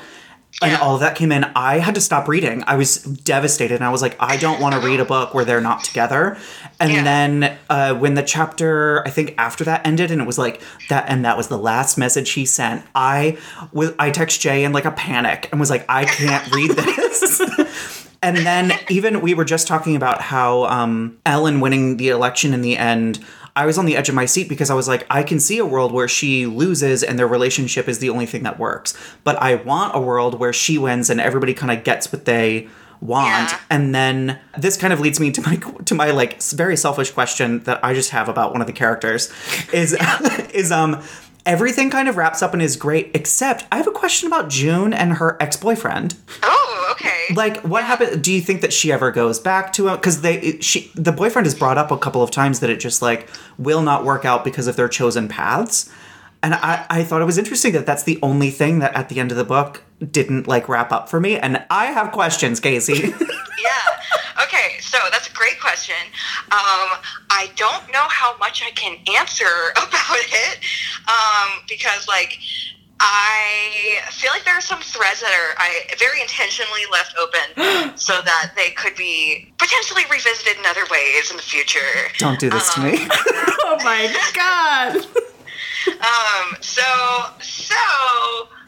And 0.62 0.78
all 0.78 0.94
of 0.96 1.02
that 1.02 1.16
came 1.16 1.32
in. 1.32 1.44
I 1.56 1.80
had 1.80 1.96
to 1.96 2.02
stop 2.02 2.28
reading. 2.30 2.63
I 2.68 2.76
was 2.76 2.98
devastated, 2.98 3.76
and 3.76 3.84
I 3.84 3.89
was 3.89 4.02
like, 4.02 4.16
I 4.20 4.38
don't 4.38 4.62
want 4.62 4.76
to 4.76 4.82
read 4.82 5.00
a 5.02 5.06
book 5.06 5.34
where 5.34 5.44
they're 5.44 5.60
not 5.60 5.84
together. 5.84 6.38
And 6.80 6.92
Yeah. 6.94 7.04
then 7.04 7.58
uh, 7.70 7.96
when 7.96 8.13
the 8.13 8.24
chapter, 8.24 9.06
I 9.06 9.10
think 9.10 9.34
after 9.38 9.63
that 9.66 9.86
ended, 9.86 10.10
and 10.12 10.22
it 10.22 10.28
was 10.28 10.38
like 10.38 10.62
that, 10.89 11.06
and 11.10 11.26
that 11.26 11.36
was 11.36 11.48
the 11.50 11.58
last 11.58 11.98
message 11.98 12.32
he 12.32 12.46
sent. 12.46 12.86
I 12.96 13.38
was, 13.74 13.94
I 14.00 14.12
text 14.12 14.39
Jay 14.39 14.63
in 14.63 14.72
like 14.72 14.86
a 14.86 14.92
panic 14.92 15.50
and 15.52 15.60
was 15.60 15.70
like, 15.70 15.86
I 15.89 16.06
can't 16.06 16.50
read 16.54 16.72
this. 16.78 17.42
and 18.22 18.38
then 18.38 18.72
even 18.89 19.20
we 19.22 19.34
were 19.34 19.46
just 19.46 19.68
talking 19.68 19.96
about 19.98 20.22
how 20.22 20.63
um, 20.66 21.18
Ellen 21.26 21.60
winning 21.60 21.98
the 21.98 22.10
election 22.10 22.54
in 22.54 22.62
the 22.62 22.78
end. 22.78 23.20
I 23.56 23.66
was 23.66 23.78
on 23.78 23.86
the 23.86 23.96
edge 23.96 24.10
of 24.10 24.16
my 24.16 24.26
seat 24.26 24.50
because 24.50 24.70
I 24.70 24.74
was 24.74 24.88
like, 24.88 25.06
I 25.10 25.22
can 25.22 25.39
see 25.39 25.60
a 25.60 25.66
world 25.66 25.92
where 25.92 26.08
she 26.08 26.46
loses 26.46 27.04
and 27.04 27.20
their 27.20 27.28
relationship 27.28 27.88
is 27.88 28.00
the 28.00 28.10
only 28.10 28.26
thing 28.26 28.44
that 28.44 28.58
works. 28.58 28.98
But 29.24 29.36
I 29.42 29.56
want 29.56 29.96
a 29.96 30.00
world 30.00 30.39
where 30.39 30.54
she 30.54 30.78
wins 30.78 31.10
and 31.10 31.22
everybody 31.22 31.54
kind 31.54 31.72
of 31.72 31.84
gets 31.84 32.12
what 32.12 32.26
they 32.26 32.68
want. 33.04 33.52
Yeah. 33.52 33.60
And 33.70 33.94
then 33.94 34.39
this 34.58 34.78
kind 34.78 34.94
of 34.94 35.00
leads 35.00 35.20
me 35.20 35.32
to 35.32 35.42
my 35.42 35.56
to 35.86 35.94
my 35.94 36.12
like 36.12 36.42
very 36.42 36.78
selfish 36.78 37.12
question 37.12 37.60
that 37.63 37.84
I 37.84 37.94
just 37.94 38.12
have 38.12 38.30
about 38.30 38.54
one 38.54 38.62
of 38.62 38.68
the 38.68 38.74
characters 38.74 39.32
is 39.72 39.94
is 40.54 40.72
um 40.72 41.04
everything 41.45 41.89
kind 41.89 42.08
of 42.08 42.15
wraps 42.17 42.41
up 42.41 42.53
and 42.53 42.62
is 42.62 42.75
great 42.75 43.12
except 43.13 43.65
I 43.71 43.77
have 43.77 43.88
a 43.88 43.91
question 43.91 44.27
about 44.27 44.49
June 44.49 44.93
and 44.93 45.13
her 45.13 45.38
ex-boyfriend. 45.41 46.15
oh 46.43 46.89
okay 46.91 47.34
Like, 47.36 47.62
what 47.62 47.84
happened? 47.84 48.23
Do 48.23 48.32
you 48.32 48.41
think 48.41 48.62
that 48.62 48.71
she 48.73 48.91
ever 48.91 49.12
goes 49.12 49.39
back 49.39 49.73
to 49.73 49.88
him? 49.88 49.95
Because 49.95 50.21
they, 50.21 50.60
she, 50.60 50.91
the 50.95 51.12
boyfriend 51.12 51.47
is 51.47 51.56
brought 51.56 51.77
up 51.77 51.91
a 51.91 51.97
couple 51.97 52.21
of 52.23 52.32
times 52.32 52.60
that 52.62 52.69
it 52.69 52.79
just 52.79 53.01
like 53.01 53.29
will 53.58 53.82
not 53.82 54.06
work 54.06 54.25
out 54.25 54.43
because 54.43 54.67
of 54.67 54.75
their 54.75 54.88
chosen 54.89 55.27
paths. 55.27 55.89
And 56.41 56.53
I, 56.56 56.86
I 56.89 57.03
thought 57.06 57.21
it 57.21 57.25
was 57.25 57.38
interesting 57.38 57.71
that 57.73 57.86
that's 57.86 58.03
the 58.03 58.19
only 58.21 58.49
thing 58.51 58.79
that 58.79 58.93
at 58.95 59.08
the 59.08 59.19
end 59.21 59.32
of 59.32 59.38
the 59.38 59.45
book 59.45 59.82
didn't 60.12 60.45
like 60.45 60.67
wrap 60.67 60.91
up 60.91 61.08
for 61.08 61.19
me. 61.21 61.38
And 61.39 61.65
I 61.69 61.86
have 61.88 62.12
questions, 62.12 62.60
Casey. 62.60 62.93
yeah. 63.63 64.12
Okay, 64.43 64.79
so 64.79 64.97
that's 65.12 65.29
a 65.29 65.34
great 65.34 65.60
question. 65.60 65.95
Um, 66.51 66.99
I 67.29 67.49
don't 67.56 67.91
know 67.91 68.06
how 68.10 68.38
much 68.38 68.63
I 68.63 68.71
can 68.71 68.97
answer 69.15 69.45
about 69.71 70.17
it 70.17 70.60
um, 71.08 71.63
because, 71.67 72.08
like, 72.08 72.39
I 72.99 73.99
feel 74.12 74.32
like 74.32 74.45
there 74.45 74.56
are 74.58 74.62
some 74.62 74.79
threads 74.79 75.19
that 75.21 75.32
are 75.32 75.60
I 75.60 75.88
very 75.99 76.21
intentionally 76.21 76.82
left 76.91 77.15
open 77.19 77.97
so 77.97 78.21
that 78.21 78.53
they 78.56 78.71
could 78.71 78.95
be 78.95 79.51
potentially 79.58 80.03
revisited 80.10 80.58
in 80.58 80.65
other 80.65 80.86
ways 80.89 81.29
in 81.29 81.38
the 81.38 81.43
future. 81.43 81.79
Don't 82.17 82.39
do 82.39 82.49
this 82.49 82.73
to 82.75 82.82
me. 82.82 83.08
Oh 83.65 83.77
my 83.84 84.13
god. 84.34 85.06
Um, 85.86 86.56
so, 86.62 86.82
so, 87.41 87.75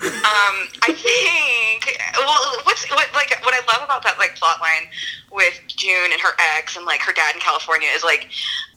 um, 0.06 0.56
I 0.84 0.94
think, 0.94 1.98
well, 2.18 2.62
what's, 2.64 2.90
what, 2.92 3.10
like, 3.14 3.34
what 3.44 3.54
I 3.54 3.62
love 3.66 3.84
about 3.84 4.04
that, 4.04 4.18
like, 4.18 4.36
plot 4.36 4.62
line 4.62 4.88
with 5.32 5.60
June 5.68 6.12
and 6.12 6.22
her 6.22 6.34
ex 6.56 6.78
and, 6.78 6.86
like, 6.86 7.02
her 7.02 7.14
dad 7.14 7.36
in 7.36 7.42
California 7.42 7.90
is, 7.94 8.04
like, 8.04 8.30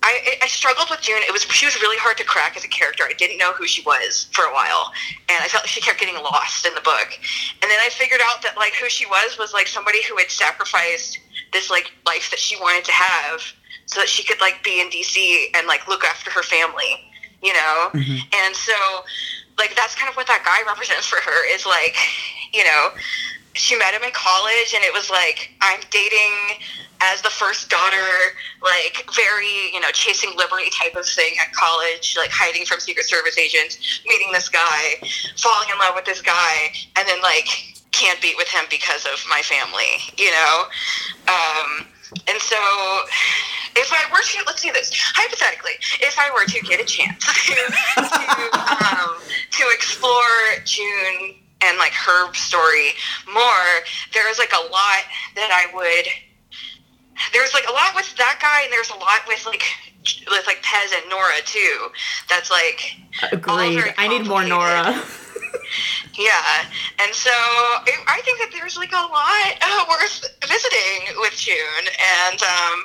I, 0.02 0.38
I 0.42 0.46
struggled 0.46 0.88
with 0.90 1.00
June. 1.00 1.18
It 1.20 1.32
was, 1.32 1.42
she 1.42 1.66
was 1.66 1.80
really 1.82 1.98
hard 1.98 2.16
to 2.18 2.24
crack 2.24 2.56
as 2.56 2.64
a 2.64 2.68
character. 2.68 3.04
I 3.04 3.12
didn't 3.12 3.38
know 3.38 3.52
who 3.52 3.66
she 3.66 3.82
was 3.82 4.28
for 4.32 4.44
a 4.44 4.52
while. 4.52 4.92
And 5.28 5.44
I 5.44 5.48
felt 5.48 5.64
like 5.64 5.70
she 5.70 5.80
kept 5.80 6.00
getting 6.00 6.16
lost 6.22 6.66
in 6.66 6.74
the 6.74 6.80
book. 6.80 7.08
And 7.62 7.70
then 7.70 7.78
I 7.80 7.88
figured 7.90 8.20
out 8.24 8.42
that, 8.42 8.56
like, 8.56 8.74
who 8.74 8.88
she 8.88 9.06
was 9.06 9.36
was, 9.38 9.52
like, 9.52 9.66
somebody 9.66 10.02
who 10.08 10.16
had 10.16 10.30
sacrificed 10.30 11.18
this, 11.52 11.70
like, 11.70 11.92
life 12.06 12.30
that 12.30 12.38
she 12.40 12.56
wanted 12.56 12.84
to 12.86 12.92
have 12.92 13.42
so 13.86 14.00
that 14.00 14.08
she 14.08 14.24
could, 14.24 14.40
like, 14.40 14.64
be 14.64 14.80
in 14.80 14.88
DC 14.88 15.56
and, 15.56 15.66
like, 15.66 15.86
look 15.88 16.04
after 16.04 16.30
her 16.30 16.42
family 16.42 17.04
you 17.42 17.52
know 17.52 17.90
and 17.94 18.56
so 18.56 18.74
like 19.58 19.74
that's 19.76 19.94
kind 19.94 20.08
of 20.08 20.16
what 20.16 20.26
that 20.26 20.42
guy 20.44 20.66
represents 20.66 21.06
for 21.06 21.20
her 21.20 21.54
is 21.54 21.66
like 21.66 21.94
you 22.52 22.64
know 22.64 22.90
she 23.54 23.76
met 23.76 23.92
him 23.92 24.02
in 24.02 24.10
college 24.12 24.72
and 24.74 24.84
it 24.84 24.92
was 24.92 25.10
like 25.10 25.50
i'm 25.60 25.80
dating 25.90 26.62
as 27.00 27.22
the 27.22 27.30
first 27.30 27.70
daughter 27.70 28.34
like 28.62 29.04
very 29.14 29.70
you 29.72 29.80
know 29.80 29.90
chasing 29.90 30.30
liberty 30.36 30.70
type 30.70 30.94
of 30.96 31.04
thing 31.06 31.34
at 31.40 31.52
college 31.52 32.16
like 32.18 32.30
hiding 32.30 32.64
from 32.64 32.80
secret 32.80 33.06
service 33.06 33.38
agents 33.38 34.02
meeting 34.08 34.30
this 34.32 34.48
guy 34.48 34.94
falling 35.36 35.68
in 35.70 35.78
love 35.78 35.94
with 35.94 36.04
this 36.04 36.22
guy 36.22 36.70
and 36.96 37.06
then 37.06 37.20
like 37.22 37.46
can't 37.90 38.20
be 38.22 38.34
with 38.36 38.48
him 38.48 38.64
because 38.70 39.04
of 39.06 39.18
my 39.28 39.42
family 39.42 39.98
you 40.16 40.30
know? 40.30 40.64
Um 41.26 41.86
and 42.26 42.40
so, 42.40 42.56
if 43.78 43.92
I 43.92 44.02
were 44.10 44.22
to, 44.22 44.38
let's 44.46 44.62
do 44.62 44.72
this, 44.72 44.90
hypothetically, 44.94 45.78
if 46.00 46.18
I 46.18 46.30
were 46.34 46.44
to 46.44 46.60
get 46.66 46.80
a 46.80 46.84
chance 46.84 47.24
to, 47.24 47.54
to, 47.54 48.12
um, 48.58 49.16
to 49.22 49.64
explore 49.72 50.58
June 50.64 51.38
and 51.62 51.78
like 51.78 51.92
her 51.92 52.32
story 52.34 52.92
more, 53.32 53.86
there's 54.12 54.38
like 54.38 54.52
a 54.52 54.64
lot 54.70 55.02
that 55.34 55.50
I 55.54 55.70
would, 55.74 56.06
there's 57.32 57.54
like 57.54 57.68
a 57.68 57.72
lot 57.72 57.94
with 57.94 58.14
that 58.16 58.38
guy, 58.40 58.62
and 58.64 58.72
there's 58.72 58.90
a 58.90 58.98
lot 58.98 59.26
with 59.26 59.44
like, 59.46 59.62
with 60.30 60.46
like 60.46 60.62
Pez 60.62 60.94
and 60.94 61.08
Nora 61.10 61.38
too. 61.44 61.88
That's 62.28 62.50
like, 62.50 62.96
Agreed. 63.32 63.94
I 63.98 64.08
need 64.08 64.26
more 64.26 64.44
Nora. 64.44 65.02
Yeah, 66.18 66.66
and 66.98 67.14
so 67.14 67.30
it, 67.86 67.94
I 68.08 68.20
think 68.24 68.40
that 68.40 68.50
there's 68.50 68.76
like 68.76 68.90
a 68.90 69.06
lot 69.06 69.54
uh, 69.62 69.84
worth 69.88 70.26
visiting 70.42 71.14
with 71.20 71.36
June, 71.36 71.84
and 72.26 72.42
um, 72.42 72.84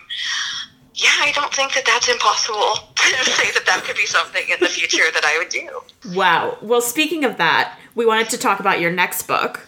yeah, 0.95 1.09
I 1.21 1.31
don't 1.33 1.53
think 1.53 1.73
that 1.73 1.85
that's 1.85 2.07
impossible 2.09 2.75
to 2.95 3.25
say 3.31 3.51
that 3.51 3.65
that 3.65 3.83
could 3.85 3.95
be 3.95 4.05
something 4.05 4.43
in 4.49 4.57
the 4.59 4.67
future 4.69 5.03
that 5.13 5.23
I 5.25 5.37
would 5.37 5.49
do. 5.49 5.69
Wow. 6.15 6.57
Well, 6.61 6.81
speaking 6.81 7.23
of 7.25 7.37
that, 7.37 7.77
we 7.95 8.05
wanted 8.05 8.29
to 8.29 8.37
talk 8.37 8.59
about 8.59 8.79
your 8.79 8.91
next 8.91 9.23
book, 9.23 9.67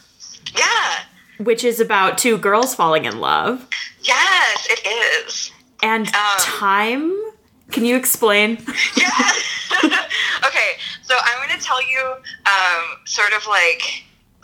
Yeah, 0.57 0.99
which 1.43 1.63
is 1.63 1.79
about 1.79 2.17
two 2.17 2.37
girls 2.37 2.75
falling 2.75 3.05
in 3.05 3.19
love. 3.19 3.67
yes, 4.01 4.67
it 4.69 4.85
is. 5.27 5.51
And 5.83 6.07
time? 6.39 7.13
Can 7.71 7.85
you 7.85 7.95
explain? 7.95 8.57
Yeah. 8.97 9.31
okay, 10.45 10.71
so 11.01 11.15
I'm 11.21 11.45
going 11.47 11.59
to 11.59 11.63
tell 11.63 11.81
you 11.85 11.99
um, 12.45 12.83
sort 13.05 13.33
of 13.33 13.45
like 13.47 14.03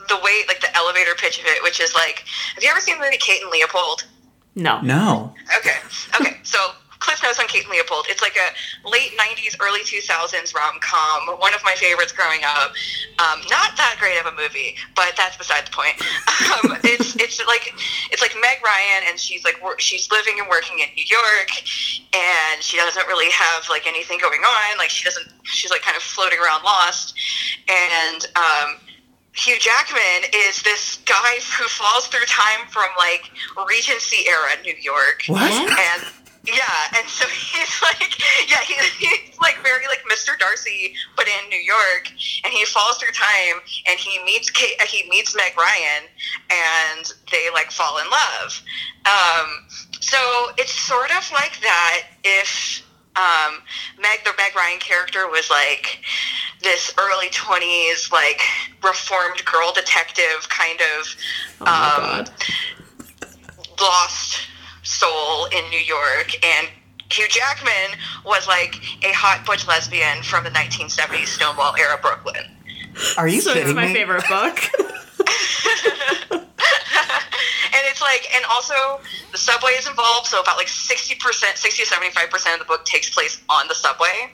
the 0.09 0.17
way, 0.17 0.41
like 0.47 0.59
the 0.59 0.75
elevator 0.75 1.11
pitch 1.17 1.39
of 1.39 1.45
it, 1.45 1.63
which 1.63 1.79
is 1.79 1.93
like, 1.95 2.25
have 2.55 2.63
you 2.63 2.69
ever 2.69 2.79
seen 2.82 2.97
the 2.97 3.03
movie 3.05 3.17
Kate 3.17 3.41
and 3.41 3.49
Leopold? 3.51 4.03
No. 4.56 4.82
No. 4.82 5.34
Okay. 5.58 5.78
Okay. 6.20 6.38
So 6.43 6.58
Cliff 6.99 7.24
Notes 7.24 7.39
on 7.39 7.47
Kate 7.47 7.64
and 7.64 7.72
Leopold. 7.72 8.06
It's 8.10 8.22
like 8.22 8.38
a 8.38 8.88
late 8.88 9.12
'90s, 9.18 9.56
early 9.60 9.82
2000s 9.82 10.54
rom 10.54 10.76
com. 10.82 11.39
One 11.39 11.54
of 11.54 11.64
my 11.64 11.74
favorites 11.76 12.12
growing 12.12 12.41
up. 12.43 12.72
Um, 13.18 13.41
not 13.49 13.76
that 13.78 13.95
great 13.99 14.20
of 14.20 14.28
a 14.28 14.36
movie, 14.36 14.76
but 14.95 15.14
that's 15.18 15.36
beside 15.38 15.66
the 15.66 15.72
point. 15.72 15.95
Um, 16.52 16.78
it's 16.84 17.16
it's 17.16 17.39
like 17.47 17.74
it's 18.12 18.22
like 18.22 18.36
Meg 18.39 18.60
Ryan, 18.64 19.10
and 19.10 19.20
she's 19.20 19.43
like 19.43 19.58
she's 19.80 20.12
living 20.12 20.39
and 20.39 20.47
working 20.47 20.80
in 20.80 20.88
New 20.95 21.06
York, 21.08 21.49
and 22.14 22.62
she 22.62 22.78
doesn't 22.78 23.08
really 23.08 23.32
have 23.32 23.68
like 23.70 23.88
anything 23.88 24.20
going 24.20 24.41
on. 24.41 24.78
Like 24.78 24.89
she 24.89 25.04
doesn't. 25.04 25.28
She's 25.43 25.72
like 25.72 25.82
kind 25.82 25.97
of 25.97 26.04
floating 26.04 26.39
around 26.39 26.64
lost, 26.64 27.16
and. 27.68 28.28
Um, 28.36 28.80
Hugh 29.34 29.59
Jackman 29.59 30.29
is 30.34 30.61
this 30.61 30.97
guy 31.05 31.36
who 31.57 31.67
falls 31.67 32.07
through 32.07 32.25
time 32.27 32.67
from 32.67 32.89
like 32.97 33.32
Regency 33.67 34.27
era 34.27 34.61
New 34.63 34.75
York. 34.82 35.23
What? 35.27 35.51
And 35.51 36.03
yeah, 36.45 36.97
and 36.97 37.07
so 37.07 37.27
he's 37.27 37.82
like, 37.82 38.19
yeah, 38.49 38.61
he, 38.61 38.73
he's 39.05 39.39
like 39.39 39.57
very 39.63 39.86
like 39.88 40.03
Mr. 40.11 40.38
Darcy, 40.39 40.95
but 41.15 41.27
in 41.27 41.49
New 41.49 41.59
York, 41.59 42.11
and 42.43 42.51
he 42.51 42.65
falls 42.65 42.97
through 42.97 43.11
time, 43.13 43.61
and 43.88 43.99
he 43.99 44.23
meets 44.25 44.49
Kate, 44.49 44.75
uh, 44.82 44.86
he 44.86 45.07
meets 45.09 45.36
Meg 45.36 45.55
Ryan, 45.57 46.07
and 46.49 47.13
they 47.32 47.49
like 47.53 47.71
fall 47.71 47.99
in 47.99 48.05
love. 48.09 48.61
Um, 49.05 49.67
so 49.99 50.17
it's 50.57 50.71
sort 50.73 51.11
of 51.11 51.32
like 51.32 51.59
that 51.61 52.03
if 52.23 52.84
um, 53.16 53.55
Meg, 53.99 54.20
the 54.24 54.32
Meg 54.38 54.55
Ryan 54.55 54.80
character, 54.80 55.28
was 55.30 55.49
like 55.49 55.99
this 56.64 56.93
early 56.99 57.28
twenties, 57.32 58.12
like 58.12 58.41
reformed 58.84 59.43
girl 59.45 59.72
detective 59.74 60.47
kind 60.49 60.80
of 60.80 61.16
Oh 61.62 61.66
um, 61.66 62.26
god. 62.26 62.30
lost 63.80 64.47
soul 64.84 65.45
in 65.47 65.70
New 65.70 65.80
York, 65.80 66.34
and 66.45 66.68
Hugh 67.12 67.28
Jackman 67.30 67.99
was 68.26 68.47
like 68.47 68.76
a 69.03 69.12
hot 69.14 69.45
butch 69.45 69.68
lesbian 69.68 70.24
from 70.24 70.43
the 70.45 70.49
1970s 70.51 71.28
Stonewall 71.28 71.76
era 71.78 71.99
Brooklyn. 72.01 72.45
Are 73.18 73.28
you 73.28 73.41
So 73.41 73.51
it's 73.51 73.59
kidding 73.59 73.76
my 73.76 73.88
me? 73.88 73.93
favorite 73.93 74.24
book. 74.30 74.59
and 77.73 77.83
it's 77.87 78.01
like, 78.01 78.27
and 78.35 78.43
also 78.45 78.99
the 79.31 79.37
subway 79.37 79.71
is 79.71 79.87
involved, 79.87 80.27
so 80.27 80.41
about 80.41 80.57
like 80.57 80.67
60%, 80.67 81.17
60 81.19 81.83
to 81.83 81.89
75% 81.89 82.53
of 82.53 82.59
the 82.59 82.65
book 82.65 82.85
takes 82.85 83.09
place 83.09 83.41
on 83.49 83.67
the 83.67 83.75
subway. 83.75 84.31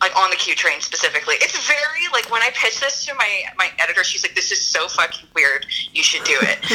Like 0.00 0.16
on 0.16 0.30
the 0.30 0.36
Q 0.36 0.54
train 0.54 0.80
specifically. 0.80 1.34
It's 1.40 1.66
very 1.68 2.08
like 2.10 2.30
when 2.30 2.40
I 2.40 2.48
pitched 2.54 2.80
this 2.80 3.04
to 3.04 3.14
my 3.14 3.42
my 3.58 3.68
editor, 3.78 4.02
she's 4.02 4.24
like, 4.24 4.34
This 4.34 4.50
is 4.50 4.58
so 4.58 4.88
fucking 4.88 5.28
weird. 5.34 5.66
You 5.92 6.02
should 6.02 6.24
do 6.24 6.38
it. 6.40 6.58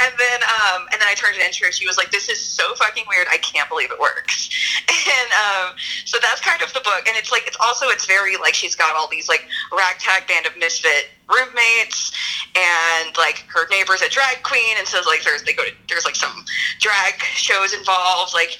and 0.00 0.14
then 0.18 0.40
um 0.42 0.86
and 0.90 1.00
then 1.00 1.08
I 1.08 1.14
turned 1.16 1.36
it 1.36 1.44
into 1.44 1.66
her, 1.66 1.72
she 1.72 1.86
was 1.86 1.98
like, 1.98 2.10
This 2.10 2.30
is 2.30 2.40
so 2.40 2.74
fucking 2.76 3.04
weird, 3.08 3.26
I 3.30 3.36
can't 3.38 3.68
believe 3.68 3.90
it 3.90 3.98
works. 4.00 4.48
And 5.08 5.32
um 5.32 5.74
so 6.08 6.16
that's 6.22 6.40
kind 6.40 6.62
of 6.62 6.72
the 6.72 6.80
book. 6.80 7.04
And 7.06 7.18
it's 7.18 7.30
like 7.30 7.46
it's 7.46 7.58
also 7.60 7.88
it's 7.88 8.06
very 8.06 8.38
like 8.38 8.54
she's 8.54 8.74
got 8.74 8.96
all 8.96 9.08
these 9.08 9.28
like 9.28 9.44
ragtag 9.70 10.26
band 10.26 10.46
of 10.46 10.56
misfit 10.56 11.12
roommates 11.28 12.16
and 12.56 13.14
like 13.18 13.44
her 13.52 13.68
neighbor's 13.68 14.00
a 14.00 14.08
drag 14.08 14.42
queen. 14.42 14.72
And 14.78 14.88
so 14.88 15.02
like 15.04 15.22
there's 15.22 15.42
they 15.42 15.52
go 15.52 15.64
to 15.64 15.72
there's 15.86 16.06
like 16.06 16.16
some 16.16 16.46
drag 16.80 17.20
shows 17.36 17.74
involved 17.74 18.32
like 18.32 18.56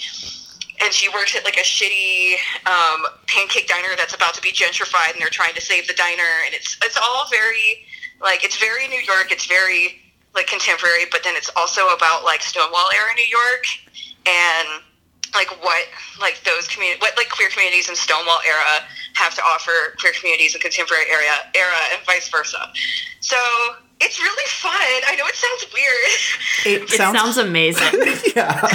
and 0.85 0.93
she 0.93 1.09
works 1.09 1.35
at 1.35 1.45
like 1.47 1.57
a 1.57 1.65
shitty 1.65 2.37
um, 2.69 3.09
pancake 3.27 3.67
diner 3.67 3.97
that's 3.97 4.15
about 4.15 4.35
to 4.35 4.43
be 4.43 4.53
gentrified 4.53 5.13
and 5.13 5.21
they're 5.21 5.33
trying 5.33 5.55
to 5.55 5.63
save 5.63 5.89
the 5.89 5.95
diner. 5.95 6.45
And 6.45 6.53
it's 6.55 6.77
it's 6.85 6.99
all 6.99 7.31
very 7.31 7.89
like 8.21 8.45
it's 8.45 8.59
very 8.59 8.87
new 8.89 9.01
york. 9.01 9.33
It's 9.33 9.47
very 9.47 9.97
like 10.35 10.49
contemporary 10.49 11.09
but 11.11 11.25
then 11.25 11.35
it's 11.35 11.49
also 11.57 11.89
about 11.97 12.25
like 12.25 12.43
stonewall 12.43 12.93
era 12.93 13.09
new 13.17 13.33
york. 13.33 13.65
And 14.29 14.85
like 15.39 15.55
what 15.63 15.87
like 16.19 16.43
those 16.43 16.67
community 16.67 16.99
what 16.99 17.15
like 17.15 17.31
queer 17.31 17.49
communities 17.55 17.89
in 17.89 17.95
stonewall 17.95 18.43
era 18.43 18.83
have 19.15 19.35
to 19.39 19.43
offer 19.47 19.95
queer 20.03 20.13
communities 20.19 20.55
in 20.55 20.61
contemporary 20.61 21.07
era 21.07 21.39
era 21.55 21.79
and 21.95 22.03
vice 22.05 22.27
versa 22.29 22.59
so 23.23 23.39
it's 24.03 24.19
really 24.19 24.49
fun 24.51 24.75
i 25.07 25.15
know 25.15 25.27
it 25.31 25.39
sounds 25.39 25.63
weird 25.71 26.11
It 26.65 26.83
It 26.83 26.91
sounds 26.91 27.37
amazing. 27.37 27.87
yeah. 28.37 28.61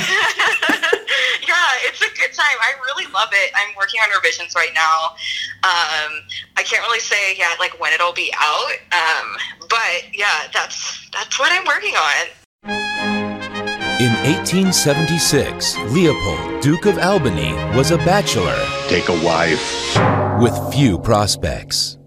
yeah, 1.48 1.70
it's 1.84 2.02
a 2.02 2.08
good 2.16 2.34
time. 2.34 2.58
I 2.62 2.74
really 2.86 3.12
love 3.12 3.30
it. 3.34 3.52
I'm 3.56 3.76
working 3.76 4.00
on 4.00 4.10
revisions 4.16 4.56
right 4.56 4.74
now. 4.74 5.16
Um, 5.64 6.24
I 6.56 6.64
can't 6.64 6.82
really 6.88 7.00
say 7.00 7.36
yet, 7.38 7.60
like 7.60 7.80
when 7.80 7.94
it'll 7.94 8.14
be 8.14 8.34
out. 8.40 8.72
Um, 8.92 9.36
but 9.70 10.16
yeah, 10.16 10.48
that's 10.54 11.10
that's 11.12 11.38
what 11.40 11.52
I'm 11.52 11.66
working 11.66 11.96
on. 11.96 13.23
In 14.00 14.12
1876, 14.26 15.78
Leopold, 15.92 16.62
Duke 16.62 16.86
of 16.88 16.98
Albany, 16.98 17.54
was 17.78 17.92
a 17.92 17.98
bachelor 17.98 18.56
Take 18.88 19.08
a 19.08 19.24
wife. 19.24 19.96
with 20.42 20.74
few 20.74 20.98
prospects. 20.98 21.98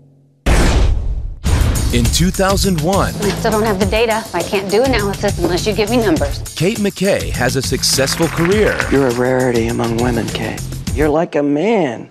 In 1.95 2.05
2001, 2.05 3.15
I 3.15 3.29
still 3.31 3.53
don't 3.53 3.63
have 3.63 3.79
the 3.79 3.87
data. 3.87 4.25
I 4.35 4.43
can't 4.43 4.69
do 4.71 4.83
analysis 4.83 5.39
unless 5.39 5.67
you 5.67 5.73
give 5.75 5.89
me 5.89 5.99
numbers. 5.99 6.43
Kate 6.57 6.79
McKay 6.79 7.31
has 7.31 7.55
a 7.57 7.63
successful 7.63 8.27
career 8.29 8.77
You're 8.91 9.07
a 9.07 9.15
rarity 9.15 9.69
among 9.69 9.97
women, 9.99 10.27
Kate. 10.29 10.61
You're 10.93 11.09
like 11.09 11.37
a 11.37 11.43
man. 11.43 12.11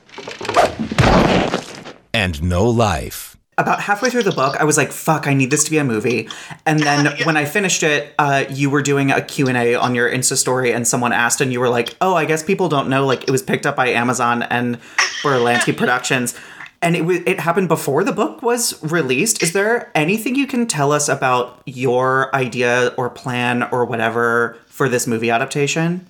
and 2.13 2.41
no 2.41 2.65
life. 2.67 3.34
About 3.57 3.79
halfway 3.79 4.09
through 4.09 4.23
the 4.23 4.33
book, 4.33 4.57
I 4.59 4.65
was 4.65 4.75
like, 4.75 4.91
"Fuck, 4.91 5.27
I 5.27 5.33
need 5.33 5.49
this 5.49 5.63
to 5.63 5.71
be 5.71 5.77
a 5.77 5.83
movie." 5.83 6.27
And 6.65 6.79
then 6.79 7.15
when 7.23 7.37
I 7.37 7.45
finished 7.45 7.83
it, 7.83 8.13
uh, 8.19 8.45
you 8.49 8.69
were 8.69 8.81
doing 8.81 9.11
a 9.11 9.21
Q 9.21 9.47
and 9.47 9.57
A 9.57 9.75
on 9.75 9.95
your 9.95 10.11
Insta 10.11 10.35
story, 10.35 10.73
and 10.73 10.87
someone 10.87 11.13
asked, 11.13 11.39
and 11.39 11.53
you 11.53 11.59
were 11.59 11.69
like, 11.69 11.95
"Oh, 12.01 12.15
I 12.15 12.25
guess 12.25 12.43
people 12.43 12.67
don't 12.67 12.89
know. 12.89 13.05
Like, 13.05 13.23
it 13.23 13.31
was 13.31 13.41
picked 13.41 13.65
up 13.65 13.75
by 13.75 13.87
Amazon 13.89 14.43
and 14.43 14.79
Berlanti 15.21 15.75
Productions." 15.75 16.35
And 16.81 16.95
it, 16.95 16.99
w- 16.99 17.23
it 17.25 17.39
happened 17.39 17.67
before 17.67 18.03
the 18.03 18.11
book 18.11 18.43
was 18.43 18.77
released. 18.83 19.41
Is 19.41 19.53
there 19.53 19.89
anything 19.95 20.35
you 20.35 20.45
can 20.45 20.67
tell 20.67 20.91
us 20.91 21.09
about 21.09 21.61
your 21.65 22.35
idea 22.35 22.93
or 22.97 23.09
plan 23.09 23.63
or 23.71 23.85
whatever 23.85 24.57
for 24.67 24.87
this 24.87 25.07
movie 25.07 25.31
adaptation? 25.31 26.05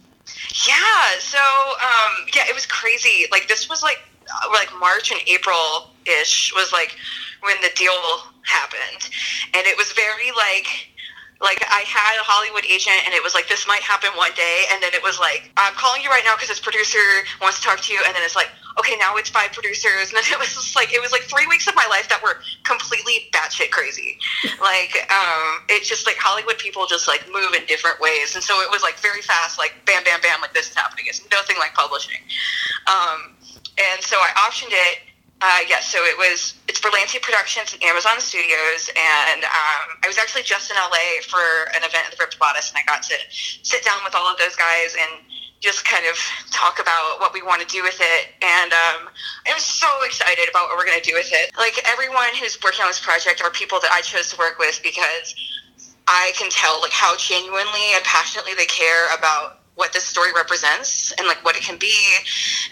Yeah, 0.68 1.20
so 1.20 1.38
um, 1.38 2.26
yeah, 2.36 2.44
it 2.50 2.56
was 2.56 2.66
crazy. 2.66 3.26
Like 3.32 3.48
this 3.48 3.70
was 3.70 3.84
like 3.84 4.00
uh, 4.28 4.50
like 4.52 4.70
March 4.80 5.12
and 5.12 5.22
April 5.28 5.92
ish 6.06 6.52
was 6.56 6.74
like 6.74 6.98
when 7.46 7.58
the 7.62 7.72
deal 7.76 7.96
happened, 8.44 9.10
and 9.54 9.64
it 9.66 9.78
was 9.78 9.92
very 9.94 10.32
like 10.36 10.68
like 11.42 11.62
I 11.68 11.84
had 11.86 12.18
a 12.20 12.26
Hollywood 12.26 12.66
agent, 12.66 13.06
and 13.06 13.14
it 13.14 13.22
was 13.22 13.34
like 13.34 13.48
this 13.48 13.68
might 13.68 13.82
happen 13.82 14.10
one 14.18 14.32
day, 14.36 14.66
and 14.72 14.82
then 14.82 14.94
it 14.94 15.04
was 15.04 15.20
like 15.20 15.52
I'm 15.58 15.74
calling 15.74 16.02
you 16.02 16.10
right 16.10 16.24
now 16.26 16.36
because 16.36 16.50
this 16.50 16.60
producer 16.60 17.00
wants 17.42 17.60
to 17.60 17.68
talk 17.68 17.80
to 17.82 17.94
you, 17.94 18.02
and 18.06 18.16
then 18.16 18.24
it's 18.24 18.36
like 18.36 18.50
okay, 18.78 18.96
now 19.00 19.16
it's 19.16 19.30
five 19.30 19.52
producers, 19.52 20.10
and 20.12 20.18
then 20.20 20.28
it 20.32 20.40
was 20.40 20.54
just 20.54 20.76
like 20.76 20.94
it 20.94 21.02
was 21.02 21.12
like 21.12 21.24
three 21.24 21.48
weeks 21.48 21.68
of 21.68 21.76
my 21.76 21.88
life 21.90 22.08
that 22.10 22.22
were 22.22 22.40
completely 22.64 23.28
batshit 23.32 23.72
crazy. 23.72 24.18
Like 24.60 24.96
um, 25.12 25.64
it's 25.70 25.88
just 25.88 26.06
like 26.06 26.18
Hollywood 26.18 26.58
people 26.58 26.86
just 26.86 27.08
like 27.08 27.26
move 27.32 27.54
in 27.54 27.66
different 27.66 28.00
ways, 28.00 28.36
and 28.36 28.44
so 28.44 28.62
it 28.62 28.70
was 28.72 28.84
like 28.84 28.96
very 29.00 29.22
fast, 29.22 29.58
like 29.58 29.74
bam, 29.86 30.04
bam, 30.04 30.20
bam, 30.22 30.42
like 30.42 30.54
this 30.54 30.70
is 30.70 30.76
happening. 30.76 31.06
It's 31.08 31.24
nothing 31.32 31.58
like 31.60 31.74
publishing. 31.74 32.22
Um, 32.88 33.36
and 33.78 34.02
so 34.02 34.18
I 34.18 34.32
optioned 34.48 34.72
it. 34.72 35.00
Uh, 35.42 35.60
yes, 35.68 35.92
so 35.92 36.00
it 36.04 36.18
was 36.18 36.56
it's 36.68 36.80
Berlanti 36.80 37.22
Productions 37.22 37.74
and 37.74 37.84
Amazon 37.84 38.20
Studios, 38.20 38.90
and 38.96 39.44
um, 39.44 40.00
I 40.04 40.08
was 40.08 40.18
actually 40.18 40.44
just 40.44 40.72
in 40.72 40.78
LA 40.78 41.22
for 41.28 41.70
an 41.76 41.84
event 41.84 42.08
at 42.08 42.12
the 42.12 42.18
Ripped 42.20 42.40
Bodice, 42.40 42.72
and 42.72 42.80
I 42.80 42.84
got 42.88 43.04
to 43.04 43.16
sit 43.30 43.84
down 43.84 44.00
with 44.04 44.16
all 44.16 44.32
of 44.32 44.40
those 44.40 44.56
guys 44.56 44.96
and 44.96 45.22
just 45.60 45.84
kind 45.84 46.06
of 46.06 46.16
talk 46.52 46.80
about 46.80 47.20
what 47.20 47.34
we 47.34 47.42
want 47.42 47.62
to 47.62 47.68
do 47.68 47.84
with 47.84 48.00
it. 48.00 48.32
And 48.42 48.72
um, 48.72 49.10
I'm 49.48 49.60
so 49.60 49.88
excited 50.06 50.48
about 50.50 50.70
what 50.70 50.78
we're 50.78 50.86
going 50.86 51.02
to 51.02 51.10
do 51.10 51.16
with 51.16 51.30
it. 51.32 51.52
Like 51.58 51.80
everyone 51.84 52.32
who's 52.40 52.58
working 52.64 52.84
on 52.84 52.88
this 52.88 53.04
project 53.04 53.42
are 53.42 53.52
people 53.52 53.80
that 53.82 53.92
I 53.92 54.02
chose 54.02 54.32
to 54.32 54.38
work 54.38 54.60
with 54.60 54.80
because 54.84 55.36
I 56.08 56.32
can 56.38 56.50
tell 56.50 56.80
like 56.82 56.92
how 56.92 57.18
genuinely 57.18 57.92
and 57.96 58.04
passionately 58.04 58.54
they 58.56 58.68
care 58.68 59.14
about 59.18 59.65
what 59.76 59.92
this 59.92 60.04
story 60.06 60.32
represents 60.34 61.12
and 61.14 61.28
like 61.28 61.44
what 61.44 61.56
it 61.56 61.62
can 61.62 61.78
be 61.78 61.96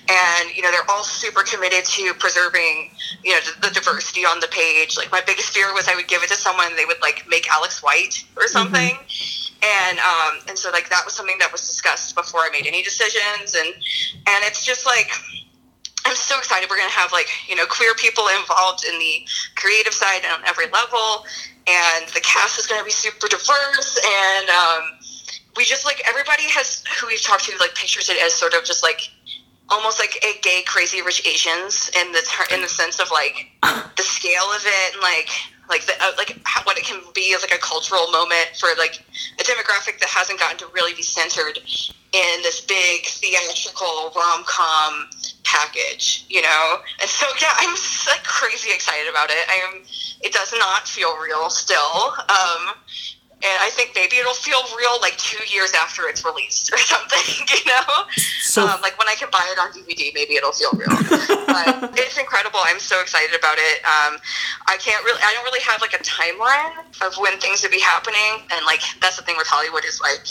and 0.09 0.55
you 0.55 0.61
know 0.61 0.71
they're 0.71 0.89
all 0.89 1.03
super 1.03 1.43
committed 1.43 1.83
to 1.85 2.13
preserving 2.15 2.89
you 3.23 3.31
know 3.31 3.39
the, 3.41 3.67
the 3.67 3.73
diversity 3.73 4.21
on 4.21 4.39
the 4.39 4.47
page 4.47 4.97
like 4.97 5.11
my 5.11 5.21
biggest 5.25 5.49
fear 5.49 5.73
was 5.73 5.87
i 5.87 5.95
would 5.95 6.07
give 6.07 6.23
it 6.23 6.29
to 6.29 6.35
someone 6.35 6.67
and 6.67 6.77
they 6.77 6.85
would 6.85 7.01
like 7.01 7.25
make 7.27 7.49
alex 7.51 7.83
white 7.83 8.23
or 8.37 8.47
something 8.47 8.97
and 9.61 9.99
um 9.99 10.39
and 10.47 10.57
so 10.57 10.71
like 10.71 10.89
that 10.89 11.03
was 11.03 11.13
something 11.13 11.37
that 11.39 11.51
was 11.51 11.61
discussed 11.61 12.15
before 12.15 12.41
i 12.41 12.49
made 12.51 12.65
any 12.65 12.81
decisions 12.81 13.53
and 13.55 13.67
and 13.67 14.43
it's 14.45 14.65
just 14.65 14.85
like 14.85 15.11
I'm 16.05 16.15
so 16.15 16.37
excited. 16.37 16.69
We're 16.69 16.77
going 16.77 16.89
to 16.89 16.95
have 16.95 17.13
like, 17.13 17.29
you 17.47 17.55
know, 17.55 17.65
queer 17.65 17.93
people 17.95 18.25
involved 18.39 18.83
in 18.83 18.99
the 18.99 19.25
creative 19.55 19.93
side 19.93 20.21
on 20.25 20.43
every 20.45 20.65
level. 20.65 21.25
And 21.65 22.09
the 22.09 22.19
cast 22.19 22.59
is 22.59 22.67
going 22.67 22.81
to 22.81 22.85
be 22.85 22.91
super 22.91 23.27
diverse. 23.27 23.97
And, 24.03 24.49
um, 24.49 24.83
we 25.55 25.63
just 25.65 25.85
like 25.85 26.01
everybody 26.07 26.43
has 26.49 26.83
who 26.99 27.07
we've 27.07 27.21
talked 27.21 27.45
to 27.45 27.57
like 27.59 27.75
pictures 27.75 28.09
it 28.09 28.17
as 28.21 28.33
sort 28.33 28.53
of 28.53 28.63
just 28.63 28.83
like 28.83 29.01
almost 29.69 29.99
like 29.99 30.17
a 30.23 30.39
gay 30.41 30.61
crazy 30.65 31.01
rich 31.01 31.25
Asians 31.25 31.89
in 31.99 32.11
the 32.11 32.21
ter- 32.27 32.53
in 32.53 32.61
the 32.61 32.67
sense 32.67 32.99
of 32.99 33.09
like 33.11 33.47
the 33.97 34.03
scale 34.03 34.51
of 34.55 34.61
it 34.65 34.93
and 34.93 35.01
like 35.01 35.29
like 35.69 35.85
the 35.85 35.93
uh, 36.01 36.11
like 36.17 36.37
how, 36.43 36.61
what 36.63 36.77
it 36.77 36.83
can 36.83 36.99
be 37.13 37.33
as 37.35 37.41
like 37.41 37.53
a 37.53 37.61
cultural 37.61 38.11
moment 38.11 38.49
for 38.59 38.69
like 38.77 39.03
a 39.39 39.43
demographic 39.43 39.99
that 39.99 40.09
hasn't 40.09 40.39
gotten 40.39 40.57
to 40.57 40.67
really 40.73 40.93
be 40.93 41.01
centered 41.01 41.57
in 42.13 42.41
this 42.43 42.61
big 42.61 43.05
theatrical 43.05 44.11
rom 44.15 44.43
com 44.45 45.09
package, 45.43 46.25
you 46.29 46.41
know. 46.41 46.77
And 47.01 47.09
so 47.09 47.25
yeah, 47.41 47.53
I'm 47.57 47.73
s- 47.73 48.07
like 48.09 48.23
crazy 48.23 48.69
excited 48.71 49.09
about 49.09 49.29
it. 49.29 49.37
I 49.49 49.53
am. 49.69 49.83
It 50.21 50.33
does 50.33 50.53
not 50.57 50.87
feel 50.87 51.17
real 51.17 51.49
still. 51.49 52.13
Um, 52.29 52.75
and 53.43 53.59
I 53.59 53.69
think 53.71 53.91
maybe 53.93 54.17
it'll 54.17 54.33
feel 54.33 54.63
real 54.77 54.95
like 55.01 55.17
two 55.17 55.43
years 55.53 55.73
after 55.73 56.07
it's 56.07 56.23
released 56.23 56.71
or 56.71 56.77
something, 56.93 57.45
you 57.51 57.71
know? 57.71 58.07
So- 58.39 58.65
um, 58.65 58.79
like 58.81 58.97
when 58.97 59.09
I 59.09 59.15
can 59.15 59.29
buy 59.31 59.43
it 59.51 59.59
on 59.59 59.71
DVD, 59.75 60.13
maybe 60.13 60.35
it'll 60.35 60.53
feel 60.53 60.71
real. 60.71 60.87
but 61.47 61.91
it's 61.99 62.17
incredible. 62.17 62.59
I'm 62.63 62.79
so 62.79 63.01
excited 63.01 63.35
about 63.37 63.57
it. 63.59 63.83
Um, 63.83 64.17
I 64.67 64.77
can't 64.79 65.03
really, 65.03 65.19
I 65.23 65.33
don't 65.33 65.43
really 65.43 65.61
have 65.61 65.81
like 65.81 65.93
a 65.93 66.01
timeline 66.03 66.87
of 67.05 67.17
when 67.19 67.37
things 67.39 67.61
would 67.63 67.71
be 67.71 67.81
happening. 67.81 68.47
And 68.55 68.65
like, 68.65 68.81
that's 69.01 69.17
the 69.17 69.23
thing 69.23 69.35
with 69.37 69.47
Hollywood 69.47 69.83
is 69.85 69.99
like, 69.99 70.23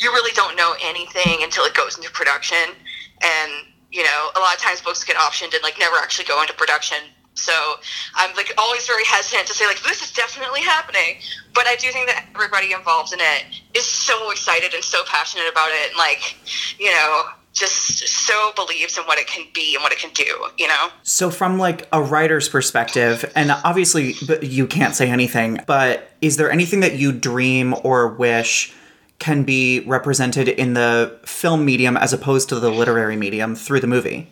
you 0.00 0.10
really 0.10 0.32
don't 0.34 0.56
know 0.56 0.74
anything 0.82 1.42
until 1.42 1.64
it 1.64 1.74
goes 1.74 1.96
into 1.96 2.10
production. 2.10 2.74
And, 3.22 3.52
you 3.90 4.02
know, 4.02 4.30
a 4.36 4.40
lot 4.40 4.54
of 4.54 4.60
times 4.60 4.80
books 4.80 5.04
get 5.04 5.16
optioned 5.16 5.54
and 5.54 5.62
like 5.62 5.78
never 5.78 5.96
actually 5.96 6.26
go 6.26 6.40
into 6.42 6.54
production. 6.54 6.98
So 7.38 7.76
I'm 8.14 8.34
like 8.36 8.52
always 8.58 8.86
very 8.86 9.04
hesitant 9.04 9.46
to 9.46 9.54
say 9.54 9.66
like 9.66 9.82
this 9.82 10.02
is 10.02 10.12
definitely 10.12 10.60
happening, 10.60 11.18
but 11.54 11.66
I 11.66 11.76
do 11.76 11.90
think 11.90 12.08
that 12.08 12.26
everybody 12.34 12.72
involved 12.72 13.12
in 13.12 13.20
it 13.20 13.44
is 13.74 13.86
so 13.86 14.30
excited 14.30 14.74
and 14.74 14.82
so 14.82 15.02
passionate 15.06 15.48
about 15.50 15.70
it, 15.70 15.90
and 15.90 15.98
like 15.98 16.36
you 16.78 16.90
know 16.90 17.24
just 17.54 18.06
so 18.06 18.52
believes 18.54 18.96
in 18.96 19.04
what 19.04 19.18
it 19.18 19.26
can 19.26 19.44
be 19.52 19.74
and 19.74 19.82
what 19.82 19.92
it 19.92 19.98
can 19.98 20.10
do. 20.12 20.46
You 20.58 20.68
know. 20.68 20.88
So, 21.02 21.30
from 21.30 21.58
like 21.58 21.88
a 21.92 22.02
writer's 22.02 22.48
perspective, 22.48 23.30
and 23.34 23.50
obviously 23.64 24.14
you 24.42 24.66
can't 24.66 24.94
say 24.94 25.10
anything, 25.10 25.60
but 25.66 26.10
is 26.20 26.36
there 26.36 26.50
anything 26.50 26.80
that 26.80 26.96
you 26.96 27.12
dream 27.12 27.74
or 27.84 28.08
wish 28.08 28.72
can 29.18 29.42
be 29.42 29.80
represented 29.80 30.48
in 30.48 30.74
the 30.74 31.18
film 31.24 31.64
medium 31.64 31.96
as 31.96 32.12
opposed 32.12 32.48
to 32.50 32.60
the 32.60 32.70
literary 32.70 33.16
medium 33.16 33.54
through 33.56 33.80
the 33.80 33.86
movie? 33.86 34.28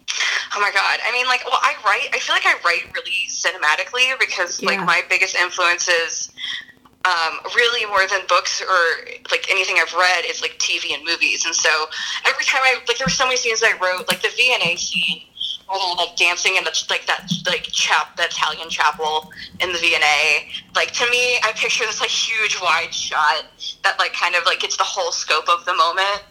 Oh 0.55 0.61
my 0.61 0.71
god! 0.73 1.01
I 1.07 1.13
mean, 1.13 1.27
like, 1.27 1.45
well, 1.45 1.59
I 1.61 1.75
write. 1.85 2.09
I 2.15 2.19
feel 2.19 2.35
like 2.35 2.47
I 2.47 2.55
write 2.65 2.93
really 2.95 3.27
cinematically 3.29 4.19
because 4.19 4.63
Yeah. 4.63 4.71
like 4.71 4.87
my 4.87 5.03
biggest 5.11 5.35
influences, 5.37 6.31
um, 7.05 7.41
really 7.55 7.85
more 7.87 8.07
than 8.07 8.21
books 8.29 8.63
or 8.63 8.79
like 9.31 9.51
anything 9.51 9.77
I've 9.81 9.93
read, 9.93 10.25
is 10.25 10.41
like 10.41 10.59
TV 10.59 10.95
and 10.95 11.05
movies. 11.05 11.45
And 11.45 11.55
so 11.55 11.69
every 12.27 12.45
time 12.45 12.63
I 12.65 12.81
like, 12.89 12.97
there 12.99 13.05
were 13.07 13.11
so 13.11 13.25
many 13.27 13.37
scenes 13.37 13.63
I 13.63 13.73
wrote, 13.83 14.09
like 14.09 14.23
the 14.23 14.31
V&A 14.37 14.77
scene 14.77 15.23
like 15.69 16.17
dancing 16.17 16.57
in 16.57 16.65
the 16.65 16.87
like 16.91 17.07
that 17.07 17.31
like 17.47 17.65
chap, 17.73 18.17
the 18.17 18.25
Italian 18.25 18.69
chapel 18.71 19.31
in 19.61 19.73
the 19.73 19.79
V&A. 19.79 20.49
Like 20.75 20.93
to 20.93 21.11
me, 21.11 21.39
I 21.43 21.53
picture 21.57 21.85
this 21.85 22.01
like 22.01 22.11
huge 22.11 22.61
wide 22.61 22.93
shot 22.93 23.47
that 23.83 23.99
like 23.99 24.13
kind 24.13 24.35
of 24.35 24.45
like 24.45 24.61
gets 24.61 24.77
the 24.77 24.85
whole 24.85 25.13
scope 25.13 25.49
of 25.49 25.65
the 25.65 25.75
moment. 25.75 26.23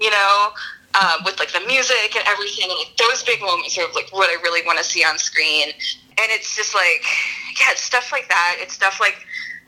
You 0.00 0.10
know, 0.10 0.50
um, 0.94 1.24
with 1.24 1.38
like 1.38 1.52
the 1.52 1.60
music 1.66 2.14
and 2.16 2.24
everything, 2.26 2.70
and 2.70 2.78
like 2.78 2.96
those 2.96 3.22
big 3.22 3.40
moments 3.40 3.76
are 3.78 3.86
like 3.94 4.08
what 4.10 4.30
I 4.30 4.40
really 4.42 4.64
want 4.66 4.78
to 4.78 4.84
see 4.84 5.04
on 5.04 5.18
screen. 5.18 5.70
And 6.16 6.28
it's 6.30 6.54
just 6.54 6.74
like, 6.74 7.04
yeah, 7.58 7.72
it's 7.72 7.82
stuff 7.82 8.12
like 8.12 8.28
that. 8.28 8.56
It's 8.60 8.74
stuff 8.74 9.00
like 9.00 9.16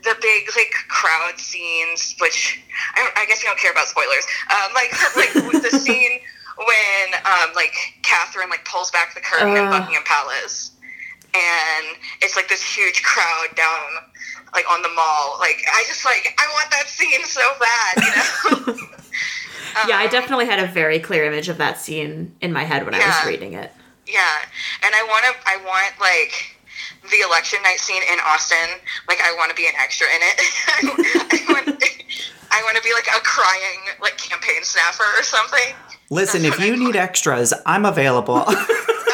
the 0.03 0.15
big 0.21 0.47
like 0.55 0.71
crowd 0.87 1.37
scenes, 1.37 2.15
which 2.19 2.59
I, 2.95 3.09
I 3.17 3.25
guess 3.25 3.43
you 3.43 3.49
don't 3.49 3.59
care 3.59 3.71
about 3.71 3.87
spoilers. 3.87 4.25
Um, 4.51 4.73
like 4.73 4.91
like 5.15 5.33
the 5.71 5.79
scene 5.79 6.19
when 6.57 7.13
um, 7.25 7.53
like 7.55 7.73
Catherine 8.01 8.49
like 8.49 8.65
pulls 8.65 8.91
back 8.91 9.13
the 9.13 9.21
curtain 9.21 9.55
in 9.55 9.69
Buckingham 9.69 10.03
Palace, 10.05 10.71
and 11.33 11.97
it's 12.21 12.35
like 12.35 12.49
this 12.49 12.63
huge 12.63 13.03
crowd 13.03 13.55
down 13.55 14.03
like 14.53 14.65
on 14.71 14.81
the 14.81 14.89
mall. 14.89 15.37
Like 15.39 15.63
I 15.71 15.83
just 15.87 16.05
like 16.05 16.35
I 16.37 16.47
want 16.53 16.71
that 16.71 16.87
scene 16.87 17.23
so 17.23 17.41
bad, 17.59 18.65
you 18.67 18.75
know. 18.75 18.87
yeah, 19.87 19.97
I 19.97 20.07
definitely 20.07 20.45
had 20.45 20.59
a 20.59 20.67
very 20.67 20.99
clear 20.99 21.25
image 21.25 21.49
of 21.49 21.57
that 21.57 21.79
scene 21.79 22.35
in 22.41 22.51
my 22.53 22.63
head 22.63 22.85
when 22.85 22.95
I 22.95 22.99
was 22.99 23.25
reading 23.27 23.53
it. 23.53 23.71
Yeah, 24.07 24.39
and 24.83 24.95
I 24.95 25.03
want 25.03 25.25
to. 25.25 25.49
I 25.49 25.57
want 25.65 25.99
like 25.99 26.57
the 27.11 27.17
election 27.27 27.59
night 27.63 27.79
scene 27.79 28.01
in 28.01 28.19
Austin. 28.25 28.79
Like 29.07 29.19
I 29.21 29.35
want 29.35 29.49
to 29.49 29.55
be 29.55 29.67
an 29.67 29.73
extra 29.77 30.07
in 30.07 30.21
it. 30.21 30.41
I 30.67 31.53
want. 31.53 31.83
I 32.51 32.61
want 32.63 32.77
to 32.77 32.83
be 32.83 32.93
like 32.93 33.07
a 33.07 33.19
crying 33.21 33.79
like 34.01 34.17
campaign 34.17 34.63
snapper 34.63 35.03
or 35.17 35.23
something. 35.23 35.75
Listen, 36.09 36.43
That's 36.43 36.57
if 36.57 36.65
you 36.65 36.73
I 36.73 36.77
need 36.77 36.83
want. 36.85 36.95
extras, 36.97 37.53
I'm 37.65 37.85
available. 37.85 38.43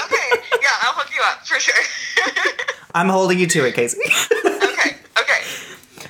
Okay, 0.06 0.42
yeah, 0.62 0.70
I'll 0.82 0.94
hook 0.94 1.10
you 1.16 1.22
up 1.26 1.46
for 1.48 1.60
sure. 1.60 2.54
I'm 2.96 3.08
holding 3.10 3.40
you 3.40 3.48
to 3.48 3.66
it, 3.66 3.74
Casey. 3.74 4.00
okay, 4.46 4.98
okay. 5.20 5.40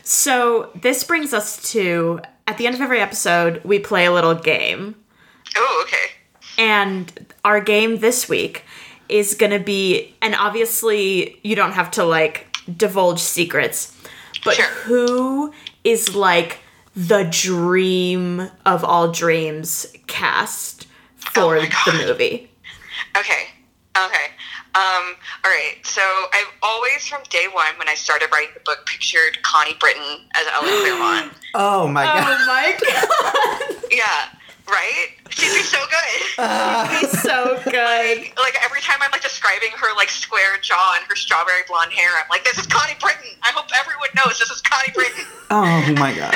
So 0.03 0.71
this 0.75 1.03
brings 1.03 1.31
us 1.33 1.71
to 1.73 2.19
at 2.47 2.57
the 2.57 2.65
end 2.65 2.75
of 2.75 2.81
every 2.81 2.99
episode, 2.99 3.61
we 3.63 3.79
play 3.79 4.05
a 4.05 4.11
little 4.11 4.33
game. 4.35 4.95
Oh, 5.55 5.85
okay. 5.87 6.11
And 6.57 7.33
our 7.45 7.61
game 7.61 7.99
this 7.99 8.27
week 8.27 8.63
is 9.09 9.35
going 9.35 9.51
to 9.51 9.59
be, 9.59 10.15
and 10.21 10.33
obviously 10.35 11.39
you 11.43 11.55
don't 11.55 11.73
have 11.73 11.91
to 11.91 12.03
like 12.03 12.47
divulge 12.75 13.19
secrets, 13.19 13.95
but 14.43 14.55
Sure. 14.55 14.65
who 14.65 15.53
is 15.83 16.15
like 16.15 16.59
the 16.95 17.23
dream 17.29 18.49
of 18.65 18.83
all 18.83 19.11
dreams 19.11 19.87
cast 20.07 20.87
for 21.15 21.57
Oh 21.57 21.61
the 21.85 21.93
movie? 22.05 22.49
Okay. 23.17 23.47
Okay. 23.97 24.25
Um, 24.75 25.13
all 25.45 25.51
right. 25.51 25.75
So 25.83 26.01
I've 26.33 26.47
always, 26.63 27.07
from 27.07 27.21
day 27.29 27.45
one, 27.53 27.77
when 27.77 27.87
I 27.87 27.93
started 27.93 28.29
writing 28.31 28.49
the 28.55 28.61
book, 28.61 28.85
pictured 28.87 29.41
Connie 29.43 29.75
Britton 29.79 30.21
as 30.35 30.47
Ellen 30.53 30.69
Claremont. 30.81 31.33
Oh 31.55 31.87
my 31.87 32.03
god. 32.03 32.23
Oh 32.25 32.45
my 32.47 32.75
god, 32.81 33.83
Yeah. 33.91 34.29
Right? 34.67 35.09
She'd 35.29 35.51
be 35.53 35.63
so 35.63 35.77
good. 35.89 36.21
he's 36.99 37.21
so 37.21 37.59
good. 37.65 38.17
like 38.37 38.55
every 38.63 38.81
time 38.81 38.97
I'm 39.01 39.11
like 39.11 39.21
describing 39.21 39.71
her 39.75 39.95
like 39.95 40.09
square 40.09 40.57
jaw 40.61 40.95
and 40.97 41.05
her 41.09 41.15
strawberry 41.15 41.61
blonde 41.67 41.91
hair, 41.91 42.09
I'm 42.17 42.29
like, 42.29 42.43
this 42.43 42.57
is 42.57 42.67
Connie 42.67 42.95
Britton. 42.99 43.31
I 43.43 43.51
hope 43.51 43.65
everyone 43.77 44.09
knows 44.15 44.39
this 44.39 44.49
is 44.49 44.61
Connie 44.61 44.93
Britton. 44.93 45.25
Oh 45.55 45.93
my 45.99 46.11
god. 46.15 46.33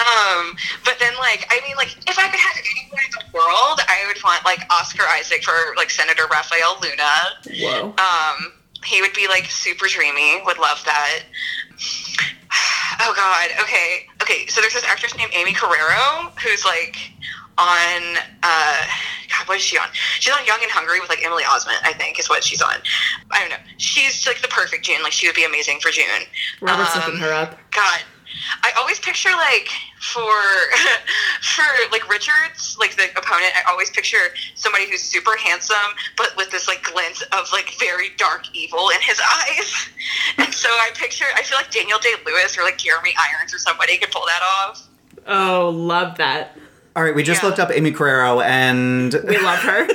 Um, 0.00 0.56
but 0.84 0.98
then 1.00 1.14
like, 1.18 1.46
I 1.50 1.60
mean, 1.66 1.74
like, 1.76 1.96
if 2.06 2.18
I 2.18 2.28
could 2.28 2.40
have 2.40 2.56
anyone 2.56 3.00
in 3.04 3.12
the 3.12 3.24
world, 3.32 3.80
I 3.88 4.04
would 4.08 4.22
want 4.22 4.44
like 4.44 4.60
Oscar 4.70 5.04
Isaac 5.08 5.42
for 5.42 5.54
like 5.76 5.88
Senator 5.88 6.24
Rafael 6.30 6.76
Luna. 6.82 7.62
Whoa. 7.62 7.94
Um, 7.96 8.52
he 8.84 9.00
would 9.00 9.14
be 9.14 9.26
like 9.28 9.46
super 9.46 9.86
dreamy. 9.88 10.42
Would 10.44 10.58
love 10.58 10.82
that. 10.84 11.20
Oh 13.02 13.14
God. 13.16 13.48
Okay. 13.62 14.06
Okay. 14.20 14.46
So 14.48 14.60
there's 14.60 14.74
this 14.74 14.84
actress 14.84 15.16
named 15.16 15.32
Aimee 15.32 15.54
Carrero 15.54 16.30
who's 16.42 16.66
like 16.66 16.96
on. 17.56 18.18
Uh, 18.42 18.76
God, 19.30 19.46
what 19.48 19.56
is 19.56 19.62
she 19.62 19.78
on? 19.78 19.86
She's 20.18 20.34
on 20.34 20.44
Young 20.44 20.58
and 20.60 20.70
Hungry 20.70 21.00
with 21.00 21.08
like 21.08 21.24
Emily 21.24 21.44
Osment. 21.44 21.78
I 21.82 21.94
think 21.94 22.18
is 22.18 22.28
what 22.28 22.44
she's 22.44 22.60
on. 22.60 22.74
I 23.30 23.40
don't 23.40 23.48
know. 23.50 23.56
She's 23.78 24.26
like 24.26 24.42
the 24.42 24.48
perfect 24.48 24.84
June. 24.84 25.02
Like 25.02 25.12
she 25.12 25.26
would 25.28 25.36
be 25.36 25.44
amazing 25.44 25.80
for 25.80 25.90
June. 25.90 26.04
Robert's 26.60 26.94
Um, 26.96 27.02
looking 27.06 27.20
her 27.20 27.32
up. 27.32 27.56
God, 27.70 28.00
I 28.62 28.72
always 28.78 28.98
picture 29.00 29.30
like 29.30 29.68
for 30.00 30.30
for 31.42 31.64
like 31.92 32.08
Richards, 32.08 32.76
like 32.78 32.96
the 32.96 33.04
opponent. 33.16 33.52
I 33.56 33.62
always 33.70 33.90
picture 33.90 34.18
somebody 34.54 34.88
who's 34.90 35.02
super 35.02 35.36
handsome, 35.36 35.76
but 36.16 36.34
with 36.36 36.50
this 36.50 36.68
like 36.68 36.82
glint 36.84 37.22
of 37.32 37.48
like 37.52 37.70
very 37.78 38.08
dark 38.16 38.44
evil 38.54 38.90
in 38.94 39.00
his 39.02 39.20
eyes. 39.48 39.88
And 40.38 40.52
so 40.54 40.68
I 40.68 40.90
picture, 40.94 41.26
I 41.36 41.42
feel 41.42 41.58
like 41.58 41.70
Daniel 41.70 41.98
Day 41.98 42.14
Lewis 42.26 42.56
or 42.58 42.62
like 42.62 42.78
Jeremy 42.78 43.14
Irons 43.18 43.54
or 43.54 43.58
somebody 43.58 43.96
could 43.98 44.10
pull 44.10 44.24
that 44.26 44.42
off. 44.42 44.88
Oh, 45.26 45.68
love 45.70 46.16
that. 46.18 46.56
All 46.96 47.02
right, 47.04 47.14
we 47.14 47.22
just 47.22 47.42
Yeah. 47.42 47.48
looked 47.48 47.60
up 47.60 47.70
Aimee 47.70 47.92
Carrero 47.92 48.42
and 48.44 49.12
We 49.26 49.38
love 49.38 49.58
her. 49.60 49.86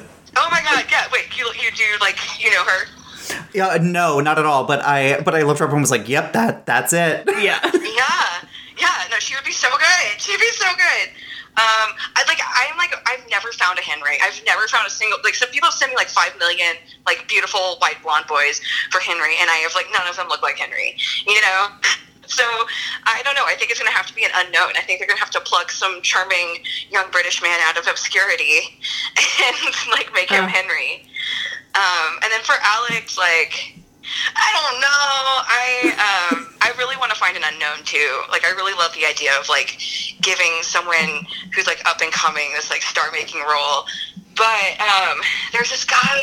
Oh 0.40 0.48
my 0.52 0.60
God! 0.62 0.84
Yeah, 0.88 1.08
wait, 1.12 1.36
you 1.36 1.46
you 1.60 1.70
do 1.72 1.84
like 2.00 2.16
you 2.38 2.50
know 2.52 2.62
her? 2.62 2.86
Yeah, 3.54 3.78
no, 3.80 4.20
not 4.20 4.38
at 4.38 4.46
all. 4.46 4.64
But 4.64 4.80
I 4.84 5.20
but 5.20 5.34
I 5.34 5.42
looked 5.42 5.60
her 5.60 5.66
up 5.66 5.72
and 5.72 5.80
was 5.80 5.90
like, 5.90 6.08
yep, 6.08 6.32
that 6.32 6.66
that's 6.66 6.92
it. 6.92 7.24
yeah. 7.40 7.60
Yeah, 7.98 8.48
yeah. 8.78 9.10
No, 9.10 9.18
she 9.18 9.34
would 9.34 9.44
be 9.44 9.50
so 9.52 9.68
good. 9.70 10.20
She'd 10.20 10.38
be 10.38 10.50
so 10.52 10.66
good. 10.76 11.08
Um, 11.58 11.90
I 12.14 12.22
like. 12.28 12.38
I'm 12.40 12.76
like. 12.78 12.94
I've 13.06 13.28
never 13.28 13.50
found 13.52 13.78
a 13.78 13.82
Henry. 13.82 14.16
I've 14.22 14.40
never 14.46 14.68
found 14.68 14.86
a 14.86 14.90
single. 14.90 15.18
Like 15.24 15.34
some 15.34 15.48
people 15.50 15.70
send 15.72 15.90
me 15.90 15.96
like 15.96 16.06
five 16.08 16.30
million 16.38 16.76
like 17.06 17.26
beautiful 17.26 17.76
white 17.80 18.00
blonde 18.02 18.26
boys 18.28 18.60
for 18.92 19.00
Henry, 19.00 19.34
and 19.40 19.50
I 19.50 19.56
have 19.66 19.74
like 19.74 19.86
none 19.92 20.06
of 20.08 20.16
them 20.16 20.28
look 20.28 20.42
like 20.42 20.56
Henry. 20.58 20.96
You 21.26 21.40
know. 21.42 21.66
So 22.30 22.44
I 23.06 23.22
don't 23.24 23.34
know. 23.34 23.46
I 23.46 23.54
think 23.56 23.70
it's 23.70 23.80
going 23.80 23.90
to 23.90 23.96
have 23.96 24.06
to 24.06 24.14
be 24.14 24.22
an 24.22 24.30
unknown. 24.34 24.76
I 24.76 24.82
think 24.82 24.98
they're 25.00 25.08
going 25.08 25.16
to 25.16 25.24
have 25.24 25.30
to 25.32 25.40
plug 25.40 25.70
some 25.70 26.02
charming 26.02 26.58
young 26.90 27.10
British 27.10 27.40
man 27.40 27.58
out 27.64 27.78
of 27.78 27.86
obscurity 27.88 28.60
and 29.46 29.56
like 29.92 30.12
make 30.12 30.28
him 30.28 30.44
Uh. 30.44 30.48
Henry. 30.48 31.07
Um, 31.78 32.18
and 32.22 32.32
then 32.32 32.42
for 32.42 32.56
Alex, 32.60 33.16
like 33.16 33.74
I 34.34 34.48
don't 34.56 34.80
know. 34.80 35.22
I 35.46 36.32
um, 36.34 36.56
I 36.60 36.72
really 36.78 36.96
want 36.96 37.12
to 37.12 37.18
find 37.18 37.36
an 37.36 37.42
unknown 37.46 37.84
too. 37.84 38.22
Like 38.30 38.44
I 38.44 38.50
really 38.50 38.72
love 38.74 38.92
the 38.94 39.06
idea 39.06 39.30
of 39.38 39.48
like 39.48 39.78
giving 40.20 40.58
someone 40.62 41.26
who's 41.54 41.66
like 41.66 41.82
up 41.86 42.00
and 42.00 42.10
coming 42.10 42.50
this 42.54 42.70
like 42.70 42.82
star 42.82 43.10
making 43.12 43.42
role. 43.48 43.84
But 44.34 44.80
um, 44.80 45.18
there's 45.52 45.70
this 45.70 45.84
guy. 45.84 46.18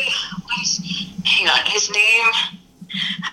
Hang 1.25 1.47
on, 1.47 1.65
his 1.65 1.89
name. 1.91 2.27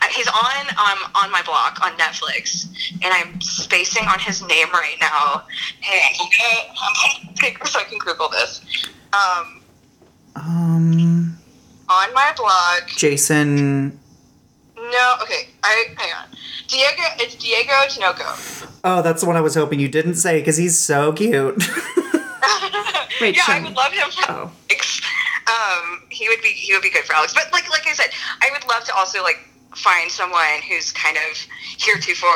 uh, 0.02 0.06
He's 0.14 0.28
on 0.28 0.68
um, 0.78 0.98
on 1.14 1.30
my 1.30 1.42
block 1.42 1.78
on 1.84 1.92
Netflix, 1.98 2.66
and 3.02 3.12
I'm 3.12 3.40
spacing 3.40 4.06
on 4.06 4.18
his 4.20 4.42
name 4.42 4.68
right 4.72 4.96
now. 5.00 5.42
Hey, 5.80 6.00
I'm 6.20 7.66
so 7.66 7.80
I 7.80 7.84
can 7.84 7.98
Google 7.98 8.28
this. 8.28 8.60
Um, 9.12 9.62
Um, 10.36 11.38
on 11.92 12.12
my 12.14 12.32
blog, 12.36 12.88
Jason. 12.96 13.98
No, 14.76 15.14
okay. 15.22 15.48
I 15.62 15.84
hang 15.96 16.12
on. 16.18 16.36
Diego, 16.66 17.02
it's 17.18 17.34
Diego 17.36 17.72
Tinoco. 17.88 18.68
Oh, 18.84 19.02
that's 19.02 19.20
the 19.20 19.26
one 19.28 19.36
I 19.36 19.40
was 19.40 19.54
hoping 19.54 19.78
you 19.78 19.88
didn't 19.88 20.14
say 20.16 20.40
because 20.40 20.56
he's 20.56 20.78
so 20.78 21.12
cute. 21.12 21.56
Wait, 23.20 23.36
yeah, 23.36 23.44
I 23.46 23.60
would 23.62 23.74
love 23.76 23.92
him 23.92 24.10
for 24.10 24.24
Oh. 24.32 24.50
Alex. 24.70 25.00
Um, 25.46 26.02
he 26.08 26.28
would 26.28 26.40
be 26.42 26.48
he 26.48 26.72
would 26.72 26.82
be 26.82 26.90
good 26.90 27.04
for 27.04 27.14
Alex. 27.14 27.32
But 27.34 27.52
like 27.52 27.68
like 27.70 27.86
I 27.86 27.92
said, 27.92 28.08
I 28.42 28.48
would 28.52 28.66
love 28.68 28.84
to 28.84 28.94
also 28.96 29.22
like 29.22 29.38
find 29.76 30.10
someone 30.10 30.60
who's 30.68 30.92
kind 30.92 31.16
of 31.16 31.38
heretofore 31.78 32.30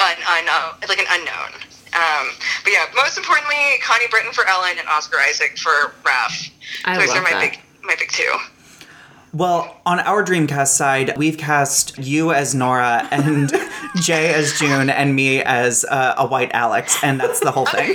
un, 0.00 0.14
un 0.28 0.44
uh, 0.48 0.72
like 0.88 0.98
an 0.98 1.06
unknown. 1.10 1.60
Um, 1.94 2.28
but 2.62 2.72
yeah, 2.72 2.86
most 2.94 3.16
importantly, 3.16 3.56
Connie 3.82 4.06
Britton 4.08 4.32
for 4.32 4.46
Ellen 4.46 4.76
and 4.78 4.86
Oscar 4.88 5.16
Isaac 5.28 5.56
for 5.58 5.94
Raph. 6.04 6.50
I 6.84 6.98
Those 6.98 7.08
love 7.08 7.18
are 7.18 7.22
my 7.22 7.30
that. 7.32 7.52
big 7.52 7.60
my 7.82 7.96
big 7.98 8.10
two. 8.10 8.32
Well, 9.32 9.76
on 9.84 10.00
our 10.00 10.24
Dreamcast 10.24 10.68
side, 10.68 11.16
we've 11.16 11.36
cast 11.38 11.98
you 11.98 12.32
as 12.32 12.54
Nora 12.54 13.06
and 13.10 13.52
Jay 14.00 14.32
as 14.32 14.58
June 14.58 14.88
and 14.90 15.14
me 15.14 15.42
as 15.42 15.84
uh, 15.90 16.14
a 16.16 16.26
white 16.26 16.50
Alex, 16.52 17.02
and 17.02 17.20
that's 17.20 17.40
the 17.40 17.50
whole 17.50 17.66
thing. 17.66 17.90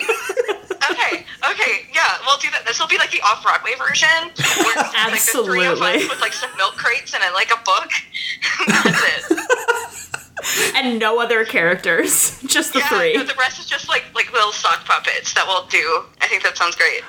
Okay, 0.91 1.25
okay, 1.49 1.85
yeah, 1.93 2.17
we'll 2.25 2.37
do 2.37 2.49
that. 2.51 2.63
This 2.65 2.79
will 2.79 2.87
be 2.87 2.97
like 2.97 3.11
the 3.11 3.21
off 3.21 3.43
Broadway 3.43 3.71
version. 3.77 4.07
Where 4.19 4.31
it's 4.31 4.93
Like 4.93 5.11
the 5.21 5.43
three 5.43 5.65
of 5.65 5.73
Absolutely. 5.81 6.03
us 6.03 6.09
with 6.09 6.21
like 6.21 6.33
some 6.33 6.49
milk 6.57 6.75
crates 6.75 7.13
and 7.13 7.23
like 7.33 7.51
a 7.51 7.59
book. 7.63 7.89
That's 8.67 9.31
it. 9.31 10.75
and 10.75 10.99
no 10.99 11.19
other 11.19 11.45
characters, 11.45 12.41
just 12.43 12.73
the 12.73 12.79
yeah, 12.79 12.89
three. 12.89 13.13
no, 13.13 13.23
the 13.23 13.35
rest 13.37 13.59
is 13.59 13.67
just 13.67 13.87
like 13.89 14.03
like 14.15 14.31
little 14.33 14.51
sock 14.51 14.85
puppets 14.85 15.33
that 15.33 15.45
we'll 15.47 15.65
do. 15.67 16.03
I 16.21 16.27
think 16.27 16.43
that 16.43 16.57
sounds 16.57 16.75
great. 16.75 17.03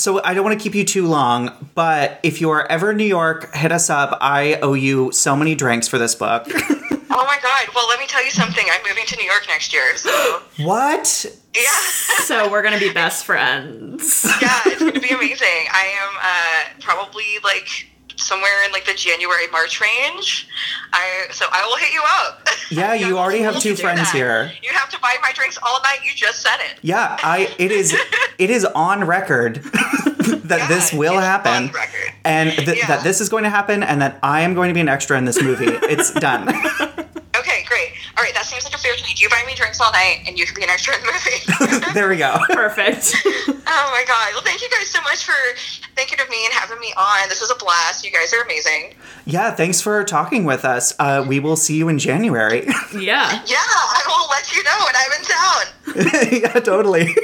So 0.00 0.22
I 0.24 0.32
don't 0.32 0.44
want 0.44 0.58
to 0.58 0.62
keep 0.62 0.74
you 0.74 0.84
too 0.84 1.06
long, 1.06 1.68
but 1.74 2.20
if 2.22 2.40
you 2.40 2.48
are 2.48 2.66
ever 2.72 2.92
in 2.92 2.96
New 2.96 3.04
York, 3.04 3.54
hit 3.54 3.70
us 3.70 3.90
up. 3.90 4.16
I 4.22 4.54
owe 4.62 4.72
you 4.72 5.12
so 5.12 5.36
many 5.36 5.54
drinks 5.54 5.88
for 5.88 5.98
this 5.98 6.14
book. 6.14 6.48
Oh 7.12 7.24
my 7.26 7.38
god! 7.42 7.74
Well, 7.74 7.88
let 7.88 7.98
me 7.98 8.06
tell 8.06 8.24
you 8.24 8.30
something. 8.30 8.64
I'm 8.70 8.80
moving 8.88 9.04
to 9.04 9.16
New 9.16 9.24
York 9.24 9.44
next 9.48 9.72
year, 9.72 9.96
so 9.96 10.10
what? 10.60 11.26
yeah, 11.54 11.68
so 12.24 12.48
we're 12.48 12.62
gonna 12.62 12.78
be 12.78 12.92
best 12.92 13.26
friends. 13.26 14.24
yeah, 14.40 14.60
it's 14.66 14.78
gonna 14.78 15.00
be 15.00 15.08
amazing. 15.10 15.66
I 15.72 15.92
am 15.98 16.16
uh, 16.22 16.80
probably 16.80 17.24
like 17.42 17.89
somewhere 18.20 18.64
in 18.66 18.72
like 18.72 18.84
the 18.84 18.94
January 18.94 19.46
March 19.52 19.80
range. 19.80 20.48
I 20.92 21.26
so 21.30 21.46
I 21.50 21.64
will 21.66 21.76
hit 21.76 21.92
you 21.92 22.02
up. 22.22 22.46
Yeah, 22.72 22.94
you 22.94 23.18
already 23.18 23.40
have 23.40 23.58
two 23.58 23.74
friends 23.74 23.98
that. 24.00 24.14
here. 24.14 24.52
You 24.62 24.70
have 24.70 24.88
to 24.90 25.00
buy 25.00 25.16
my 25.22 25.32
drinks 25.32 25.58
all 25.60 25.82
night. 25.82 25.98
You 26.04 26.12
just 26.14 26.40
said 26.40 26.58
it. 26.70 26.78
Yeah, 26.82 27.16
I 27.20 27.52
it 27.58 27.72
is 27.72 27.92
it 28.38 28.48
is 28.48 28.64
on 28.64 29.02
record 29.04 29.56
that 30.44 30.68
this 30.68 30.92
will 30.92 31.18
happen. 31.18 31.70
on. 31.70 31.82
And 32.24 32.52
th- 32.52 32.78
Yeah. 32.78 32.86
that 32.86 33.02
this 33.02 33.20
is 33.20 33.28
going 33.28 33.42
to 33.42 33.50
happen 33.50 33.82
and 33.82 34.00
that 34.02 34.20
I 34.22 34.42
am 34.42 34.54
going 34.54 34.68
to 34.68 34.74
be 34.74 34.80
an 34.80 34.88
extra 34.88 35.18
in 35.18 35.24
this 35.24 35.42
movie. 35.42 35.66
It's 35.66 36.12
done. 36.12 36.46
Okay, 38.10 38.16
great. 38.16 38.18
All 38.18 38.24
right, 38.24 38.34
that 38.34 38.46
seems 38.46 38.64
like 38.64 38.74
a 38.74 38.78
fair 38.78 38.94
trade. 38.96 39.20
You 39.20 39.28
buy 39.28 39.42
me 39.46 39.54
drinks 39.54 39.80
all 39.80 39.92
night, 39.92 40.22
and 40.26 40.38
you 40.38 40.46
can 40.46 40.54
be 40.54 40.62
an 40.62 40.70
extra 40.70 40.94
in 40.94 41.00
the 41.00 41.12
movie. 41.12 41.92
there 41.94 42.08
we 42.08 42.16
go. 42.16 42.36
Perfect. 42.50 43.14
oh 43.26 43.88
my 43.92 44.04
god! 44.06 44.32
Well, 44.32 44.42
thank 44.42 44.62
you 44.62 44.68
guys 44.70 44.88
so 44.88 45.00
much 45.02 45.24
for 45.24 45.34
thinking 45.96 46.20
of 46.20 46.28
me 46.30 46.44
and 46.44 46.54
having 46.54 46.78
me 46.80 46.92
on. 46.96 47.28
This 47.28 47.40
was 47.40 47.50
a 47.50 47.56
blast. 47.56 48.04
You 48.04 48.10
guys 48.10 48.32
are 48.34 48.42
amazing. 48.42 48.94
Yeah, 49.26 49.50
thanks 49.52 49.80
for 49.80 50.04
talking 50.04 50.44
with 50.44 50.64
us. 50.64 50.94
Uh, 50.98 51.24
we 51.26 51.40
will 51.40 51.56
see 51.56 51.76
you 51.76 51.88
in 51.88 51.98
January. 51.98 52.66
yeah. 52.94 53.42
Yeah, 53.46 53.56
I 53.58 54.02
will 54.06 54.28
let 54.30 54.54
you 54.54 54.62
know 54.64 54.78
when 54.84 54.94
I'm 54.96 55.12
in 55.18 55.24
town. 55.24 56.42
yeah, 56.42 56.60
totally. 56.60 57.14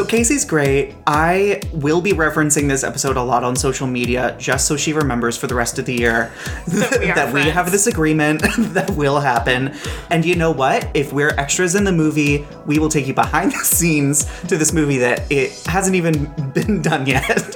So 0.00 0.06
Casey's 0.06 0.46
great. 0.46 0.94
I 1.06 1.60
will 1.74 2.00
be 2.00 2.12
referencing 2.12 2.68
this 2.68 2.84
episode 2.84 3.18
a 3.18 3.22
lot 3.22 3.44
on 3.44 3.54
social 3.54 3.86
media 3.86 4.34
just 4.38 4.66
so 4.66 4.74
she 4.74 4.94
remembers 4.94 5.36
for 5.36 5.46
the 5.46 5.54
rest 5.54 5.78
of 5.78 5.84
the 5.84 5.92
year 5.92 6.32
That 6.68 7.00
we 7.00 7.06
that 7.14 7.34
we 7.34 7.42
have 7.42 7.70
this 7.70 7.86
agreement 7.86 8.40
that 8.72 8.88
will 8.92 9.20
happen. 9.20 9.74
And 10.08 10.24
you 10.24 10.36
know 10.36 10.52
what? 10.52 10.88
If 10.94 11.12
we're 11.12 11.34
extras 11.36 11.74
in 11.74 11.84
the 11.84 11.92
movie, 11.92 12.46
we 12.64 12.78
will 12.78 12.88
take 12.88 13.08
you 13.08 13.12
behind 13.12 13.52
the 13.52 13.58
scenes 13.58 14.24
to 14.44 14.56
this 14.56 14.72
movie 14.72 14.96
that 14.96 15.30
it 15.30 15.52
hasn't 15.66 15.94
even 15.94 16.32
been 16.54 16.80
done 16.80 17.04
yet. 17.04 17.54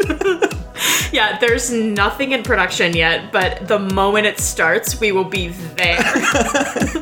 Yeah, 1.13 1.39
there's 1.39 1.73
nothing 1.73 2.33
in 2.33 2.43
production 2.43 2.95
yet, 2.95 3.33
but 3.33 3.69
the 3.69 3.79
moment 3.79 4.27
it 4.27 4.39
starts, 4.39 5.01
we 5.01 5.13
will 5.13 5.25
be 5.25 5.49
there. 5.49 5.97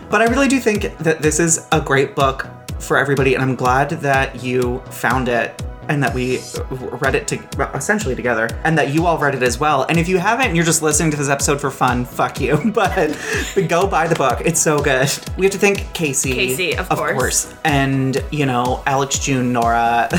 But 0.08 0.20
I 0.22 0.26
really 0.28 0.46
do 0.46 0.60
think 0.60 0.96
that 0.98 1.20
this 1.20 1.40
is 1.40 1.66
a 1.72 1.80
great 1.80 2.14
book 2.14 2.46
for 2.82 2.98
everybody, 2.98 3.34
and 3.34 3.42
I'm 3.42 3.54
glad 3.54 3.90
that 3.90 4.42
you 4.42 4.80
found 4.90 5.28
it 5.28 5.62
and 5.92 6.02
that 6.02 6.14
we 6.14 6.40
read 6.70 7.14
it 7.14 7.28
to, 7.28 7.36
essentially 7.74 8.14
together, 8.14 8.48
and 8.64 8.76
that 8.78 8.90
you 8.92 9.06
all 9.06 9.18
read 9.18 9.34
it 9.34 9.42
as 9.42 9.58
well. 9.60 9.84
And 9.88 9.98
if 9.98 10.08
you 10.08 10.18
haven't, 10.18 10.54
you're 10.56 10.64
just 10.64 10.82
listening 10.82 11.10
to 11.12 11.16
this 11.16 11.28
episode 11.28 11.60
for 11.60 11.70
fun, 11.70 12.04
fuck 12.04 12.40
you. 12.40 12.58
But, 12.72 13.18
but 13.54 13.68
go 13.68 13.86
buy 13.86 14.08
the 14.08 14.14
book; 14.14 14.40
it's 14.44 14.60
so 14.60 14.78
good. 14.82 15.08
We 15.36 15.44
have 15.44 15.52
to 15.52 15.58
thank 15.58 15.92
Casey, 15.92 16.32
Casey, 16.32 16.76
of 16.76 16.88
course. 16.88 17.52
and 17.64 18.22
you 18.30 18.46
know 18.46 18.82
Alex, 18.86 19.18
June, 19.18 19.52
Nora. 19.52 20.08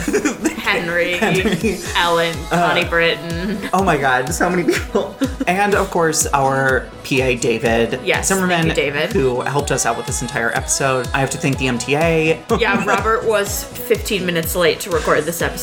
Henry, 0.58 1.14
Henry. 1.18 1.78
Ellen, 1.96 2.36
uh, 2.52 2.68
Connie 2.70 2.86
Britton. 2.86 3.70
oh 3.74 3.84
my 3.84 3.98
God, 3.98 4.30
so 4.34 4.50
many 4.50 4.64
people, 4.72 5.16
and 5.48 5.74
of 5.76 5.90
course 5.92 6.26
our 6.34 6.88
PA 7.04 7.34
David 7.40 8.00
Yes, 8.04 8.28
Zimmerman, 8.30 8.68
thank 8.68 8.68
you, 8.70 8.74
David. 8.76 9.12
who 9.14 9.42
helped 9.42 9.72
us 9.72 9.86
out 9.86 9.98
with 9.98 10.06
this 10.06 10.22
entire 10.22 10.56
episode. 10.56 11.08
I 11.14 11.20
have 11.20 11.30
to 11.32 11.38
thank 11.38 11.58
the 11.58 11.66
MTA. 11.66 12.60
Yeah, 12.62 12.84
Robert 12.86 13.26
was 13.26 13.64
15 13.64 14.26
minutes 14.26 14.56
late 14.56 14.80
to 14.82 14.90
record 14.90 15.24
this 15.26 15.42
episode 15.42 15.63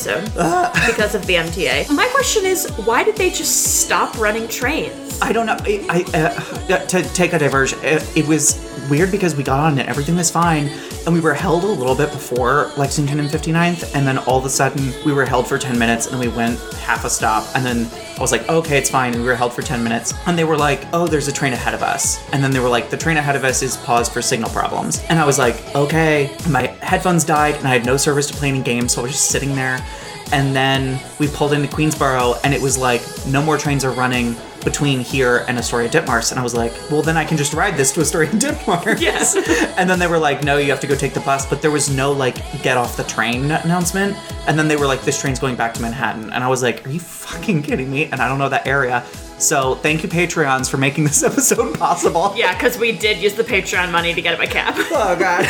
because 0.87 1.15
of 1.15 1.25
the 1.25 1.35
MTA. 1.35 1.93
My 1.95 2.07
question 2.07 2.45
is, 2.45 2.69
why 2.85 3.03
did 3.03 3.15
they 3.15 3.29
just 3.29 3.81
stop 3.81 4.17
running 4.17 4.47
trains? 4.47 5.19
I 5.21 5.31
don't 5.31 5.45
know. 5.45 5.57
I, 5.59 6.05
I 6.13 6.73
uh, 6.73 6.85
to 6.87 7.03
take 7.13 7.33
a 7.33 7.39
diversion. 7.39 7.79
It, 7.83 8.17
it 8.17 8.27
was 8.27 8.70
weird 8.89 9.11
because 9.11 9.35
we 9.35 9.43
got 9.43 9.59
on 9.59 9.77
and 9.79 9.87
everything 9.87 10.15
was 10.15 10.31
fine, 10.31 10.69
and 11.05 11.13
we 11.13 11.19
were 11.19 11.33
held 11.33 11.63
a 11.63 11.67
little 11.67 11.95
bit 11.95 12.11
before 12.11 12.71
Lexington 12.77 13.19
and 13.19 13.29
59th, 13.29 13.95
and 13.95 14.05
then 14.05 14.17
all 14.19 14.37
of 14.39 14.45
a 14.45 14.49
sudden 14.49 14.93
we 15.05 15.13
were 15.13 15.25
held 15.25 15.47
for 15.47 15.57
10 15.57 15.77
minutes, 15.77 16.07
and 16.07 16.19
we 16.19 16.27
went 16.27 16.59
half 16.75 17.05
a 17.05 17.09
stop, 17.09 17.47
and 17.55 17.65
then 17.65 17.87
I 18.17 18.21
was 18.21 18.31
like, 18.31 18.47
okay, 18.49 18.77
it's 18.77 18.89
fine. 18.89 19.13
And 19.13 19.21
we 19.21 19.27
were 19.27 19.35
held 19.35 19.53
for 19.53 19.61
10 19.61 19.83
minutes, 19.83 20.13
and 20.27 20.37
they 20.37 20.43
were 20.43 20.57
like, 20.57 20.85
oh, 20.93 21.07
there's 21.07 21.27
a 21.27 21.31
train 21.31 21.53
ahead 21.53 21.73
of 21.73 21.81
us, 21.81 22.19
and 22.33 22.43
then 22.43 22.51
they 22.51 22.59
were 22.59 22.69
like, 22.69 22.89
the 22.89 22.97
train 22.97 23.17
ahead 23.17 23.35
of 23.35 23.43
us 23.43 23.61
is 23.61 23.77
paused 23.77 24.11
for 24.11 24.21
signal 24.21 24.49
problems, 24.49 25.03
and 25.09 25.19
I 25.19 25.25
was 25.25 25.39
like, 25.39 25.75
okay. 25.75 26.35
My 26.49 26.67
headphones 26.81 27.23
died, 27.23 27.55
and 27.55 27.67
I 27.67 27.71
had 27.71 27.85
no 27.85 27.97
service 27.97 28.27
to 28.27 28.33
play 28.33 28.49
any 28.49 28.61
games, 28.61 28.93
so 28.93 29.01
I 29.01 29.03
was 29.03 29.11
just 29.13 29.29
sitting 29.29 29.55
there. 29.55 29.85
And 30.33 30.55
then 30.55 30.97
we 31.19 31.27
pulled 31.27 31.51
into 31.51 31.67
Queensboro, 31.67 32.39
and 32.43 32.53
it 32.53 32.61
was 32.61 32.77
like, 32.77 33.01
no 33.27 33.41
more 33.41 33.57
trains 33.57 33.83
are 33.83 33.91
running 33.91 34.35
between 34.63 34.99
here 34.99 35.45
and 35.47 35.57
Astoria 35.57 35.89
Ditmars. 35.89 36.31
And 36.31 36.39
I 36.39 36.43
was 36.43 36.53
like, 36.53 36.73
well, 36.89 37.01
then 37.01 37.17
I 37.17 37.25
can 37.25 37.37
just 37.37 37.53
ride 37.53 37.77
this 37.77 37.91
to 37.93 38.01
Astoria 38.01 38.29
Ditmars. 38.29 39.01
Yes. 39.01 39.35
and 39.77 39.89
then 39.89 39.99
they 39.99 40.07
were 40.07 40.19
like, 40.19 40.43
no, 40.43 40.57
you 40.57 40.69
have 40.69 40.79
to 40.81 40.87
go 40.87 40.95
take 40.95 41.13
the 41.13 41.21
bus. 41.21 41.45
But 41.45 41.61
there 41.61 41.71
was 41.71 41.89
no 41.89 42.11
like, 42.11 42.35
get 42.61 42.77
off 42.77 42.97
the 42.97 43.03
train 43.03 43.49
announcement. 43.51 44.15
And 44.47 44.57
then 44.57 44.67
they 44.67 44.75
were 44.75 44.85
like, 44.85 45.01
this 45.01 45.19
train's 45.19 45.39
going 45.39 45.55
back 45.55 45.73
to 45.75 45.81
Manhattan. 45.81 46.31
And 46.31 46.43
I 46.43 46.47
was 46.47 46.61
like, 46.61 46.85
are 46.85 46.89
you 46.89 46.99
fucking 46.99 47.63
kidding 47.63 47.89
me? 47.89 48.05
And 48.05 48.21
I 48.21 48.27
don't 48.27 48.37
know 48.37 48.49
that 48.49 48.67
area. 48.67 49.05
So 49.41 49.73
thank 49.75 50.03
you, 50.03 50.09
Patreons, 50.09 50.69
for 50.69 50.77
making 50.77 51.05
this 51.05 51.23
episode 51.31 51.77
possible. 51.77 52.33
Yeah, 52.35 52.53
because 52.53 52.77
we 52.77 52.91
did 52.91 53.17
use 53.17 53.33
the 53.33 53.43
Patreon 53.43 53.91
money 53.91 54.13
to 54.13 54.21
get 54.21 54.37
my 54.37 54.45
cap. 54.45 54.75
Oh 54.77 55.15
god. 55.17 55.45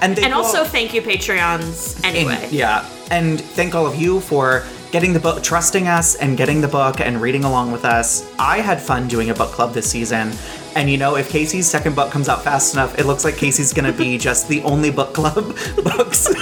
and 0.00 0.18
and 0.18 0.32
also 0.32 0.64
thank 0.64 0.94
you, 0.94 1.02
Patreons, 1.02 2.02
anyway. 2.04 2.48
Yeah. 2.50 2.88
And 3.10 3.40
thank 3.40 3.74
all 3.74 3.86
of 3.86 3.96
you 3.96 4.20
for 4.20 4.64
getting 4.90 5.12
the 5.12 5.20
book, 5.20 5.42
trusting 5.42 5.86
us, 5.86 6.14
and 6.14 6.36
getting 6.36 6.60
the 6.60 6.68
book 6.68 7.00
and 7.00 7.20
reading 7.20 7.44
along 7.44 7.72
with 7.72 7.84
us. 7.84 8.30
I 8.38 8.60
had 8.60 8.80
fun 8.80 9.08
doing 9.08 9.30
a 9.30 9.34
book 9.34 9.50
club 9.50 9.72
this 9.72 9.90
season. 9.90 10.32
And 10.74 10.88
you 10.88 10.96
know, 10.96 11.16
if 11.16 11.28
Casey's 11.28 11.68
second 11.68 11.94
book 11.94 12.10
comes 12.10 12.28
out 12.28 12.42
fast 12.42 12.74
enough, 12.74 12.98
it 12.98 13.06
looks 13.06 13.24
like 13.24 13.36
Casey's 13.36 13.72
gonna 13.72 13.92
be 13.92 14.16
just 14.28 14.48
the 14.48 14.62
only 14.62 14.90
book 14.90 15.12
club 15.14 15.34
books 15.84 16.26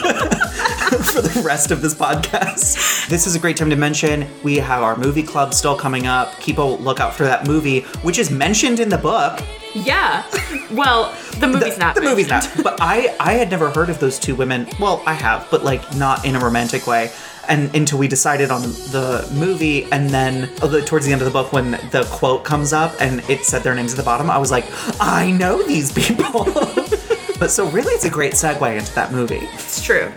for 1.07 1.22
the 1.22 1.42
rest 1.44 1.70
of 1.70 1.82
this 1.82 1.94
podcast. 1.94 3.09
This 3.09 3.26
is 3.26 3.34
a 3.34 3.38
great 3.38 3.57
time 3.57 3.70
to 3.70 3.76
mention 3.76 4.26
we 4.42 4.57
have 4.57 4.82
our 4.82 4.97
movie 4.97 5.22
club 5.22 5.55
still 5.55 5.76
coming 5.76 6.07
up. 6.07 6.38
Keep 6.40 6.59
a 6.59 6.62
lookout 6.62 7.14
for 7.14 7.24
that 7.24 7.47
movie, 7.47 7.80
which 8.03 8.18
is 8.18 8.30
mentioned 8.30 8.80
in 8.80 8.88
the 8.88 8.99
book. 8.99 9.40
Yeah. 9.74 10.24
Well, 10.72 11.14
the 11.38 11.47
movie's 11.47 11.78
not. 11.78 11.94
The 11.94 12.01
movie's 12.01 12.28
not. 12.28 12.51
But 12.62 12.78
I 12.80 13.14
I 13.20 13.34
had 13.34 13.51
never 13.51 13.70
heard 13.70 13.90
of 13.90 14.01
those 14.01 14.18
two 14.18 14.34
women. 14.34 14.66
Well, 14.80 15.03
I 15.07 15.12
have, 15.14 15.49
but 15.51 15.64
like 15.64 15.97
not 15.97 16.24
in 16.24 16.36
a 16.36 16.38
romantic 16.38 16.86
way. 16.86 17.11
And 17.49 17.74
until 17.74 17.99
we 17.99 18.09
decided 18.09 18.51
on 18.51 18.62
the 18.62 19.28
movie, 19.32 19.84
and 19.92 20.11
then 20.11 20.51
oh, 20.62 20.80
towards 20.80 21.07
the 21.07 21.12
end 21.12 21.22
of 21.22 21.26
the 21.26 21.32
book, 21.32 21.53
when 21.53 21.72
the 21.90 22.07
quote 22.11 22.44
comes 22.44 22.72
up 22.72 22.94
and 23.01 23.20
it 23.30 23.44
said 23.44 23.62
their 23.62 23.74
names 23.74 23.92
at 23.92 23.97
the 23.97 24.03
bottom, 24.03 24.30
I 24.30 24.38
was 24.38 24.51
like, 24.51 24.66
I 25.01 25.30
know 25.30 25.62
these 25.62 25.92
people. 25.92 26.44
but 27.38 27.51
so 27.51 27.68
really, 27.70 27.92
it's 27.94 28.05
a 28.05 28.11
great 28.11 28.32
segue 28.32 28.78
into 28.78 28.94
that 28.94 29.12
movie. 29.12 29.49
It's 29.55 29.82
true. 29.82 30.12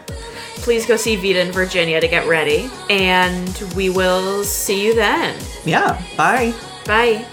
Please 0.58 0.86
go 0.86 0.98
see 0.98 1.16
Vita 1.16 1.42
and 1.42 1.54
Virginia 1.54 2.02
to 2.02 2.08
get 2.08 2.28
ready. 2.28 2.70
And 2.90 3.58
we 3.76 3.90
will 3.90 4.44
see 4.44 4.86
you 4.86 4.94
then. 4.94 5.40
Yeah. 5.66 6.02
Bye. 6.18 6.54
Bye. 6.86 7.26